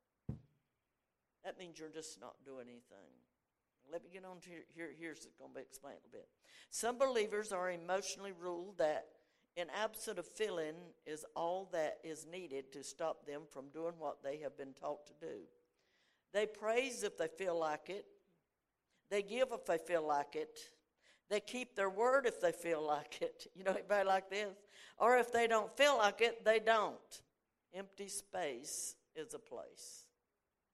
That 1.45 1.59
means 1.59 1.79
you're 1.79 1.89
just 1.89 2.19
not 2.19 2.33
doing 2.43 2.67
anything. 2.67 3.13
Let 3.91 4.03
me 4.03 4.09
get 4.11 4.25
on 4.25 4.39
to 4.41 4.49
here. 4.75 4.89
Here's 4.99 5.27
going 5.39 5.51
to 5.51 5.55
be 5.55 5.61
explained 5.61 5.99
a 6.03 6.07
little 6.07 6.19
bit. 6.19 6.27
Some 6.71 6.97
believers 6.97 7.51
are 7.51 7.69
emotionally 7.69 8.33
ruled 8.37 8.79
that 8.79 9.05
an 9.55 9.67
absence 9.79 10.17
of 10.17 10.25
feeling 10.25 10.75
is 11.05 11.23
all 11.35 11.69
that 11.71 11.99
is 12.03 12.25
needed 12.29 12.73
to 12.73 12.83
stop 12.83 13.25
them 13.25 13.43
from 13.49 13.69
doing 13.69 13.93
what 13.99 14.23
they 14.23 14.37
have 14.37 14.57
been 14.57 14.73
taught 14.73 15.05
to 15.05 15.13
do. 15.21 15.37
They 16.35 16.45
praise 16.45 17.03
if 17.03 17.17
they 17.17 17.29
feel 17.29 17.57
like 17.57 17.89
it. 17.89 18.05
They 19.09 19.21
give 19.21 19.53
if 19.53 19.65
they 19.65 19.77
feel 19.77 20.05
like 20.05 20.35
it. 20.35 20.59
They 21.29 21.39
keep 21.39 21.77
their 21.77 21.89
word 21.89 22.25
if 22.25 22.41
they 22.41 22.51
feel 22.51 22.85
like 22.85 23.21
it. 23.21 23.47
You 23.55 23.63
know, 23.63 23.71
anybody 23.71 24.05
like 24.05 24.29
this? 24.29 24.53
Or 24.97 25.17
if 25.17 25.31
they 25.31 25.47
don't 25.47 25.75
feel 25.77 25.97
like 25.97 26.19
it, 26.19 26.43
they 26.43 26.59
don't. 26.59 27.21
Empty 27.73 28.09
space 28.09 28.95
is 29.15 29.33
a 29.33 29.39
place. 29.39 30.03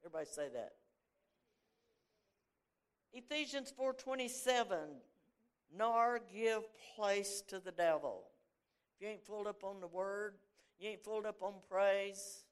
Everybody 0.04 0.26
say 0.34 0.50
that. 0.52 0.74
Ephesians 3.14 3.72
4:27 3.80 4.78
nor 5.78 6.22
give 6.34 6.64
place 6.96 7.44
to 7.50 7.60
the 7.60 7.72
devil. 7.72 8.24
If 8.96 9.06
you 9.06 9.10
ain't 9.10 9.26
filled 9.28 9.46
up 9.46 9.64
on 9.64 9.80
the 9.80 9.88
word, 9.88 10.34
you 10.80 10.90
ain't 10.90 11.04
filled 11.04 11.28
up 11.28 11.44
on 11.44 11.54
praise, 11.70 12.46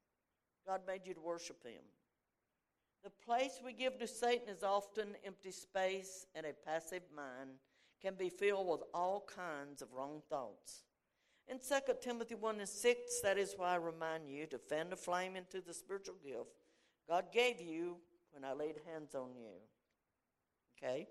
God 0.68 0.82
made 0.86 1.08
you 1.08 1.16
to 1.16 1.22
worship 1.22 1.64
him. 1.66 1.82
The 3.04 3.10
place 3.26 3.60
we 3.64 3.74
give 3.74 3.98
to 4.00 4.08
Satan 4.08 4.50
is 4.50 4.64
often 4.64 5.16
empty 5.26 5.52
space 5.52 6.26
and 6.36 6.46
a 6.46 6.54
passive 6.54 7.04
mind 7.16 7.52
can 8.02 8.16
be 8.16 8.30
filled 8.30 8.68
with 8.68 8.82
all 8.94 9.26
kinds 9.34 9.82
of 9.82 9.94
wrong 9.94 10.22
thoughts. 10.30 10.84
In 11.48 11.60
2 11.60 11.94
Timothy 12.02 12.36
1 12.36 12.60
and 12.60 12.70
6, 12.70 13.22
that 13.24 13.38
is 13.38 13.56
why 13.58 13.74
I 13.74 13.78
remind 13.78 14.30
you 14.30 14.46
to 14.48 14.58
fan 14.58 14.90
the 14.90 14.96
flame 14.96 15.36
into 15.36 15.62
the 15.62 15.74
spiritual 15.74 16.16
gift 16.24 16.52
God 17.10 17.32
gave 17.34 17.60
you 17.60 17.98
when 18.32 18.46
I 18.46 18.54
laid 18.54 18.76
hands 18.86 19.16
on 19.16 19.30
you. 19.36 19.56
Okay? 20.78 21.08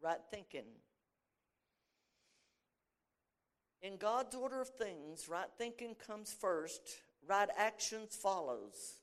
Right 0.00 0.20
thinking. 0.30 0.66
In 3.82 3.96
God's 3.96 4.36
order 4.36 4.60
of 4.60 4.68
things, 4.68 5.28
right 5.28 5.48
thinking 5.58 5.96
comes 5.96 6.32
first, 6.32 6.80
right 7.28 7.48
actions 7.56 8.14
follows. 8.14 8.98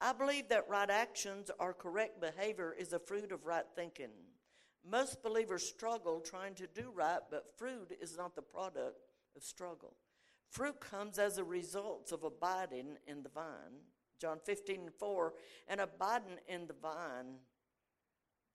I 0.00 0.12
believe 0.12 0.48
that 0.50 0.68
right 0.68 0.90
actions 0.90 1.50
or 1.58 1.72
correct 1.72 2.20
behavior 2.20 2.74
is 2.78 2.92
a 2.92 2.98
fruit 2.98 3.32
of 3.32 3.46
right 3.46 3.64
thinking. 3.74 4.10
Most 4.88 5.22
believers 5.22 5.66
struggle 5.66 6.20
trying 6.20 6.54
to 6.56 6.66
do 6.66 6.92
right, 6.94 7.20
but 7.30 7.56
fruit 7.56 7.96
is 8.00 8.16
not 8.16 8.36
the 8.36 8.42
product 8.42 8.98
of 9.34 9.42
struggle. 9.42 9.96
Fruit 10.50 10.80
comes 10.80 11.18
as 11.18 11.38
a 11.38 11.44
result 11.44 12.12
of 12.12 12.22
abiding 12.22 12.98
in 13.06 13.22
the 13.22 13.28
vine. 13.28 13.80
John 14.20 14.38
15 14.44 14.80
and 14.80 14.94
4, 14.94 15.34
and 15.68 15.80
abiding 15.80 16.38
in 16.48 16.66
the 16.66 16.74
vine 16.80 17.36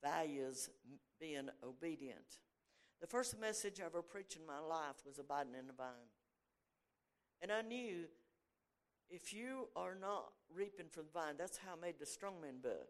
values 0.02 0.70
being 1.20 1.48
obedient. 1.62 2.38
The 3.00 3.06
first 3.06 3.38
message 3.38 3.80
I 3.80 3.86
ever 3.86 4.02
preached 4.02 4.36
in 4.36 4.46
my 4.46 4.58
life 4.58 4.96
was 5.06 5.18
abiding 5.18 5.54
in 5.58 5.66
the 5.66 5.72
vine. 5.72 6.10
And 7.40 7.52
I 7.52 7.62
knew 7.62 8.06
if 9.12 9.34
you 9.34 9.68
are 9.76 9.94
not 9.94 10.32
reaping 10.54 10.86
from 10.88 11.04
the 11.04 11.20
vine, 11.20 11.34
that's 11.38 11.58
how 11.58 11.72
I 11.76 11.80
made 11.80 11.98
the 11.98 12.06
Strongman 12.06 12.62
book. 12.62 12.88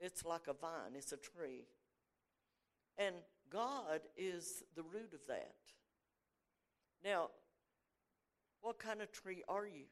It's 0.00 0.24
like 0.24 0.48
a 0.48 0.52
vine, 0.52 0.94
it's 0.96 1.12
a 1.12 1.16
tree. 1.16 1.66
And 2.98 3.14
God 3.50 4.00
is 4.16 4.64
the 4.74 4.82
root 4.82 5.14
of 5.14 5.20
that. 5.28 5.54
Now, 7.04 7.28
what 8.60 8.80
kind 8.80 9.00
of 9.00 9.12
tree 9.12 9.44
are 9.48 9.66
you? 9.66 9.84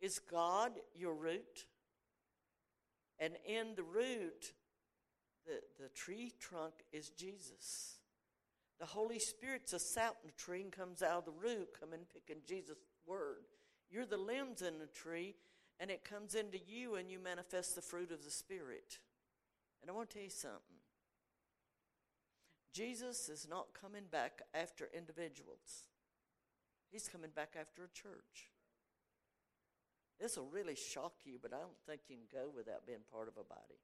Is 0.00 0.18
God 0.18 0.72
your 0.94 1.14
root? 1.14 1.66
And 3.20 3.34
in 3.46 3.74
the 3.76 3.84
root, 3.84 4.52
the, 5.46 5.60
the 5.80 5.88
tree 5.90 6.32
trunk 6.40 6.74
is 6.92 7.10
Jesus. 7.10 7.98
The 8.80 8.86
Holy 8.86 9.18
Spirit's 9.18 9.72
a 9.72 9.78
sap 9.78 10.16
in 10.22 10.30
the 10.30 10.36
tree 10.36 10.62
and 10.62 10.70
comes 10.70 11.02
out 11.02 11.18
of 11.18 11.24
the 11.24 11.32
root, 11.32 11.68
coming 11.78 12.00
picking 12.12 12.42
Jesus' 12.46 12.78
word. 13.08 13.46
You're 13.90 14.06
the 14.06 14.18
limbs 14.18 14.62
in 14.62 14.78
the 14.78 14.86
tree, 14.86 15.34
and 15.80 15.90
it 15.90 16.04
comes 16.04 16.34
into 16.34 16.58
you, 16.58 16.96
and 16.96 17.10
you 17.10 17.18
manifest 17.18 17.74
the 17.74 17.82
fruit 17.82 18.12
of 18.12 18.24
the 18.24 18.30
Spirit. 18.30 18.98
And 19.80 19.90
I 19.90 19.94
want 19.94 20.10
to 20.10 20.14
tell 20.14 20.24
you 20.24 20.30
something. 20.30 20.76
Jesus 22.74 23.28
is 23.28 23.46
not 23.48 23.68
coming 23.80 24.04
back 24.10 24.42
after 24.54 24.88
individuals. 24.94 25.86
He's 26.90 27.08
coming 27.08 27.30
back 27.34 27.54
after 27.58 27.84
a 27.84 27.88
church. 27.88 28.52
This 30.20 30.36
will 30.36 30.48
really 30.52 30.74
shock 30.74 31.14
you, 31.24 31.38
but 31.40 31.52
I 31.52 31.58
don't 31.58 31.78
think 31.86 32.02
you 32.08 32.16
can 32.16 32.40
go 32.40 32.50
without 32.54 32.86
being 32.86 33.06
part 33.12 33.28
of 33.28 33.34
a 33.34 33.44
body. 33.44 33.80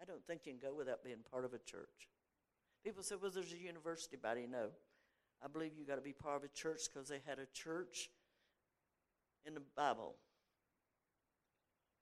I 0.00 0.04
don't 0.04 0.24
think 0.26 0.42
you 0.44 0.52
can 0.52 0.70
go 0.70 0.74
without 0.76 1.04
being 1.04 1.24
part 1.30 1.44
of 1.44 1.54
a 1.54 1.58
church. 1.58 2.08
People 2.84 3.02
say, 3.02 3.14
well, 3.20 3.30
there's 3.30 3.52
a 3.52 3.58
university 3.58 4.16
body. 4.16 4.46
No. 4.50 4.68
I 5.42 5.48
believe 5.48 5.72
you 5.78 5.86
got 5.86 5.96
to 5.96 6.02
be 6.02 6.12
part 6.12 6.36
of 6.36 6.44
a 6.44 6.48
church 6.48 6.82
because 6.92 7.08
they 7.08 7.20
had 7.26 7.38
a 7.38 7.46
church 7.52 8.10
in 9.46 9.54
the 9.54 9.62
Bible. 9.76 10.14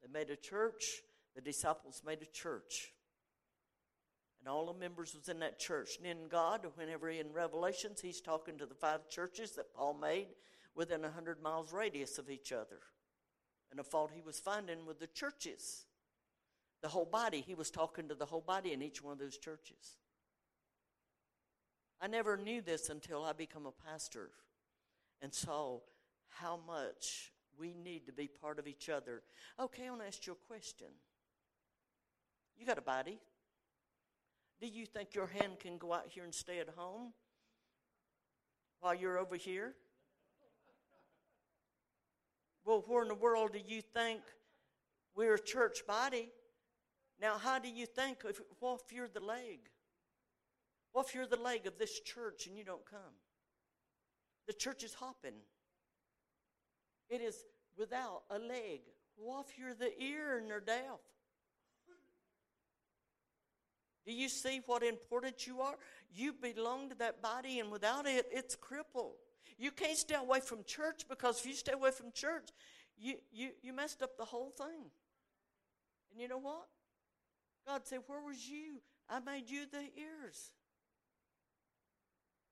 They 0.02 0.08
made 0.12 0.30
a 0.30 0.36
church, 0.36 1.02
the 1.34 1.40
disciples 1.40 2.02
made 2.04 2.22
a 2.22 2.26
church. 2.26 2.92
And 4.40 4.48
all 4.48 4.72
the 4.72 4.78
members 4.78 5.14
was 5.14 5.28
in 5.28 5.40
that 5.40 5.58
church. 5.58 5.98
And 5.98 6.06
in 6.06 6.28
God, 6.28 6.64
whenever 6.76 7.10
in 7.10 7.32
Revelations, 7.32 8.00
he's 8.00 8.20
talking 8.20 8.56
to 8.58 8.66
the 8.66 8.74
five 8.74 9.08
churches 9.08 9.52
that 9.52 9.74
Paul 9.74 9.94
made 9.94 10.28
within 10.76 11.04
a 11.04 11.10
hundred 11.10 11.42
miles 11.42 11.72
radius 11.72 12.18
of 12.18 12.30
each 12.30 12.52
other. 12.52 12.78
And 13.70 13.78
the 13.78 13.84
fault 13.84 14.12
he 14.14 14.22
was 14.22 14.38
finding 14.38 14.86
with 14.86 15.00
the 15.00 15.08
churches. 15.08 15.86
The 16.82 16.88
whole 16.88 17.04
body. 17.04 17.42
He 17.44 17.54
was 17.54 17.70
talking 17.70 18.08
to 18.08 18.14
the 18.14 18.26
whole 18.26 18.40
body 18.40 18.72
in 18.72 18.80
each 18.80 19.02
one 19.02 19.12
of 19.12 19.18
those 19.18 19.36
churches. 19.36 19.98
I 22.00 22.06
never 22.06 22.36
knew 22.36 22.62
this 22.62 22.90
until 22.90 23.24
I 23.24 23.32
became 23.32 23.66
a 23.66 23.72
pastor 23.72 24.30
and 25.20 25.34
saw 25.34 25.80
how 26.28 26.60
much 26.66 27.32
we 27.58 27.74
need 27.74 28.06
to 28.06 28.12
be 28.12 28.28
part 28.28 28.58
of 28.58 28.68
each 28.68 28.88
other. 28.88 29.22
Okay, 29.58 29.86
I 29.86 29.90
want 29.90 30.02
to 30.02 30.06
ask 30.06 30.26
you 30.26 30.32
a 30.34 30.46
question. 30.46 30.86
You 32.56 32.66
got 32.66 32.78
a 32.78 32.82
body. 32.82 33.18
Do 34.60 34.66
you 34.66 34.86
think 34.86 35.14
your 35.14 35.26
hand 35.26 35.60
can 35.60 35.78
go 35.78 35.92
out 35.92 36.06
here 36.08 36.24
and 36.24 36.34
stay 36.34 36.58
at 36.58 36.68
home 36.76 37.12
while 38.80 38.94
you're 38.94 39.18
over 39.18 39.36
here? 39.36 39.74
Well, 42.64 42.84
where 42.86 43.02
in 43.02 43.08
the 43.08 43.14
world 43.14 43.52
do 43.52 43.60
you 43.66 43.80
think 43.80 44.20
we're 45.16 45.34
a 45.34 45.42
church 45.42 45.86
body? 45.86 46.30
Now, 47.20 47.38
how 47.38 47.58
do 47.58 47.68
you 47.68 47.86
think 47.86 48.18
if, 48.28 48.40
what 48.60 48.80
if 48.84 48.92
you're 48.92 49.08
the 49.08 49.20
leg? 49.20 49.58
What 50.92 51.06
if 51.06 51.14
you're 51.14 51.26
the 51.26 51.36
leg 51.36 51.66
of 51.66 51.78
this 51.78 52.00
church 52.00 52.46
and 52.46 52.56
you 52.56 52.64
don't 52.64 52.84
come? 52.84 53.14
The 54.46 54.52
church 54.52 54.82
is 54.82 54.94
hopping. 54.94 55.34
It 57.10 57.20
is 57.20 57.44
without 57.76 58.22
a 58.30 58.38
leg. 58.38 58.80
What 59.16 59.46
if 59.48 59.58
you're 59.58 59.74
the 59.74 59.90
ear 60.02 60.38
and 60.38 60.50
they're 60.50 60.60
deaf? 60.60 61.00
Do 64.06 64.14
you 64.14 64.30
see 64.30 64.62
what 64.64 64.82
important 64.82 65.46
you 65.46 65.60
are? 65.60 65.74
You 66.14 66.32
belong 66.32 66.88
to 66.88 66.94
that 66.94 67.20
body, 67.20 67.60
and 67.60 67.70
without 67.70 68.06
it, 68.06 68.26
it's 68.32 68.56
crippled. 68.56 69.16
You 69.58 69.70
can't 69.70 69.98
stay 69.98 70.14
away 70.14 70.40
from 70.40 70.64
church 70.64 71.04
because 71.08 71.40
if 71.40 71.46
you 71.46 71.52
stay 71.52 71.72
away 71.72 71.90
from 71.90 72.12
church, 72.12 72.48
you, 72.96 73.16
you, 73.30 73.50
you 73.62 73.74
messed 73.74 74.02
up 74.02 74.16
the 74.16 74.24
whole 74.24 74.50
thing. 74.56 74.90
And 76.10 76.20
you 76.22 76.26
know 76.26 76.38
what? 76.38 76.68
God 77.66 77.82
said, 77.84 78.00
Where 78.06 78.22
was 78.22 78.48
you? 78.48 78.80
I 79.10 79.20
made 79.20 79.50
you 79.50 79.66
the 79.70 79.82
ears. 80.00 80.52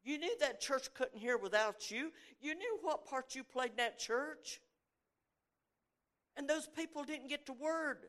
You 0.06 0.18
knew 0.18 0.38
that 0.38 0.60
church 0.60 0.94
couldn't 0.94 1.18
hear 1.18 1.36
without 1.36 1.90
you. 1.90 2.12
You 2.40 2.54
knew 2.54 2.78
what 2.80 3.06
part 3.06 3.34
you 3.34 3.42
played 3.42 3.72
in 3.72 3.76
that 3.78 3.98
church. 3.98 4.60
And 6.36 6.48
those 6.48 6.68
people 6.68 7.02
didn't 7.02 7.28
get 7.28 7.44
the 7.44 7.54
word. 7.54 8.06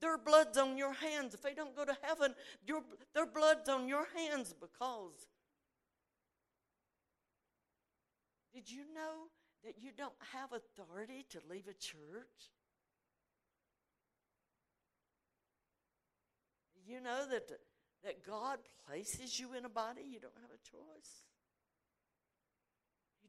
Their 0.00 0.18
blood's 0.18 0.58
on 0.58 0.76
your 0.76 0.92
hands. 0.94 1.34
If 1.34 1.42
they 1.42 1.54
don't 1.54 1.76
go 1.76 1.84
to 1.84 1.96
heaven, 2.02 2.34
your, 2.66 2.82
their 3.14 3.24
blood's 3.24 3.68
on 3.68 3.86
your 3.86 4.08
hands 4.16 4.52
because. 4.52 5.28
Did 8.52 8.68
you 8.68 8.82
know 8.92 9.28
that 9.64 9.74
you 9.80 9.90
don't 9.96 10.12
have 10.32 10.50
authority 10.52 11.24
to 11.30 11.38
leave 11.48 11.68
a 11.68 11.74
church? 11.74 12.50
You 16.84 17.00
know 17.00 17.28
that, 17.30 17.48
that 18.02 18.26
God 18.26 18.58
places 18.88 19.38
you 19.38 19.54
in 19.54 19.64
a 19.64 19.68
body, 19.68 20.02
you 20.04 20.18
don't 20.18 20.32
have 20.42 20.50
a 20.50 20.68
choice. 20.68 21.27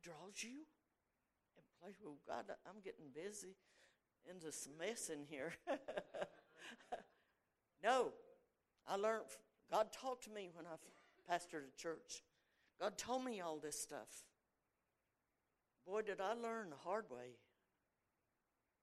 Draws 0.01 0.43
you 0.43 0.65
and 1.57 1.65
play. 1.81 1.95
Oh 2.05 2.17
God, 2.27 2.45
I'm 2.67 2.81
getting 2.83 3.05
busy 3.13 3.55
into 4.29 4.51
some 4.51 4.73
mess 4.77 5.09
in 5.09 5.25
here. 5.29 5.53
no, 7.83 8.09
I 8.87 8.95
learned. 8.95 9.25
God 9.71 9.87
talked 9.91 10.23
to 10.25 10.31
me 10.31 10.49
when 10.53 10.65
I 10.65 11.31
pastored 11.31 11.67
a 11.67 11.77
church. 11.77 12.23
God 12.79 12.97
told 12.97 13.23
me 13.23 13.41
all 13.41 13.57
this 13.57 13.79
stuff. 13.79 14.25
Boy, 15.85 16.01
did 16.01 16.21
I 16.21 16.33
learn 16.33 16.69
the 16.69 16.77
hard 16.77 17.05
way. 17.09 17.37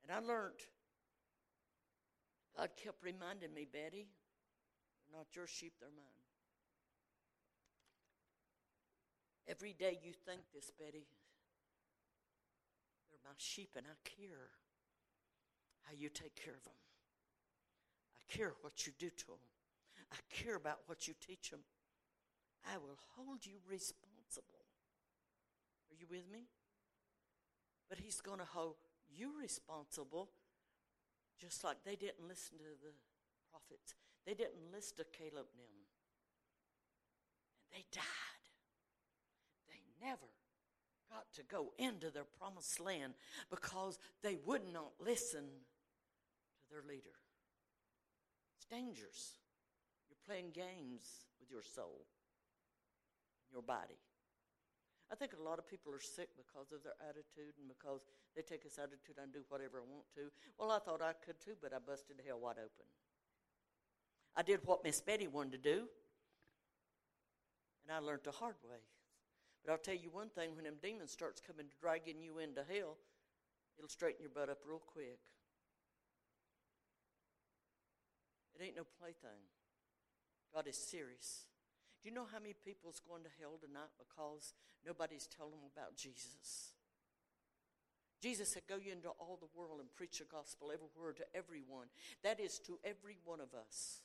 And 0.02 0.12
I 0.12 0.26
learned. 0.26 0.60
God 2.56 2.70
kept 2.82 3.02
reminding 3.02 3.52
me, 3.52 3.66
Betty, 3.70 4.08
they're 5.10 5.18
not 5.18 5.26
your 5.34 5.46
sheep, 5.46 5.74
they're 5.80 5.90
mine. 5.94 6.25
Every 9.48 9.72
day 9.72 9.98
you 10.02 10.12
think 10.12 10.40
this, 10.52 10.70
Betty. 10.78 11.06
They're 13.10 13.24
my 13.24 13.36
sheep, 13.38 13.70
and 13.76 13.86
I 13.86 13.94
care 14.04 14.50
how 15.84 15.92
you 15.96 16.08
take 16.08 16.34
care 16.34 16.54
of 16.54 16.64
them. 16.64 16.74
I 18.16 18.32
care 18.32 18.54
what 18.62 18.86
you 18.86 18.92
do 18.98 19.08
to 19.08 19.26
them. 19.26 19.44
I 20.12 20.18
care 20.30 20.56
about 20.56 20.80
what 20.86 21.08
you 21.08 21.14
teach 21.24 21.50
them. 21.50 21.60
I 22.66 22.78
will 22.78 22.98
hold 23.16 23.46
you 23.46 23.58
responsible. 23.68 24.66
Are 25.90 25.96
you 25.98 26.06
with 26.10 26.30
me? 26.30 26.48
But 27.88 27.98
he's 27.98 28.20
going 28.20 28.38
to 28.38 28.44
hold 28.44 28.74
you 29.08 29.30
responsible 29.40 30.28
just 31.38 31.62
like 31.62 31.76
they 31.84 31.96
didn't 31.96 32.26
listen 32.26 32.58
to 32.58 32.64
the 32.82 32.92
prophets. 33.50 33.94
They 34.26 34.34
didn't 34.34 34.72
listen 34.72 34.96
to 34.98 35.04
Caleb 35.16 35.46
and 35.54 35.62
them. 35.62 35.86
And 37.62 37.78
they 37.78 37.84
died. 37.92 38.35
Never 40.02 40.28
got 41.10 41.32
to 41.34 41.42
go 41.42 41.72
into 41.78 42.10
their 42.10 42.26
promised 42.38 42.80
land 42.80 43.14
because 43.50 43.98
they 44.22 44.36
would 44.44 44.62
not 44.72 44.92
listen 45.00 45.44
to 45.44 46.70
their 46.70 46.82
leader. 46.82 47.16
It's 48.56 48.66
dangerous. 48.66 49.38
You're 50.08 50.26
playing 50.26 50.50
games 50.52 51.26
with 51.40 51.50
your 51.50 51.62
soul, 51.62 52.06
your 53.52 53.62
body. 53.62 53.98
I 55.10 55.14
think 55.14 55.32
a 55.38 55.42
lot 55.42 55.58
of 55.58 55.68
people 55.68 55.94
are 55.94 56.00
sick 56.00 56.30
because 56.36 56.72
of 56.72 56.82
their 56.82 56.98
attitude 57.08 57.54
and 57.60 57.68
because 57.68 58.00
they 58.34 58.42
take 58.42 58.64
this 58.64 58.78
attitude 58.78 59.22
and 59.22 59.32
do 59.32 59.40
whatever 59.48 59.78
I 59.78 59.86
want 59.88 60.06
to. 60.16 60.32
Well, 60.58 60.72
I 60.72 60.80
thought 60.80 61.00
I 61.00 61.12
could 61.24 61.40
too, 61.40 61.54
but 61.62 61.72
I 61.72 61.78
busted 61.78 62.16
hell 62.26 62.40
wide 62.40 62.58
open. 62.58 62.86
I 64.34 64.42
did 64.42 64.60
what 64.64 64.82
Miss 64.82 65.00
Betty 65.00 65.28
wanted 65.28 65.52
to 65.52 65.58
do, 65.58 65.88
and 67.86 67.96
I 67.96 68.00
learned 68.00 68.22
the 68.24 68.32
hard 68.32 68.56
way. 68.68 68.78
But 69.66 69.72
I'll 69.72 69.78
tell 69.78 69.98
you 69.98 70.10
one 70.14 70.28
thing 70.28 70.54
when 70.54 70.64
them 70.64 70.78
demons 70.80 71.10
starts 71.10 71.42
coming 71.42 71.66
to 71.66 71.74
dragging 71.82 72.22
you 72.22 72.38
into 72.38 72.62
hell, 72.62 72.94
it'll 73.76 73.90
straighten 73.90 74.22
your 74.22 74.30
butt 74.30 74.48
up 74.48 74.62
real 74.64 74.78
quick. 74.78 75.18
It 78.54 78.62
ain't 78.62 78.76
no 78.76 78.86
plaything. 79.02 79.42
God 80.54 80.68
is 80.68 80.78
serious. 80.78 81.50
Do 82.00 82.08
you 82.08 82.14
know 82.14 82.30
how 82.30 82.38
many 82.38 82.54
people's 82.54 83.02
going 83.02 83.24
to 83.24 83.30
hell 83.40 83.58
tonight 83.58 83.90
because 83.98 84.54
nobody's 84.86 85.26
telling 85.26 85.58
them 85.58 85.68
about 85.74 85.96
Jesus? 85.96 86.70
Jesus 88.22 88.54
said, 88.54 88.62
Go 88.68 88.76
ye 88.78 88.92
into 88.92 89.08
all 89.18 89.36
the 89.36 89.50
world 89.58 89.80
and 89.80 89.92
preach 89.92 90.20
the 90.20 90.30
gospel 90.30 90.70
everywhere 90.70 91.12
to 91.12 91.26
everyone. 91.34 91.90
That 92.22 92.38
is 92.38 92.60
to 92.70 92.78
every 92.84 93.18
one 93.24 93.40
of 93.40 93.52
us. 93.52 94.00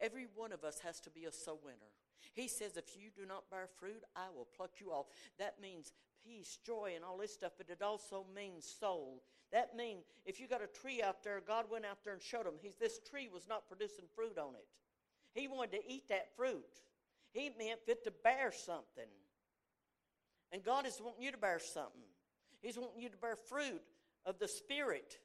Every 0.00 0.26
one 0.34 0.52
of 0.52 0.64
us 0.64 0.80
has 0.80 0.98
to 1.00 1.10
be 1.10 1.26
a 1.26 1.32
soul 1.32 1.60
winner. 1.62 1.92
He 2.34 2.48
says, 2.48 2.76
If 2.76 2.96
you 2.96 3.10
do 3.14 3.26
not 3.26 3.50
bear 3.50 3.68
fruit, 3.78 4.02
I 4.16 4.26
will 4.34 4.48
pluck 4.56 4.72
you 4.78 4.90
off. 4.90 5.06
That 5.38 5.60
means 5.60 5.92
peace, 6.24 6.58
joy, 6.64 6.92
and 6.94 7.04
all 7.04 7.18
this 7.18 7.32
stuff, 7.32 7.52
but 7.56 7.68
it 7.68 7.82
also 7.82 8.24
means 8.34 8.64
soul. 8.64 9.22
That 9.52 9.76
means 9.76 10.04
if 10.24 10.40
you 10.40 10.48
got 10.48 10.62
a 10.62 10.66
tree 10.66 11.02
out 11.02 11.22
there, 11.22 11.42
God 11.46 11.66
went 11.70 11.84
out 11.84 11.98
there 12.04 12.14
and 12.14 12.22
showed 12.22 12.46
him 12.46 12.54
he's, 12.60 12.76
this 12.76 13.00
tree 13.08 13.28
was 13.32 13.48
not 13.48 13.68
producing 13.68 14.06
fruit 14.14 14.38
on 14.38 14.54
it. 14.54 14.66
He 15.34 15.48
wanted 15.48 15.72
to 15.72 15.92
eat 15.92 16.08
that 16.08 16.34
fruit. 16.36 16.80
He 17.32 17.50
meant 17.58 17.80
fit 17.84 18.04
to 18.04 18.12
bear 18.24 18.52
something. 18.52 19.08
And 20.52 20.62
God 20.62 20.86
is 20.86 21.00
wanting 21.02 21.22
you 21.22 21.32
to 21.32 21.38
bear 21.38 21.58
something. 21.58 22.02
He's 22.60 22.78
wanting 22.78 23.02
you 23.02 23.08
to 23.08 23.16
bear 23.16 23.36
fruit 23.36 23.82
of 24.26 24.38
the 24.38 24.48
Spirit. 24.48 25.18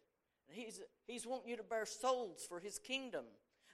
He's, 0.49 0.79
he's 1.05 1.27
wanting 1.27 1.49
you 1.49 1.57
to 1.57 1.63
bear 1.63 1.85
souls 1.85 2.45
for 2.47 2.59
His 2.59 2.79
kingdom. 2.79 3.25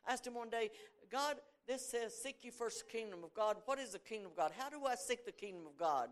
I 0.07 0.13
asked 0.13 0.27
him 0.27 0.33
one 0.33 0.49
day, 0.49 0.69
God, 1.11 1.37
this 1.67 1.89
says, 1.89 2.13
seek 2.13 2.37
you 2.41 2.51
first 2.51 2.85
the 2.85 2.91
kingdom 2.97 3.23
of 3.23 3.33
God. 3.33 3.57
What 3.65 3.79
is 3.79 3.91
the 3.91 3.99
kingdom 3.99 4.31
of 4.31 4.37
God? 4.37 4.51
How 4.57 4.69
do 4.69 4.85
I 4.85 4.95
seek 4.95 5.25
the 5.25 5.31
kingdom 5.31 5.65
of 5.65 5.77
God? 5.77 6.09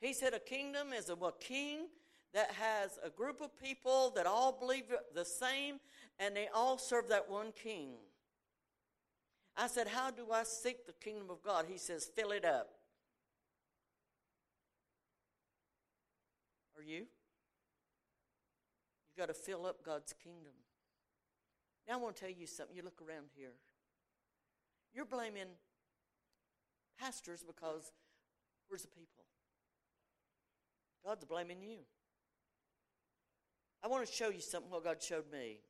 He 0.00 0.12
said, 0.12 0.34
a 0.34 0.40
kingdom 0.40 0.92
is 0.92 1.08
a, 1.08 1.14
a 1.14 1.32
king 1.38 1.86
that 2.34 2.50
has 2.52 2.98
a 3.04 3.10
group 3.10 3.40
of 3.40 3.56
people 3.58 4.12
that 4.16 4.26
all 4.26 4.52
believe 4.52 4.84
the 5.14 5.24
same 5.24 5.76
and 6.18 6.34
they 6.34 6.48
all 6.54 6.78
serve 6.78 7.08
that 7.08 7.30
one 7.30 7.52
king. 7.52 7.90
I 9.56 9.66
said, 9.66 9.88
How 9.88 10.10
do 10.10 10.26
I 10.32 10.44
seek 10.44 10.86
the 10.86 10.92
kingdom 10.92 11.28
of 11.30 11.42
God? 11.42 11.66
He 11.68 11.76
says, 11.76 12.08
Fill 12.14 12.30
it 12.30 12.44
up. 12.44 12.70
Are 16.76 16.82
you? 16.82 17.06
You've 19.06 19.18
got 19.18 19.28
to 19.28 19.34
fill 19.34 19.66
up 19.66 19.84
God's 19.84 20.14
kingdom. 20.22 20.52
Now, 21.86 21.94
I 21.94 21.96
want 21.98 22.16
to 22.16 22.22
tell 22.22 22.30
you 22.30 22.46
something. 22.46 22.74
You 22.74 22.82
look 22.82 23.02
around 23.06 23.26
here. 23.36 23.52
You're 24.94 25.04
blaming 25.04 25.48
pastors 26.98 27.42
because 27.46 27.92
where's 28.68 28.82
the 28.82 28.88
people? 28.88 29.24
God's 31.04 31.24
blaming 31.24 31.62
you. 31.62 31.78
I 33.82 33.88
want 33.88 34.06
to 34.06 34.12
show 34.12 34.28
you 34.28 34.40
something 34.40 34.70
what 34.70 34.84
God 34.84 35.02
showed 35.02 35.30
me. 35.32 35.60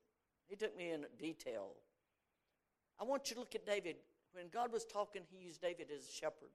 He 0.49 0.57
took 0.57 0.77
me 0.77 0.91
in 0.91 1.07
detail. 1.19 1.77
I 3.01 3.05
want 3.05 3.31
you 3.31 3.35
to 3.35 3.41
look 3.41 3.55
at 3.55 3.65
David. 3.65 3.97
When 4.33 4.49
God 4.53 4.73
was 4.73 4.85
talking, 4.85 5.23
he 5.31 5.45
used 5.45 5.61
David 5.61 5.89
as 5.97 6.09
a 6.09 6.13
shepherd. 6.13 6.51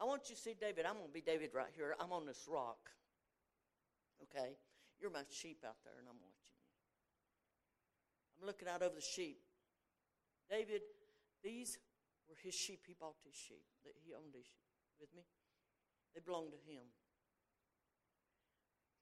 I 0.00 0.04
want 0.04 0.28
you 0.28 0.36
to 0.36 0.40
see 0.40 0.54
David. 0.58 0.86
I'm 0.86 0.94
going 0.94 1.08
to 1.08 1.12
be 1.12 1.20
David 1.20 1.50
right 1.54 1.70
here. 1.74 1.94
I'm 2.00 2.12
on 2.12 2.26
this 2.26 2.46
rock. 2.48 2.90
Okay? 4.22 4.56
You're 5.00 5.10
my 5.10 5.22
sheep 5.30 5.64
out 5.66 5.76
there, 5.84 5.94
and 5.98 6.08
I'm 6.08 6.16
watching 6.22 6.50
you. 6.54 6.62
I'm 8.40 8.46
looking 8.46 8.68
out 8.68 8.82
over 8.82 8.94
the 8.94 9.00
sheep. 9.00 9.38
David, 10.50 10.82
these 11.42 11.78
were 12.28 12.36
his 12.42 12.54
sheep. 12.54 12.82
He 12.86 12.94
bought 12.98 13.16
his 13.24 13.34
sheep. 13.34 13.64
He 14.04 14.14
owned 14.14 14.32
these 14.32 14.46
sheep. 14.46 14.64
With 15.00 15.14
me? 15.14 15.22
They 16.14 16.20
belonged 16.24 16.52
to 16.52 16.70
him. 16.70 16.82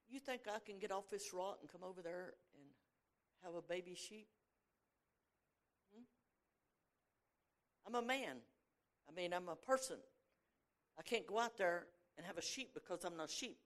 You 0.09 0.19
think 0.19 0.41
I 0.47 0.59
can 0.59 0.79
get 0.79 0.91
off 0.91 1.09
this 1.09 1.33
rock 1.33 1.57
and 1.61 1.71
come 1.71 1.83
over 1.83 2.01
there 2.01 2.33
and 2.53 2.63
have 3.43 3.55
a 3.55 3.61
baby 3.61 3.95
sheep? 3.95 4.27
Hmm? 5.93 6.03
I'm 7.87 7.95
a 8.03 8.05
man. 8.05 8.37
I 9.07 9.11
mean, 9.15 9.33
I'm 9.33 9.49
a 9.49 9.55
person. 9.55 9.97
I 10.97 11.01
can't 11.01 11.25
go 11.25 11.39
out 11.39 11.57
there 11.57 11.87
and 12.17 12.25
have 12.25 12.37
a 12.37 12.41
sheep 12.41 12.71
because 12.73 13.03
I'm 13.03 13.17
not 13.17 13.29
a 13.29 13.31
sheep. 13.31 13.57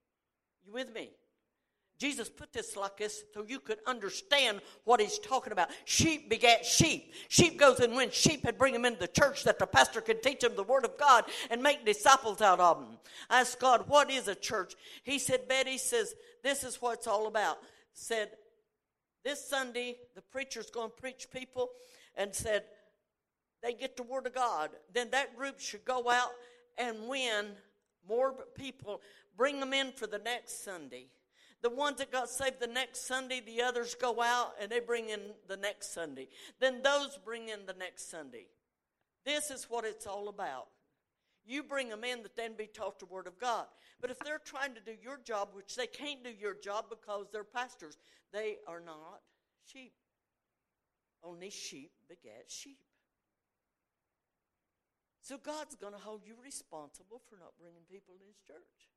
You 0.66 0.74
with 0.74 0.94
me? 0.94 1.12
Jesus 2.00 2.30
put 2.30 2.54
this 2.54 2.76
like 2.76 2.98
this 2.98 3.24
so 3.34 3.44
you 3.48 3.60
could 3.60 3.80
understand 3.88 4.62
what 4.84 5.00
he's 5.00 5.18
talking 5.18 5.52
about. 5.52 5.70
Sheep 5.86 6.30
begat 6.30 6.64
sheep. 6.64 7.14
Sheep 7.28 7.58
goes 7.58 7.80
and 7.80 7.96
wins 7.96 8.14
sheep 8.14 8.46
and 8.46 8.58
bring 8.58 8.74
them 8.74 8.86
into 8.86 9.00
the 9.00 9.08
church 9.08 9.44
that 9.46 9.58
the 9.58 9.66
pastor 9.66 10.02
can 10.02 10.22
teach 10.22 10.42
them 10.42 10.56
the 10.56 10.64
word 10.64 10.86
of 10.86 10.98
God 10.98 11.26
and 11.50 11.64
make 11.64 11.86
disciples 11.86 12.42
out 12.42 12.60
of 12.60 12.80
them. 12.80 12.98
I 13.30 13.42
asked 13.42 13.60
God, 13.60 13.86
what 13.88 14.12
is 14.12 14.28
a 14.28 14.36
church? 14.36 14.76
He 15.04 15.18
said, 15.18 15.48
Betty 15.48 15.80
says, 15.80 16.14
this 16.44 16.64
is 16.64 16.82
what 16.82 17.00
it's 17.00 17.08
all 17.08 17.26
about. 17.26 17.58
Said, 17.94 18.30
this 19.24 19.44
Sunday, 19.44 19.98
the 20.16 20.22
preacher's 20.22 20.70
going 20.70 20.90
to 20.92 21.02
preach 21.02 21.28
people 21.32 21.70
and 22.16 22.34
said, 22.34 22.64
they 23.64 23.74
get 23.74 23.98
the 23.98 24.04
Word 24.04 24.28
of 24.28 24.36
God, 24.36 24.70
then 24.94 25.10
that 25.12 25.36
group 25.36 25.60
should 25.60 25.84
go 25.84 26.10
out 26.10 26.30
and 26.78 27.08
win 27.08 27.48
more 28.08 28.36
people, 28.56 29.02
bring 29.36 29.60
them 29.60 29.74
in 29.74 29.92
for 29.92 30.06
the 30.06 30.20
next 30.20 30.64
Sunday. 30.64 31.08
The 31.64 31.70
ones 31.70 31.98
that 31.98 32.12
got 32.12 32.30
saved 32.30 32.60
the 32.60 32.68
next 32.68 33.08
Sunday, 33.08 33.42
the 33.42 33.64
others 33.64 33.96
go 33.96 34.22
out 34.22 34.54
and 34.62 34.72
they 34.72 34.80
bring 34.80 35.10
in 35.10 35.22
the 35.48 35.58
next 35.58 35.94
Sunday. 35.94 36.28
Then 36.60 36.82
those 36.84 37.18
bring 37.26 37.50
in 37.50 37.66
the 37.66 37.74
next 37.74 38.12
Sunday. 38.12 38.48
This 39.26 39.50
is 39.50 39.66
what 39.70 39.84
it's 39.84 40.06
all 40.06 40.30
about. 40.30 40.68
You 41.46 41.64
bring 41.64 41.90
them 41.90 42.04
in 42.04 42.24
that 42.24 42.36
then 42.36 42.54
be 42.58 42.68
taught 42.68 43.00
the 43.00 43.06
Word 43.06 43.26
of 43.26 43.40
God. 43.40 43.66
But 44.02 44.12
if 44.12 44.20
they're 44.20 44.42
trying 44.44 44.76
to 44.76 44.82
do 44.82 44.94
your 45.02 45.20
job, 45.24 45.50
which 45.54 45.76
they 45.76 45.88
can't 45.88 46.24
do 46.24 46.30
your 46.30 46.54
job 46.54 46.86
because 46.90 47.28
they're 47.32 47.44
pastors, 47.44 47.98
they 48.32 48.58
are 48.68 48.82
not 48.82 49.22
sheep. 49.66 49.94
Only 51.24 51.50
sheep 51.50 51.92
beget 52.08 52.46
sheep. 52.48 52.80
So 55.22 55.38
God's 55.38 55.76
going 55.76 55.94
to 55.94 56.00
hold 56.00 56.22
you 56.26 56.36
responsible 56.42 57.22
for 57.30 57.38
not 57.38 57.54
bringing 57.60 57.84
people 57.90 58.14
in 58.16 58.28
His 58.28 58.38
church. 58.46 58.88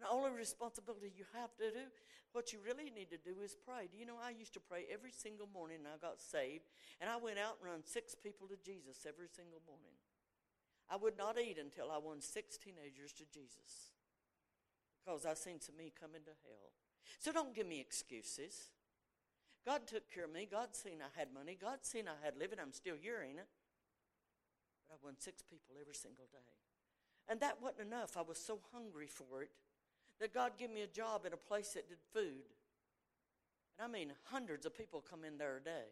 And 0.00 0.08
the 0.08 0.16
only 0.16 0.32
responsibility 0.32 1.12
you 1.12 1.28
have 1.36 1.52
to 1.60 1.68
do, 1.68 1.92
what 2.32 2.56
you 2.56 2.58
really 2.64 2.88
need 2.88 3.12
to 3.12 3.20
do 3.20 3.44
is 3.44 3.52
pray. 3.52 3.84
Do 3.92 4.00
you 4.00 4.08
know, 4.08 4.16
I 4.16 4.32
used 4.32 4.56
to 4.56 4.60
pray 4.64 4.88
every 4.88 5.12
single 5.12 5.48
morning 5.52 5.84
I 5.84 6.00
got 6.00 6.24
saved, 6.24 6.72
and 7.04 7.10
I 7.10 7.20
went 7.20 7.36
out 7.36 7.60
and 7.60 7.68
run 7.68 7.84
six 7.84 8.16
people 8.16 8.48
to 8.48 8.56
Jesus 8.64 9.04
every 9.04 9.28
single 9.28 9.60
morning. 9.68 9.92
I 10.88 10.96
would 10.96 11.18
not 11.20 11.36
eat 11.36 11.60
until 11.60 11.92
I 11.92 11.98
won 12.00 12.24
six 12.24 12.56
teenagers 12.56 13.12
to 13.20 13.28
Jesus 13.28 13.92
because 15.04 15.26
I 15.28 15.34
seen 15.34 15.60
some 15.60 15.76
me 15.76 15.92
coming 15.92 16.24
to 16.24 16.32
hell. 16.48 16.72
So 17.20 17.30
don't 17.30 17.54
give 17.54 17.68
me 17.68 17.78
excuses. 17.78 18.72
God 19.66 19.86
took 19.86 20.08
care 20.08 20.24
of 20.24 20.32
me. 20.32 20.48
God 20.50 20.72
seen 20.72 21.04
I 21.04 21.12
had 21.12 21.28
money. 21.34 21.58
God 21.60 21.84
seen 21.84 22.08
I 22.08 22.16
had 22.24 22.40
living. 22.40 22.58
I'm 22.58 22.72
still 22.72 22.96
here, 22.96 23.20
ain't 23.20 23.38
it? 23.38 23.52
But 24.88 24.96
I 24.96 25.04
won 25.04 25.14
six 25.18 25.42
people 25.42 25.76
every 25.78 25.94
single 25.94 26.24
day. 26.32 26.56
And 27.28 27.38
that 27.40 27.60
wasn't 27.60 27.86
enough. 27.86 28.16
I 28.16 28.22
was 28.22 28.38
so 28.38 28.58
hungry 28.72 29.06
for 29.06 29.42
it 29.42 29.50
that 30.20 30.34
God 30.34 30.52
give 30.58 30.70
me 30.70 30.82
a 30.82 30.86
job 30.86 31.24
in 31.26 31.32
a 31.32 31.36
place 31.36 31.70
that 31.70 31.88
did 31.88 31.98
food. 32.12 32.44
And 33.78 33.88
I 33.88 33.88
mean, 33.88 34.12
hundreds 34.24 34.66
of 34.66 34.76
people 34.76 35.02
come 35.08 35.24
in 35.24 35.38
there 35.38 35.56
a 35.56 35.62
day. 35.62 35.88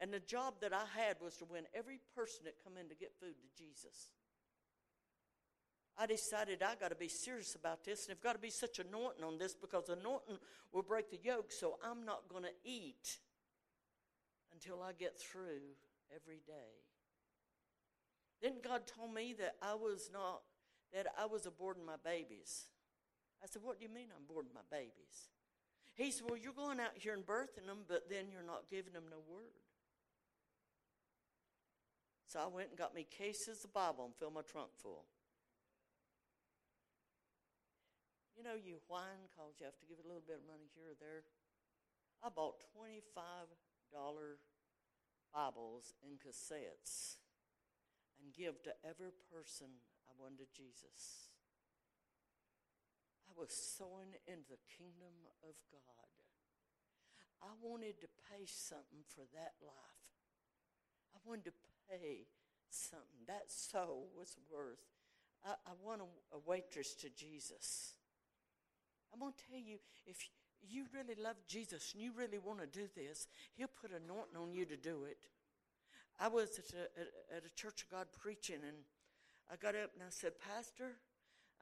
And 0.00 0.12
the 0.12 0.20
job 0.20 0.54
that 0.60 0.72
I 0.72 0.84
had 0.96 1.16
was 1.22 1.36
to 1.36 1.44
win 1.44 1.64
every 1.74 1.98
person 2.14 2.44
that 2.44 2.54
come 2.64 2.74
in 2.80 2.88
to 2.88 2.94
get 2.94 3.12
food 3.20 3.34
to 3.40 3.62
Jesus. 3.62 4.10
I 5.98 6.06
decided 6.06 6.62
I 6.62 6.74
got 6.74 6.88
to 6.88 6.96
be 6.96 7.08
serious 7.08 7.54
about 7.54 7.84
this, 7.84 8.06
and 8.06 8.16
there's 8.16 8.22
got 8.22 8.32
to 8.32 8.38
be 8.40 8.50
such 8.50 8.78
anointing 8.78 9.22
on 9.22 9.38
this 9.38 9.54
because 9.54 9.88
anointing 9.88 10.38
will 10.72 10.82
break 10.82 11.10
the 11.10 11.18
yoke. 11.22 11.52
So 11.52 11.78
I'm 11.84 12.04
not 12.04 12.28
going 12.30 12.44
to 12.44 12.54
eat 12.64 13.18
until 14.52 14.82
I 14.82 14.92
get 14.92 15.18
through 15.20 15.76
every 16.14 16.40
day. 16.46 16.80
Then 18.40 18.54
God 18.64 18.82
told 18.86 19.14
me 19.14 19.34
that 19.38 19.56
I 19.62 19.74
was 19.74 20.10
not, 20.12 20.42
that 20.92 21.06
I 21.18 21.26
was 21.26 21.42
aborting 21.42 21.86
my 21.86 21.96
babies. 22.02 22.64
I 23.42 23.46
said, 23.50 23.62
What 23.62 23.78
do 23.78 23.84
you 23.84 23.92
mean 23.92 24.08
I'm 24.14 24.22
aborting 24.22 24.54
my 24.54 24.64
babies? 24.70 25.28
He 25.94 26.10
said, 26.10 26.24
Well, 26.28 26.38
you're 26.38 26.54
going 26.56 26.80
out 26.80 26.94
here 26.94 27.12
and 27.12 27.26
birthing 27.26 27.66
them, 27.66 27.84
but 27.88 28.08
then 28.08 28.30
you're 28.30 28.46
not 28.46 28.70
giving 28.70 28.92
them 28.92 29.10
no 29.10 29.18
word. 29.28 29.58
So 32.26 32.40
I 32.40 32.46
went 32.46 32.70
and 32.70 32.78
got 32.78 32.94
me 32.94 33.04
cases 33.04 33.64
of 33.64 33.74
Bible 33.74 34.06
and 34.06 34.14
filled 34.16 34.32
my 34.32 34.40
trunk 34.40 34.70
full. 34.80 35.04
You 38.38 38.42
know, 38.42 38.56
you 38.56 38.80
whine 38.88 39.28
because 39.28 39.60
you 39.60 39.66
have 39.68 39.76
to 39.76 39.86
give 39.86 40.00
a 40.00 40.08
little 40.08 40.24
bit 40.24 40.40
of 40.40 40.46
money 40.48 40.72
here 40.72 40.96
or 40.96 40.98
there. 40.98 41.28
I 42.24 42.30
bought 42.30 42.62
$25 42.72 43.04
Bibles 45.34 45.92
and 46.00 46.16
cassettes 46.16 47.20
and 48.16 48.32
give 48.32 48.62
to 48.62 48.72
every 48.80 49.12
person 49.28 49.68
I 50.08 50.12
wanted 50.16 50.48
Jesus. 50.56 51.31
I 53.32 53.40
was 53.40 53.52
sowing 53.52 54.12
in 54.28 54.44
the 54.50 54.60
kingdom 54.76 55.16
of 55.42 55.56
God. 55.72 56.12
I 57.40 57.48
wanted 57.62 58.00
to 58.00 58.08
pay 58.28 58.44
something 58.44 59.00
for 59.08 59.24
that 59.32 59.54
life. 59.64 60.12
I 61.14 61.18
wanted 61.24 61.46
to 61.46 61.52
pay 61.88 62.26
something. 62.68 63.24
That 63.26 63.50
soul 63.50 64.08
was 64.16 64.36
worth. 64.52 64.84
I, 65.44 65.52
I 65.66 65.72
want 65.82 66.02
a, 66.02 66.36
a 66.36 66.40
waitress 66.46 66.94
to 67.00 67.08
Jesus. 67.08 67.94
I'm 69.12 69.20
going 69.20 69.32
to 69.32 69.44
tell 69.50 69.60
you, 69.60 69.78
if 70.06 70.28
you 70.60 70.84
really 70.92 71.20
love 71.20 71.36
Jesus 71.48 71.92
and 71.94 72.02
you 72.02 72.12
really 72.16 72.38
want 72.38 72.60
to 72.60 72.66
do 72.66 72.86
this, 72.94 73.26
He'll 73.54 73.68
put 73.80 73.90
anointing 73.90 74.36
on 74.36 74.52
you 74.52 74.64
to 74.66 74.76
do 74.76 75.04
it. 75.08 75.24
I 76.20 76.28
was 76.28 76.58
at 76.58 76.76
a, 76.76 77.00
at, 77.00 77.38
at 77.38 77.42
a 77.46 77.54
Church 77.54 77.82
of 77.82 77.90
God 77.90 78.06
preaching, 78.12 78.60
and 78.62 78.76
I 79.50 79.56
got 79.56 79.74
up 79.74 79.90
and 79.94 80.02
I 80.02 80.10
said, 80.10 80.32
Pastor, 80.38 80.98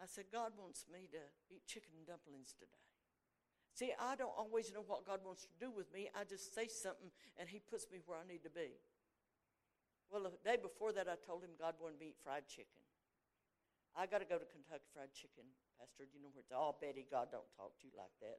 I 0.01 0.09
said, 0.09 0.32
God 0.32 0.57
wants 0.57 0.88
me 0.88 1.07
to 1.12 1.20
eat 1.53 1.68
chicken 1.68 2.09
dumplings 2.09 2.57
today. 2.57 2.80
See, 3.76 3.92
I 4.01 4.16
don't 4.16 4.32
always 4.32 4.72
know 4.72 4.82
what 4.82 5.05
God 5.05 5.20
wants 5.22 5.44
to 5.44 5.53
do 5.61 5.70
with 5.70 5.92
me. 5.92 6.09
I 6.16 6.24
just 6.24 6.57
say 6.57 6.66
something, 6.66 7.12
and 7.38 7.48
He 7.48 7.61
puts 7.61 7.86
me 7.92 8.01
where 8.09 8.18
I 8.18 8.26
need 8.26 8.42
to 8.48 8.51
be. 8.51 8.80
Well, 10.11 10.26
the 10.26 10.34
day 10.42 10.59
before 10.59 10.90
that, 10.96 11.07
I 11.07 11.14
told 11.22 11.46
him 11.46 11.55
God 11.55 11.78
wanted 11.78 12.03
me 12.03 12.11
to 12.11 12.18
eat 12.18 12.18
fried 12.18 12.48
chicken. 12.51 12.82
I 13.94 14.11
got 14.11 14.22
to 14.22 14.28
go 14.28 14.38
to 14.38 14.46
Kentucky 14.46 14.86
Fried 14.94 15.11
Chicken, 15.14 15.46
Pastor. 15.78 16.07
Do 16.07 16.14
you 16.14 16.22
know 16.22 16.30
where 16.34 16.42
it's? 16.42 16.55
Oh, 16.55 16.74
Betty, 16.78 17.07
God 17.11 17.30
don't 17.34 17.46
talk 17.59 17.74
to 17.78 17.82
you 17.86 17.94
like 17.94 18.14
that. 18.22 18.38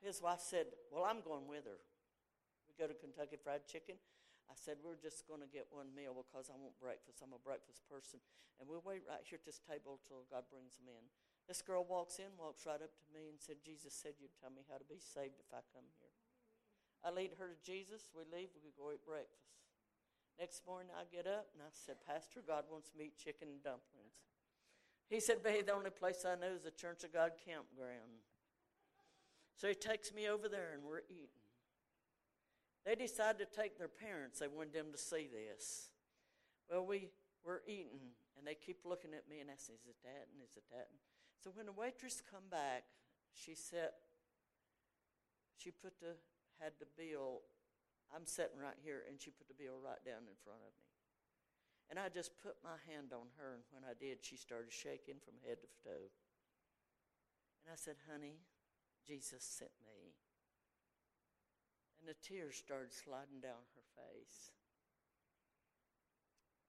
His 0.00 0.20
wife 0.20 0.44
said, 0.44 0.72
Well, 0.92 1.04
I'm 1.04 1.24
going 1.24 1.48
with 1.48 1.64
her. 1.64 1.80
We 2.68 2.76
go 2.76 2.88
to 2.88 2.96
Kentucky 2.96 3.40
Fried 3.40 3.64
Chicken. 3.64 3.96
I 4.46 4.54
said, 4.54 4.78
We're 4.82 4.98
just 4.98 5.26
going 5.26 5.42
to 5.42 5.50
get 5.50 5.70
one 5.70 5.90
meal 5.94 6.14
because 6.14 6.50
I 6.50 6.56
want 6.56 6.78
breakfast. 6.78 7.22
I'm 7.22 7.34
a 7.34 7.42
breakfast 7.42 7.82
person. 7.86 8.22
And 8.58 8.64
we'll 8.66 8.84
wait 8.84 9.04
right 9.04 9.20
here 9.26 9.36
at 9.36 9.44
this 9.44 9.60
table 9.60 10.00
till 10.06 10.24
God 10.32 10.48
brings 10.48 10.80
them 10.80 10.88
in. 10.88 11.04
This 11.44 11.62
girl 11.62 11.86
walks 11.86 12.18
in, 12.18 12.34
walks 12.34 12.66
right 12.66 12.80
up 12.80 12.90
to 12.90 13.08
me, 13.14 13.30
and 13.30 13.38
said, 13.38 13.62
Jesus 13.62 13.94
said 13.94 14.18
you'd 14.18 14.34
tell 14.34 14.50
me 14.50 14.66
how 14.66 14.80
to 14.80 14.88
be 14.88 14.98
saved 14.98 15.38
if 15.38 15.50
I 15.54 15.62
come 15.70 15.86
here. 16.02 16.14
I 17.06 17.14
lead 17.14 17.38
her 17.38 17.54
to 17.54 17.58
Jesus. 17.62 18.10
We 18.10 18.26
leave. 18.26 18.50
We 18.64 18.74
go 18.74 18.90
eat 18.90 19.06
breakfast. 19.06 19.46
Next 20.40 20.66
morning, 20.66 20.90
I 20.92 21.06
get 21.08 21.24
up 21.24 21.48
and 21.54 21.62
I 21.62 21.70
said, 21.72 22.02
Pastor, 22.02 22.42
God 22.44 22.64
wants 22.68 22.92
me 22.92 23.06
to 23.06 23.08
eat 23.08 23.16
chicken 23.16 23.48
and 23.48 23.62
dumplings. 23.62 24.20
He 25.08 25.20
said, 25.20 25.42
Babe, 25.42 25.66
the 25.66 25.74
only 25.74 25.94
place 25.94 26.26
I 26.26 26.34
know 26.34 26.52
is 26.52 26.66
the 26.66 26.74
Church 26.74 27.04
of 27.04 27.12
God 27.12 27.32
campground. 27.40 28.26
So 29.54 29.68
he 29.68 29.74
takes 29.74 30.12
me 30.12 30.28
over 30.28 30.48
there 30.48 30.74
and 30.74 30.82
we're 30.82 31.06
eating. 31.08 31.45
They 32.86 32.94
decided 32.94 33.42
to 33.42 33.50
take 33.50 33.76
their 33.76 33.90
parents. 33.90 34.38
They 34.38 34.46
wanted 34.46 34.72
them 34.72 34.92
to 34.92 34.98
see 34.98 35.26
this. 35.26 35.90
Well, 36.70 36.86
we 36.86 37.10
were 37.44 37.62
eating, 37.66 38.14
and 38.38 38.46
they 38.46 38.54
keep 38.54 38.86
looking 38.86 39.10
at 39.10 39.28
me 39.28 39.42
and 39.42 39.50
asking, 39.50 39.76
Is 39.82 39.90
it 39.90 39.98
that? 40.06 40.30
And 40.30 40.38
is 40.38 40.56
it 40.56 40.64
that? 40.70 40.86
So 41.42 41.50
when 41.50 41.66
the 41.66 41.74
waitress 41.74 42.22
come 42.22 42.46
back, 42.48 42.84
she 43.34 43.54
said, 43.54 43.90
she 45.58 45.70
put 45.70 45.98
the, 46.00 46.14
had 46.62 46.72
the 46.78 46.86
bill 46.96 47.42
I'm 48.14 48.26
sitting 48.26 48.62
right 48.62 48.78
here, 48.82 49.02
and 49.10 49.18
she 49.18 49.34
put 49.34 49.48
the 49.50 49.58
bill 49.58 49.82
right 49.82 49.98
down 50.06 50.30
in 50.30 50.38
front 50.46 50.62
of 50.62 50.70
me. 50.78 50.86
And 51.90 51.98
I 51.98 52.10
just 52.10 52.38
put 52.42 52.58
my 52.62 52.78
hand 52.86 53.10
on 53.14 53.34
her, 53.38 53.54
and 53.54 53.66
when 53.70 53.82
I 53.82 53.94
did, 53.94 54.22
she 54.22 54.38
started 54.38 54.70
shaking 54.70 55.22
from 55.22 55.42
head 55.42 55.62
to 55.62 55.70
toe. 55.82 56.10
And 57.62 57.70
I 57.70 57.78
said, 57.78 57.98
Honey, 58.10 58.42
Jesus 59.06 59.42
sent 59.42 59.74
me. 59.82 60.15
And 62.00 62.08
the 62.08 62.18
tears 62.20 62.56
started 62.56 62.92
sliding 62.92 63.40
down 63.40 63.64
her 63.74 63.86
face. 63.96 64.52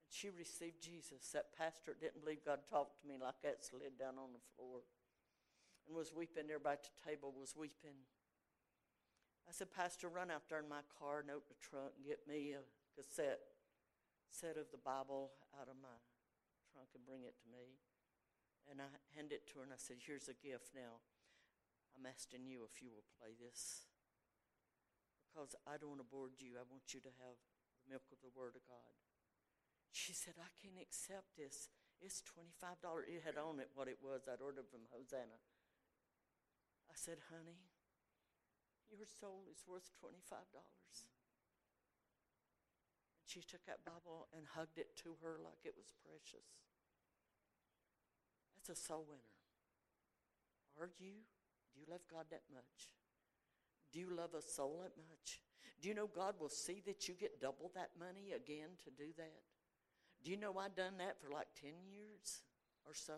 And 0.04 0.12
she 0.12 0.30
received 0.30 0.82
Jesus. 0.82 1.30
That 1.32 1.54
pastor 1.56 1.94
didn't 1.94 2.24
believe 2.24 2.44
God 2.44 2.64
talked 2.68 3.00
to 3.02 3.08
me 3.08 3.16
like 3.20 3.40
that 3.44 3.64
slid 3.64 3.98
down 3.98 4.16
on 4.16 4.32
the 4.32 4.44
floor 4.56 4.82
and 5.86 5.96
was 5.96 6.12
weeping. 6.16 6.48
Everybody 6.48 6.80
at 6.80 6.88
the 6.88 6.96
table 7.04 7.32
was 7.32 7.56
weeping. 7.56 8.08
I 9.48 9.52
said, 9.52 9.72
Pastor, 9.72 10.12
run 10.12 10.28
out 10.28 10.44
there 10.52 10.60
in 10.60 10.68
my 10.68 10.84
car 11.00 11.24
and 11.24 11.32
open 11.32 11.48
the 11.48 11.56
trunk 11.56 11.96
and 11.96 12.04
get 12.04 12.28
me 12.28 12.52
a 12.52 12.60
cassette 12.92 13.40
set 14.28 14.60
of 14.60 14.68
the 14.68 14.80
Bible 14.84 15.32
out 15.56 15.72
of 15.72 15.80
my 15.80 15.96
trunk 16.68 16.92
and 16.92 17.00
bring 17.08 17.24
it 17.24 17.32
to 17.40 17.48
me. 17.48 17.80
And 18.68 18.84
I 18.84 18.92
handed 19.16 19.40
it 19.40 19.48
to 19.52 19.60
her 19.60 19.64
and 19.64 19.72
I 19.72 19.80
said, 19.80 20.04
Here's 20.04 20.28
a 20.28 20.36
gift 20.36 20.76
now. 20.76 21.00
I'm 21.96 22.04
asking 22.04 22.44
you 22.44 22.68
if 22.68 22.84
you 22.84 22.92
will 22.92 23.08
play 23.16 23.32
this. 23.40 23.87
Because 25.38 25.54
I 25.70 25.78
don't 25.78 25.94
want 25.94 26.02
to 26.02 26.10
board 26.10 26.34
you. 26.42 26.58
I 26.58 26.66
want 26.66 26.90
you 26.90 26.98
to 26.98 27.14
have 27.22 27.38
the 27.78 27.94
milk 27.94 28.10
of 28.10 28.18
the 28.26 28.34
Word 28.34 28.58
of 28.58 28.66
God. 28.66 28.90
She 29.94 30.10
said, 30.10 30.34
I 30.34 30.50
can't 30.58 30.82
accept 30.82 31.38
this. 31.38 31.70
It's 32.02 32.26
$25. 32.26 33.06
It 33.06 33.22
had 33.22 33.38
on 33.38 33.62
it 33.62 33.70
what 33.78 33.86
it 33.86 34.02
was. 34.02 34.26
I'd 34.26 34.42
ordered 34.42 34.66
from 34.66 34.90
Hosanna. 34.90 35.38
I 36.90 36.94
said, 36.98 37.22
honey, 37.30 37.70
your 38.90 39.06
soul 39.06 39.46
is 39.46 39.62
worth 39.62 39.86
$25. 40.02 40.10
And 43.22 43.30
she 43.30 43.38
took 43.46 43.62
that 43.70 43.86
Bible 43.86 44.26
and 44.34 44.42
hugged 44.58 44.82
it 44.82 44.98
to 45.06 45.22
her 45.22 45.38
like 45.38 45.62
it 45.62 45.78
was 45.78 45.94
precious. 46.02 46.50
That's 48.58 48.74
a 48.74 48.78
soul 48.90 49.06
winner. 49.06 49.38
Are 50.82 50.90
you? 50.98 51.22
Do 51.70 51.78
you 51.78 51.86
love 51.86 52.02
God 52.10 52.26
that 52.34 52.42
much? 52.50 52.90
Do 53.92 54.00
you 54.00 54.08
love 54.14 54.34
a 54.34 54.42
soul 54.42 54.80
that 54.82 54.92
much? 55.08 55.40
Do 55.80 55.88
you 55.88 55.94
know 55.94 56.08
God 56.08 56.34
will 56.40 56.48
see 56.48 56.82
that 56.86 57.08
you 57.08 57.14
get 57.14 57.40
double 57.40 57.70
that 57.74 57.90
money 57.98 58.32
again 58.34 58.70
to 58.84 58.90
do 58.90 59.10
that? 59.16 59.42
Do 60.24 60.30
you 60.30 60.36
know 60.36 60.58
I've 60.58 60.74
done 60.74 60.98
that 60.98 61.20
for 61.20 61.30
like 61.30 61.46
10 61.60 61.70
years 61.88 62.42
or 62.84 62.94
so? 62.94 63.14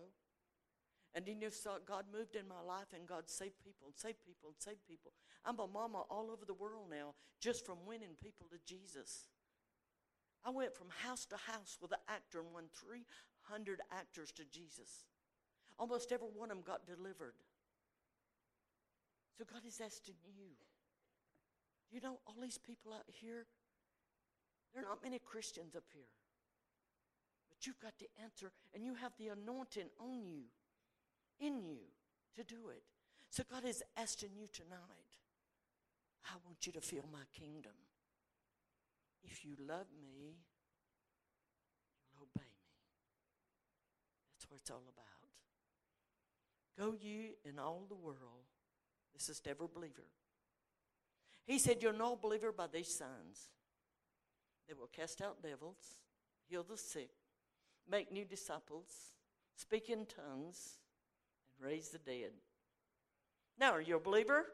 And 1.14 1.26
you 1.26 1.50
saw 1.50 1.78
God 1.84 2.04
moved 2.12 2.36
in 2.36 2.46
my 2.46 2.60
life 2.64 2.92
and 2.94 3.06
God 3.06 3.28
saved 3.28 3.58
people 3.64 3.88
and 3.88 3.96
saved 3.96 4.22
people 4.24 4.50
and 4.50 4.58
saved 4.58 4.86
people. 4.86 5.12
I'm 5.44 5.58
a 5.58 5.66
mama 5.66 6.02
all 6.08 6.30
over 6.30 6.44
the 6.46 6.54
world 6.54 6.86
now 6.90 7.14
just 7.40 7.66
from 7.66 7.78
winning 7.86 8.14
people 8.22 8.46
to 8.50 8.58
Jesus. 8.64 9.26
I 10.44 10.50
went 10.50 10.74
from 10.74 10.86
house 11.02 11.26
to 11.26 11.36
house 11.36 11.78
with 11.82 11.92
an 11.92 11.98
actor 12.08 12.40
and 12.40 12.52
won 12.52 12.64
300 12.74 13.80
actors 13.92 14.30
to 14.32 14.44
Jesus. 14.44 15.04
Almost 15.78 16.12
every 16.12 16.28
one 16.28 16.50
of 16.50 16.56
them 16.56 16.64
got 16.64 16.86
delivered. 16.86 17.34
So 19.37 19.45
God 19.51 19.62
is 19.66 19.81
asking 19.81 20.16
you. 20.24 20.53
You 21.91 22.01
know, 22.01 22.18
all 22.26 22.37
these 22.41 22.59
people 22.59 22.93
out 22.93 23.05
here, 23.07 23.47
there 24.72 24.83
are 24.85 24.89
not 24.89 25.03
many 25.03 25.18
Christians 25.18 25.74
up 25.74 25.85
here. 25.93 26.09
But 27.49 27.66
you've 27.66 27.81
got 27.81 27.99
the 27.99 28.09
answer 28.22 28.53
and 28.74 28.85
you 28.85 28.95
have 28.95 29.12
the 29.18 29.28
anointing 29.28 29.91
on 29.99 30.24
you 30.24 30.45
in 31.41 31.62
you 31.64 31.78
to 32.37 32.45
do 32.45 32.68
it. 32.70 32.83
So 33.31 33.43
God 33.51 33.64
is 33.64 33.83
asking 33.97 34.31
you 34.37 34.47
tonight, 34.53 35.11
I 36.26 36.35
want 36.45 36.66
you 36.66 36.72
to 36.72 36.81
feel 36.81 37.05
my 37.12 37.24
kingdom. 37.33 37.72
If 39.24 39.45
you 39.45 39.53
love 39.66 39.87
me, 40.01 40.37
you'll 42.12 42.22
obey 42.22 42.47
me. 42.47 42.76
That's 44.33 44.51
what 44.51 44.61
it's 44.61 44.70
all 44.70 44.85
about. 44.89 45.07
Go 46.78 46.97
you 47.01 47.31
in 47.45 47.59
all 47.59 47.85
the 47.89 47.95
world. 47.95 48.49
This 49.14 49.28
is 49.28 49.40
to 49.40 49.50
every 49.50 49.66
believer. 49.72 50.04
He 51.44 51.58
said, 51.58 51.78
You'll 51.82 51.92
know 51.92 52.16
believer 52.16 52.52
by 52.52 52.66
these 52.72 52.88
signs. 52.88 53.50
They 54.68 54.74
will 54.74 54.88
cast 54.88 55.20
out 55.20 55.42
devils, 55.42 55.98
heal 56.48 56.62
the 56.62 56.76
sick, 56.76 57.11
make 57.90 58.12
new 58.12 58.24
disciples, 58.24 58.86
speak 59.56 59.90
in 59.90 60.06
tongues, 60.06 60.78
and 61.59 61.68
raise 61.68 61.89
the 61.89 61.98
dead. 61.98 62.30
Now, 63.59 63.72
are 63.72 63.80
you 63.80 63.97
a 63.97 64.01
believer? 64.01 64.47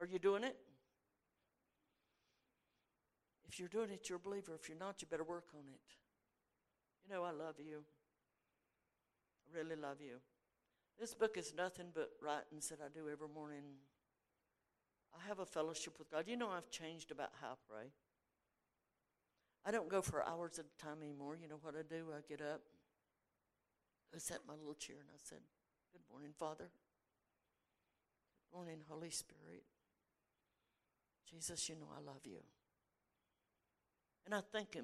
Are 0.00 0.06
you 0.06 0.18
doing 0.18 0.44
it? 0.44 0.56
If 3.48 3.58
you're 3.58 3.68
doing 3.68 3.90
it, 3.90 4.08
you're 4.08 4.16
a 4.16 4.20
believer. 4.20 4.52
If 4.54 4.68
you're 4.68 4.78
not, 4.78 5.02
you 5.02 5.08
better 5.10 5.24
work 5.24 5.46
on 5.54 5.64
it. 5.66 5.80
You 7.04 7.14
know, 7.14 7.24
I 7.24 7.32
love 7.32 7.56
you. 7.58 7.82
I 9.42 9.58
really 9.58 9.74
love 9.74 9.96
you. 10.00 10.18
This 10.98 11.14
book 11.14 11.36
is 11.36 11.54
nothing 11.56 11.86
but 11.94 12.10
writings 12.20 12.68
that 12.70 12.80
I 12.84 12.88
do 12.92 13.08
every 13.08 13.28
morning. 13.28 13.62
I 15.14 15.28
have 15.28 15.38
a 15.38 15.46
fellowship 15.46 15.98
with 15.98 16.10
God. 16.10 16.24
You 16.26 16.36
know, 16.36 16.48
I've 16.48 16.70
changed 16.70 17.12
about 17.12 17.30
how 17.40 17.52
I 17.52 17.54
pray. 17.70 17.86
I 19.64 19.70
don't 19.70 19.88
go 19.88 20.02
for 20.02 20.26
hours 20.26 20.58
at 20.58 20.64
a 20.64 20.82
time 20.82 21.02
anymore. 21.02 21.38
You 21.40 21.48
know 21.48 21.58
what 21.62 21.74
I 21.74 21.82
do? 21.88 22.06
I 22.16 22.20
get 22.28 22.40
up, 22.40 22.62
I 24.12 24.16
in 24.16 24.38
my 24.46 24.54
little 24.54 24.74
chair 24.74 24.96
and 24.98 25.08
I 25.12 25.18
said, 25.22 25.38
Good 25.92 26.02
morning, 26.10 26.30
Father. 26.36 26.70
Good 28.50 28.56
morning, 28.56 28.78
Holy 28.88 29.10
Spirit. 29.10 29.64
Jesus, 31.30 31.68
you 31.68 31.74
know 31.74 31.88
I 31.96 32.00
love 32.04 32.22
you. 32.24 32.40
And 34.24 34.34
I 34.34 34.40
thank 34.52 34.68
Him 34.68 34.76